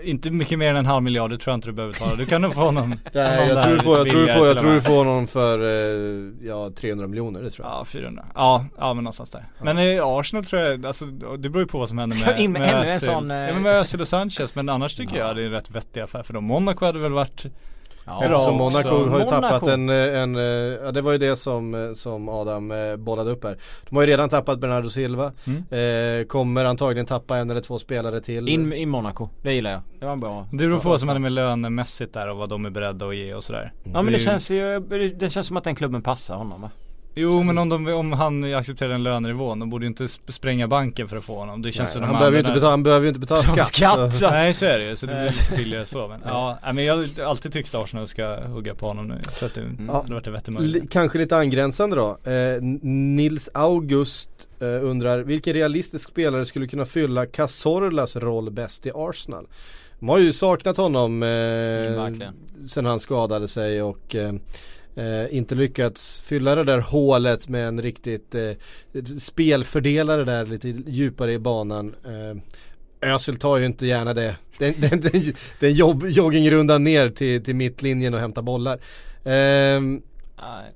[0.04, 2.14] eh, inte mycket mer än en halv miljard, det tror jag inte du behöver betala.
[2.16, 2.88] Du kan nog få honom.
[3.12, 5.26] Nej, någon jag tror du får, jag tror du får, jag tror du får honom
[5.26, 7.74] för, eh, ja 300 miljoner det tror jag.
[7.74, 8.24] Ja 400.
[8.34, 9.46] Ja, ja men någonstans där.
[9.62, 11.04] Men i Arsenal tror jag, alltså
[11.38, 13.08] det beror ju på vad som händer med, med med Özil.
[13.08, 14.54] sån, eh, Ja men med Özil och Sanchez.
[14.54, 15.26] Men annars tycker Ja.
[15.26, 16.44] jag det är en rätt vettig affär för dem.
[16.44, 17.44] Monaco hade väl varit
[18.06, 18.88] Ja, bra Monaco också.
[18.88, 19.30] har ju Monaco.
[19.40, 20.42] tappat en, eh, en, eh,
[20.84, 23.56] ja det var ju det som, eh, som Adam bollade upp här.
[23.88, 25.32] De har ju redan tappat Bernardo Silva.
[25.44, 26.20] Mm.
[26.20, 28.48] Eh, kommer antagligen tappa en eller två spelare till.
[28.48, 29.80] In i Monaco, det gillar jag.
[30.00, 30.46] Det var bra.
[30.50, 33.16] Det beror på vad som händer med lönemässigt där och vad de är beredda att
[33.16, 33.72] ge och sådär.
[33.84, 34.80] Ja men det ju- känns ju,
[35.16, 36.70] det känns som att den klubben passar honom va?
[37.16, 40.68] Jo men om, de, om han accepterar den lönenivån, de borde ju inte sp- spränga
[40.68, 41.62] banken för att få honom.
[41.62, 43.68] Det känns Nej, som han, behöver inte betala, han behöver ju inte betala skatt.
[43.74, 46.20] Skatt, så- så Nej så är det ju, så det blir lite billigare så men
[46.24, 49.14] ja, men jag har alltid tyckt att Arsenal ska hugga på honom nu.
[49.24, 49.92] Jag tror att det Ja.
[50.02, 50.90] hade varit en vettig Li- möjlighet.
[50.90, 52.30] Kanske lite angränsande då.
[52.30, 54.28] Eh, Nils August
[54.60, 59.46] eh, undrar vilken realistisk spelare skulle kunna fylla Cazorlas roll bäst i Arsenal?
[59.98, 61.28] De har ju saknat honom eh,
[62.66, 64.32] sen han skadade sig och eh,
[64.94, 68.50] eh, inte lyckats fylla det där hålet med en riktigt eh,
[69.18, 71.94] spelfördelare där lite djupare i banan.
[72.04, 74.36] Eh, Özil tar ju inte gärna det.
[74.58, 78.78] Den, den, den, den jobb, joggingrundan ner till, till mittlinjen och hämta bollar.
[79.24, 80.72] Nej.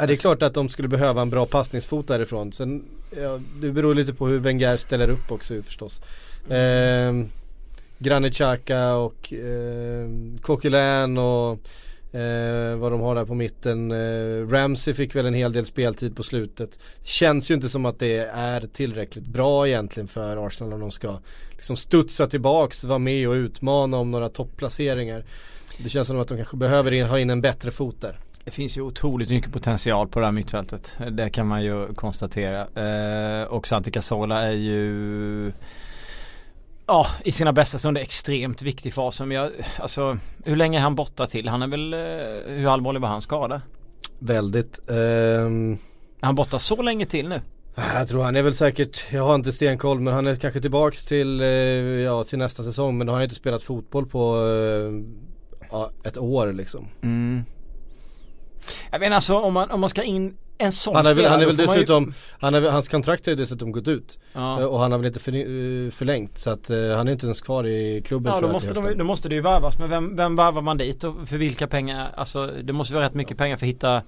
[0.00, 2.52] Ja, det är klart att de skulle behöva en bra passningsfot därifrån.
[2.52, 2.84] Sen,
[3.16, 6.02] ja, det beror lite på hur Wenger ställer upp också förstås.
[6.50, 7.12] Eh,
[7.98, 10.08] Granit Xhaka och eh,
[10.42, 11.58] Coquelin och
[12.18, 13.90] eh, vad de har där på mitten.
[13.90, 16.78] Eh, Ramsey fick väl en hel del speltid på slutet.
[17.02, 21.18] Känns ju inte som att det är tillräckligt bra egentligen för Arsenal om de ska
[21.50, 25.24] liksom studsa tillbaks, vara med och utmana om några topplaceringar.
[25.78, 28.18] Det känns som att de kanske behöver in, ha in en bättre fot där.
[28.44, 30.96] Det finns ju otroligt mycket potential på det här mittfältet.
[31.10, 32.60] Det kan man ju konstatera.
[32.60, 35.52] Eh, och Santi Casola är ju
[36.88, 39.20] Ja, i sina bästa stunder extremt viktig oss.
[39.20, 41.48] Men jag, alltså, hur länge är han borta till?
[41.48, 43.62] Han är väl, eh, hur allvarlig var hans skada?
[44.18, 44.78] Väldigt.
[44.90, 45.72] ehm,
[46.20, 47.40] Är han borta så länge till nu?
[47.94, 51.04] Jag tror han är väl säkert, jag har inte stenkoll men han är kanske tillbaks
[51.04, 54.92] till, eh, ja, till nästa säsong men då har han inte spelat fotboll på eh,
[55.70, 56.88] ja, ett år liksom.
[57.02, 57.44] Mm.
[58.90, 61.30] Jag menar alltså om man, om man ska in en sån Han är väl, spelare,
[61.30, 64.18] han är väl man ju- dessutom, han är, hans kontrakt har ju dessutom gått ut.
[64.32, 64.60] Ja.
[64.60, 67.26] Eh, Och han har väl inte för, eh, förlängt så att eh, han är inte
[67.26, 69.78] ens kvar i klubben Ja tror då måste, de, då måste det ju värvas.
[69.78, 72.10] Men vem, vem värvar man dit och för vilka pengar?
[72.16, 74.02] Alltså det måste vara rätt mycket pengar för att hitta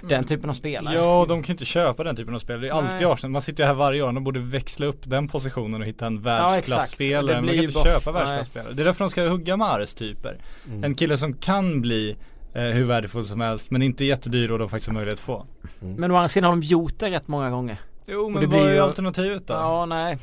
[0.00, 0.94] den typen av spelare.
[0.94, 2.62] Ja, de kan ju inte köpa den typen av spelare.
[2.62, 3.06] Det är alltid.
[3.06, 3.30] Arsenal.
[3.32, 4.12] Man sitter ju här varje år.
[4.12, 7.42] De borde växla upp den positionen och hitta en världsklasspelare.
[7.42, 8.72] Blir de kan inte köpa världsklasspelare.
[8.72, 10.38] Det är därför de ska hugga med Ares-typer.
[10.68, 10.84] Mm.
[10.84, 12.16] En kille som kan bli
[12.54, 15.46] eh, hur värdefull som helst men inte jättedyr och de faktiskt har möjlighet att få.
[15.80, 17.76] Men å andra sidan har de gjort det rätt många gånger.
[18.06, 19.54] Jo Och men det vad blir är ju- alternativet då?
[19.54, 20.18] Ja, nej.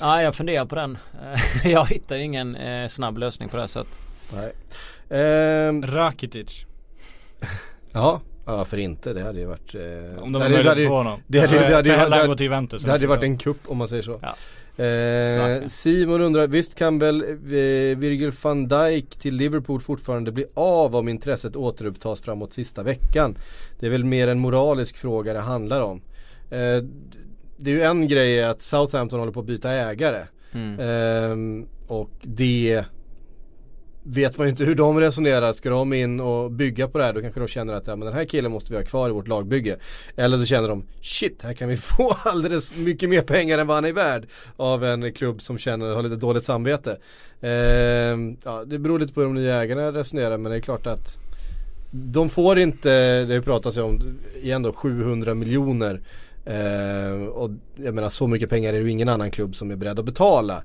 [0.00, 0.98] Ja, jag funderar på den.
[1.64, 3.98] Jag hittar ju ingen eh, snabb lösning på det så att.
[4.34, 4.52] Nej.
[5.20, 6.64] Ehm, Rakitic.
[7.92, 9.12] ja, ja varför inte?
[9.12, 11.20] Det hade ju varit eh, Om de hade- möjlighet det att få honom.
[11.26, 11.40] Det
[12.86, 14.18] hade, än varit en kupp om man säger så.
[14.22, 14.34] Ja.
[14.76, 15.68] Eh.
[15.68, 21.08] Simon undrar, visst kan väl eh, Virgil van Dijk till Liverpool fortfarande bli av om
[21.08, 23.38] intresset återupptas framåt sista veckan?
[23.80, 26.00] Det är väl mer en moralisk fråga det handlar om.
[26.50, 26.84] Eh,
[27.56, 30.22] det är ju en grej att Southampton håller på att byta ägare.
[30.52, 30.80] Mm.
[30.80, 32.84] Ehm, och det
[34.06, 35.52] vet man ju inte hur de resonerar.
[35.52, 38.06] Ska de in och bygga på det här då kanske de känner att ja, men
[38.06, 39.76] den här killen måste vi ha kvar i vårt lagbygge.
[40.16, 43.76] Eller så känner de shit här kan vi få alldeles mycket mer pengar än vad
[43.76, 44.26] han är värd
[44.56, 46.98] av en klubb som känner har lite dåligt samvete.
[47.40, 47.50] Eh,
[48.44, 51.18] ja, det beror lite på hur de nya ägarna resonerar men det är klart att
[51.90, 56.00] de får inte, det pratas ju om igen då 700 miljoner
[56.46, 59.76] Eh, och jag menar så mycket pengar är det ju ingen annan klubb som är
[59.76, 60.62] beredd att betala.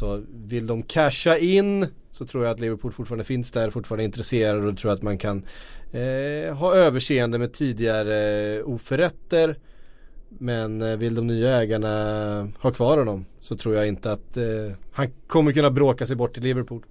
[0.00, 4.06] Så vill de casha in så tror jag att Liverpool fortfarande finns där, fortfarande är
[4.06, 5.44] intresserade och tror att man kan
[5.92, 9.58] eh, ha överseende med tidigare eh, oförrätter.
[10.28, 11.88] Men eh, vill de nya ägarna
[12.58, 14.44] ha kvar honom så tror jag inte att eh,
[14.92, 16.82] han kommer kunna bråka sig bort till Liverpool.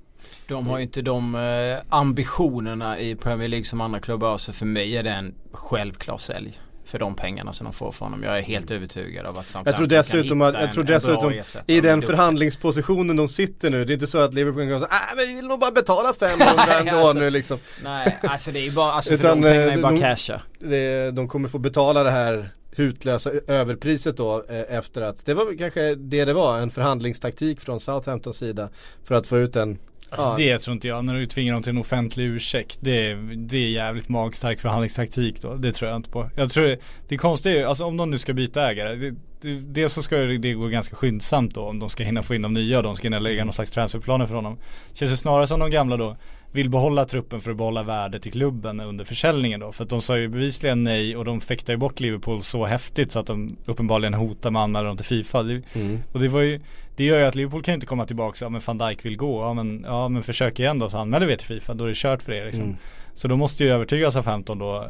[0.47, 4.38] De har ju inte de eh, ambitionerna i Premier League som andra klubbar har.
[4.38, 6.60] Så för mig är det en självklar sälj.
[6.86, 8.23] För de pengarna som de får från honom.
[8.23, 11.34] Jag är helt övertygad av att Jag Southampton tror kan dessutom att, jag tror dessutom
[11.67, 15.15] i den förhandlingspositionen de sitter nu, det är inte så att Liverpool kan säga äh,
[15.15, 17.59] men vi vill nog bara betala 500 Nej, ändå alltså, nu liksom.
[17.84, 20.41] Nej, alltså det är bara, alltså för Utan, de pengarna är eh, bara de- casha.
[20.59, 25.57] Det, de kommer få betala det här hutlösa överpriset då eh, efter att det var
[25.57, 28.69] kanske det det var, en förhandlingstaktik från Southamptons sida
[29.03, 29.77] för att få ut en
[30.14, 32.78] Alltså ja, det tror inte jag, när du tvingar dem till en offentlig ursäkt.
[32.82, 35.55] Det är, det är jävligt magstark förhandlingstaktik då.
[35.55, 36.30] Det tror jag inte på.
[36.36, 38.95] Jag tror det konstiga är ju, alltså om de nu ska byta ägare.
[38.95, 42.36] Det, det, dels så ska det gå ganska skyndsamt då om de ska hinna få
[42.36, 44.57] in de nya och de ska hinna lägga någon slags transferplaner för honom.
[44.93, 46.16] Känns det snarare som de gamla då
[46.53, 49.72] vill behålla truppen för att behålla värdet i klubben under försäljningen då.
[49.72, 53.11] För att de sa ju bevisligen nej och de fäktade ju bort Liverpool så häftigt
[53.11, 55.39] så att de uppenbarligen hotar med att anmäla dem till Fifa.
[55.39, 55.99] Mm.
[56.11, 56.59] Och det var ju
[56.95, 59.17] det gör ju att Liverpool kan ju inte komma tillbaka ja men van Dijk vill
[59.17, 61.87] gå, ja men, ja men försök igen då så anmäler vi till Fifa, då är
[61.87, 62.63] det kört för er liksom.
[62.63, 62.75] Mm.
[63.13, 64.89] Så då måste ju övertyga SA-15 då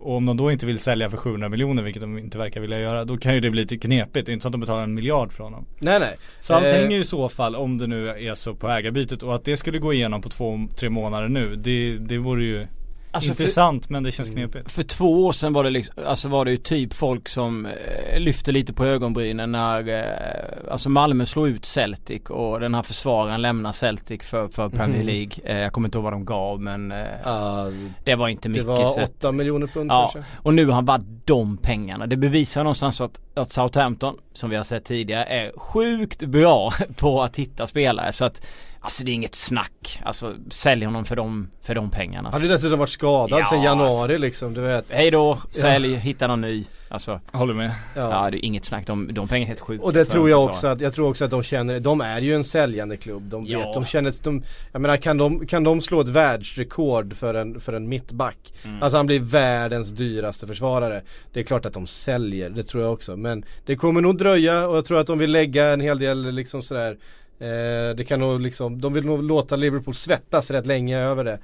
[0.00, 2.80] och om de då inte vill sälja för 700 miljoner, vilket de inte verkar vilja
[2.80, 4.26] göra, då kan ju det bli lite knepigt.
[4.26, 5.66] Det är inte så att de betalar en miljard för honom.
[5.78, 6.16] Nej nej.
[6.40, 9.22] Så allt Eh, hänger ju i så fall, om det nu är så på ägarbytet
[9.22, 12.66] och att det skulle gå igenom på två, tre månader nu, det, det vore ju
[13.12, 14.72] Alltså för- intressant men det känns knepigt.
[14.72, 18.18] För två år sedan var det liksom, alltså var det ju typ folk som eh,
[18.20, 23.42] lyfte lite på ögonbrynen när eh, Alltså Malmö slog ut Celtic och den här försvararen
[23.42, 25.06] lämnar Celtic för, för Premier Mhm.
[25.06, 25.30] League.
[25.44, 26.90] Eh, jag kommer inte ihåg vad de gav men
[27.24, 27.66] Ja,
[28.04, 28.66] det var inte det mycket.
[28.66, 30.30] var så att- 8 miljoner pund Ja, kanske.
[30.42, 32.06] och nu har han bara de pengarna.
[32.06, 37.22] Det bevisar någonstans att, att Southampton, som vi har sett tidigare, är sjukt bra på
[37.22, 38.12] att hitta spelare.
[38.12, 38.46] Så att,
[38.80, 40.00] alltså det är inget snack.
[40.04, 42.28] Alltså sälj honom för de, för de pengarna.
[42.32, 44.84] Han har ju dessutom varit skadad Ja, sedan januari liksom, du vet.
[44.88, 46.64] Hej då, sälj, hitta någon ny.
[46.92, 47.72] Alltså, Håller med.
[47.96, 48.28] ja.
[48.30, 48.86] det är inget snack.
[48.86, 49.84] De, de pengarna är helt sjuka.
[49.84, 52.34] Och det tror jag också att, jag tror också att de känner, de är ju
[52.34, 53.22] en säljande klubb.
[53.22, 53.72] De vet, Ja.
[53.74, 54.42] de känner, de,
[54.72, 58.52] jag menar kan de, kan de slå ett världsrekord för en, för en mittback?
[58.64, 58.82] Mm.
[58.82, 61.02] Alltså han blir världens dyraste försvarare.
[61.32, 63.16] Det är klart att de säljer, det tror jag också.
[63.16, 66.30] Men det kommer nog dröja och jag tror att de vill lägga en hel del
[66.32, 66.96] liksom sådär
[67.40, 71.38] Eh, det kan nog liksom, de vill nog låta Liverpool svettas rätt länge över det.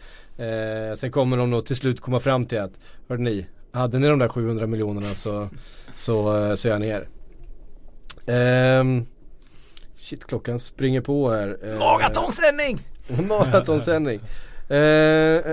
[0.44, 4.08] Eh, sen kommer de nog till slut komma fram till att, hörde ni, hade ni
[4.08, 5.48] de där 700 miljonerna så,
[5.96, 7.08] så, eh, så är ni er.
[8.26, 9.06] Ehm,
[9.96, 11.58] shit klockan springer på här.
[11.62, 12.86] Eh, Maratonsändning!
[13.28, 14.20] Maratonsändning.
[14.68, 15.46] Eh, eh,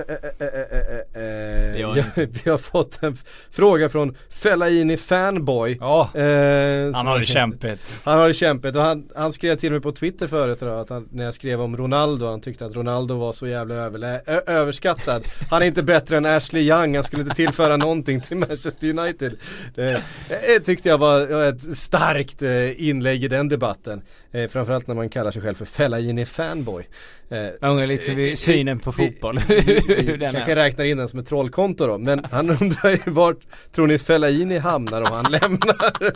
[1.74, 3.18] eh, eh, eh, eh, ja, vi har fått en
[3.50, 5.76] fråga från Fellaini Fanboy.
[5.80, 8.00] Ja, Eh, han har det kämpigt.
[8.04, 10.88] Han har det kämpigt och han, han skrev till mig på Twitter förut idag att
[10.90, 14.40] han, när jag skrev om Ronaldo, han tyckte att Ronaldo var så jävla överlä- ö-
[14.46, 15.24] överskattad.
[15.50, 19.36] Han är inte bättre än Ashley Young, han skulle inte tillföra någonting till Manchester United.
[19.74, 24.02] Det, det tyckte jag var ett starkt eh, inlägg i den debatten.
[24.32, 26.88] Eh, framförallt när man kallar sig själv för Fellaini Fanboy.
[27.30, 29.40] Eh, Undrar liksom i synen på fotboll.
[29.48, 30.56] vi, vi den kanske är.
[30.56, 31.26] räknar in den som ett
[31.72, 33.36] trollkonto då, men han undrar ju vart
[33.74, 36.12] tror ni Fellaini hamnar om han lämnar?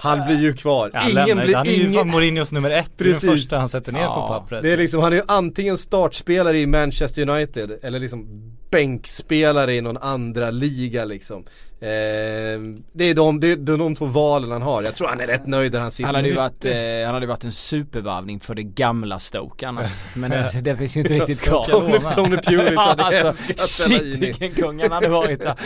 [0.00, 0.90] han blir ju kvar.
[0.94, 1.56] Ja, han lämnar inte.
[1.56, 2.90] Han är ju ingen, fan Mourinhos nummer ett.
[2.96, 3.22] Det är Precis.
[3.24, 4.14] den första han sätter ner Ja.
[4.14, 4.62] på pappret.
[4.62, 8.26] det är liksom, han är ju antingen startspelare i Manchester United eller liksom
[8.70, 11.44] bänkspelare i någon andra liga liksom.
[11.82, 12.60] Eh,
[12.92, 14.82] det, är de, det, är, det är de två valen han har.
[14.82, 16.06] Jag tror han är rätt nöjd där han sitter.
[16.06, 16.72] Han hade ju varit, eh,
[17.04, 19.88] han hade varit en supervarvning för det gamla Stoke annars.
[20.14, 21.64] Men det, det finns ju inte riktigt kvar.
[21.64, 25.54] Tony, Tony Pulis hade alltså, älskat shit vilken kung han hade varit där.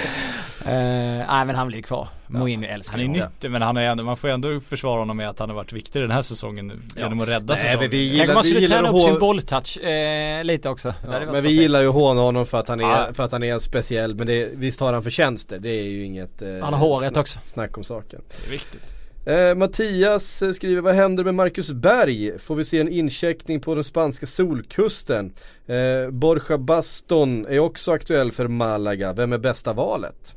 [0.66, 2.08] Eh, nej men han blir kvar.
[2.26, 3.20] Mourinho älskar Han är honom.
[3.20, 5.72] nyttig men han är ändå, man får ändå försvara honom med att han har varit
[5.72, 7.90] viktig den här säsongen nu, genom att rädda Nej, säsongen.
[7.90, 10.94] Tänk om vi skulle gillar träna upp sin bolltouch eh, lite också.
[11.10, 13.14] Ja, men vi gillar ju att håna honom för att han är, Ja.
[13.14, 16.04] för att han är en speciell, men det, visst har han förtjänster, det är ju
[16.04, 17.38] inget eh, Han har håret snack, också.
[17.44, 18.20] snack om saken.
[18.28, 18.94] Det är viktigt.
[19.26, 22.38] Eh, Mattias skriver, vad händer med Marcus Berg?
[22.38, 25.32] Får vi se en incheckning på den spanska solkusten?
[25.66, 30.34] Eh, Borja Baston är också aktuell för Malaga, vem är bästa valet?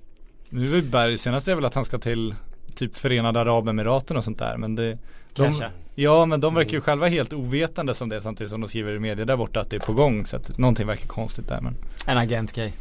[0.50, 2.36] Nu är Berg, senast är väl att han ska till
[2.76, 4.98] typ Förenade Arabemiraten och sånt där men det
[5.34, 5.70] de, Kanske.
[5.99, 8.99] Ja men de verkar ju själva helt ovetande som det samtidigt som de skriver i
[8.99, 11.76] media där borta att det är på gång så att någonting verkar konstigt där men
[12.07, 12.74] En agentgrej.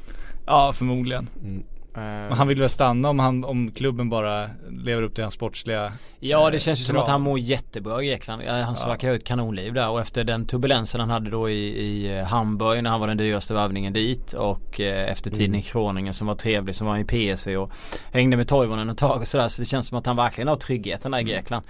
[0.47, 1.29] Ja förmodligen.
[1.45, 5.35] Eh, Men han vill väl stanna om, han, om klubben bara lever upp till hans
[5.35, 8.43] sportsliga Ja det eh, känns ju som att han mår jättebra i Grekland.
[8.43, 8.87] Han Ja.
[8.89, 12.25] verkar ha ett kanonliv där och efter den turbulensen han hade då i, i eh,
[12.25, 16.27] Hamburg när han var den dyraste värvningen dit och eh, efter tiden i Kroningen som
[16.27, 17.73] var trevlig som var i PSV och
[18.13, 20.57] hängde med Toivonen ett tag och sådär så det känns som att han verkligen har
[20.57, 21.65] tryggheten där i Grekland.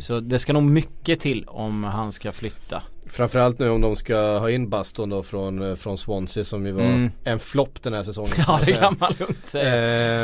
[0.00, 2.82] Så det ska nog mycket till om han ska flytta.
[3.12, 6.72] Framförallt nu om de ska ha in Baston då från, eh, från Swansea som ju
[6.72, 7.10] var Mm.
[7.24, 8.32] en flopp den här säsongen.
[8.46, 9.74] Ja det kan man lugnt säga.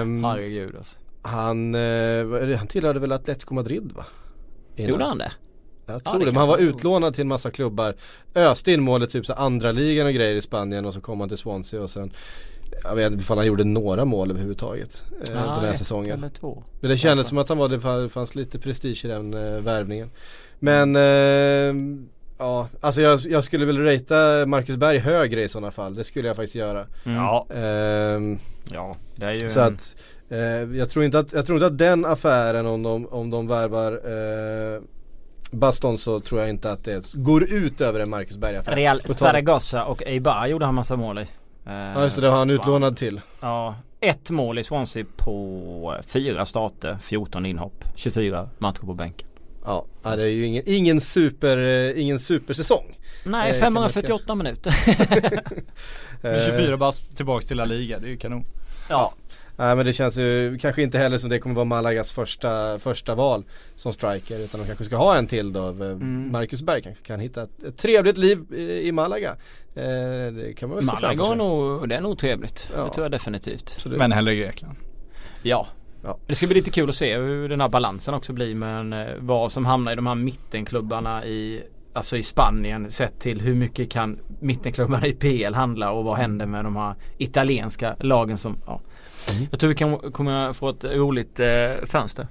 [0.00, 0.96] Ehm, Herregud alltså.
[1.22, 2.56] han, eh, det?
[2.58, 4.06] han tillhörde väl Atletico Madrid va?
[4.76, 4.90] Innan.
[4.90, 5.32] Gjorde han det?
[5.86, 7.94] Jag Ja, tror det det, kan men han var utlånad till en massa klubbar
[8.34, 11.28] Öste in målet typ så andra ligan och grejer i Spanien och så kom han
[11.28, 12.12] till Swansea och sen
[12.82, 16.28] Jag vet inte ifall han gjorde några mål överhuvudtaget eh, Den här Nej, säsongen Eller
[16.28, 16.62] två.
[16.80, 17.68] Men det kändes som att han var,
[18.02, 20.10] det fanns lite prestige i den eh, värvningen
[20.58, 21.74] Men eh,
[22.38, 25.94] Ja, alltså jag, jag skulle väl ratea Marcus Berg högre i sådana fall.
[25.94, 26.86] Det skulle jag faktiskt göra.
[27.04, 27.16] Mm.
[27.18, 27.46] Ja.
[27.54, 28.38] Ehm,
[28.72, 29.96] Ja, det är ju så en- att
[30.30, 30.38] eh,
[30.78, 33.92] jag, tror inte att, jag tror inte att den affären om de, om de värvar
[33.92, 34.82] eh,
[35.50, 38.76] Baston så tror jag inte att det går ut över en Marcus Berg-affär.
[38.76, 41.22] Real Zaragoza och Eibar gjorde han massa mål i.
[41.66, 42.54] Eh, Ja just det, det har han fan.
[42.56, 43.20] utlånad till.
[43.40, 49.27] Ja, ett mål i Swansea på fyra starter, 14 inhopp, 24 matcher på bänken.
[50.02, 52.98] Ja, det är ju ingen, ingen super, eh, ingen supersäsong.
[53.24, 54.74] Nej, Eh, kan man 548 minuter.
[56.22, 58.44] Eh, 24 bast tillbaks till La Liga, det är ju kanon.
[58.90, 59.12] ja.
[59.60, 63.14] Nej men det känns ju kanske inte heller som det kommer vara Malagas första, första
[63.14, 63.44] val
[63.76, 65.68] som striker utan de kanske ska ha en till då.
[65.68, 66.32] Eh, Mm.
[66.32, 69.36] Marcus Berg kanske kan hitta ett, ett trevligt liv i, i Malaga.
[69.74, 69.82] Eh,
[70.32, 72.70] det kan man väl se Malaga är nog, det är nog trevligt.
[72.76, 72.84] Ja.
[72.84, 73.84] Det tror jag definitivt.
[73.84, 74.76] Det, Men hellre Grekland.
[75.42, 75.66] Ja.
[76.08, 76.18] Ja.
[76.26, 79.06] Det ska bli lite kul att se hur den här balansen också blir men eh,
[79.18, 81.62] vad som hamnar i de här mittenklubbarna i
[81.92, 86.46] Alltså i Spanien sett till hur mycket kan mittenklubbarna i PL handla och vad händer
[86.46, 88.80] med de här italienska lagen som ja.
[89.34, 89.46] Mm.
[89.50, 91.46] Jag tror vi kan, kommer få ett roligt eh,
[91.86, 92.26] fönster.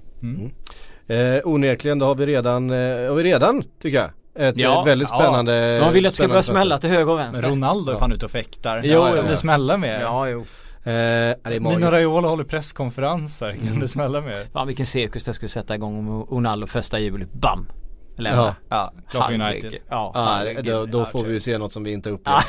[1.08, 2.76] eh, onekligen, då har vi redan, eh,
[3.10, 4.10] har vi redan tycker jag.
[4.50, 4.80] Ett Ja.
[4.80, 5.20] eh, väldigt Ja.
[5.20, 6.54] spännande Man vill att det ska börja fönster.
[6.54, 7.50] smälla till höger och Men vänster.
[7.50, 8.00] Ronaldo är Ja.
[8.00, 8.82] fan ute och fäktar.
[8.84, 9.22] Jo, ja, ja, ja.
[9.30, 10.02] det smälla mer?
[10.02, 10.46] Ja jo.
[10.88, 11.86] Eh, ja, det är Mino.
[11.90, 14.46] Raiola håller presskonferenser, kan det smälla mer?
[14.54, 17.68] Fan vilken cirkus det skulle sätta igång om Ronaldo första juli, bam!
[18.16, 18.24] Ja.
[18.24, 18.56] Lämna.
[18.70, 19.74] Ja, för United.
[19.90, 20.12] Ja,
[20.56, 22.48] Ja, då, då Ja, får vi ju se något som vi inte upplevt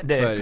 [0.00, 0.22] tidigare.
[0.22, 0.36] Så är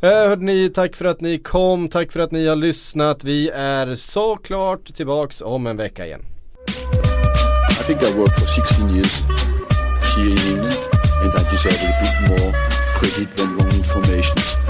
[0.00, 0.08] det.
[0.08, 3.24] Eh, hörde ni, tack för att ni kom, tack för att ni har lyssnat.
[3.24, 6.22] Vi är såklart tillbaks om en vecka igen.
[7.70, 9.20] I think I worked for 16 years
[10.16, 10.76] here in England
[11.22, 12.52] and I deserve a bit more
[12.98, 14.65] credit than wrong information.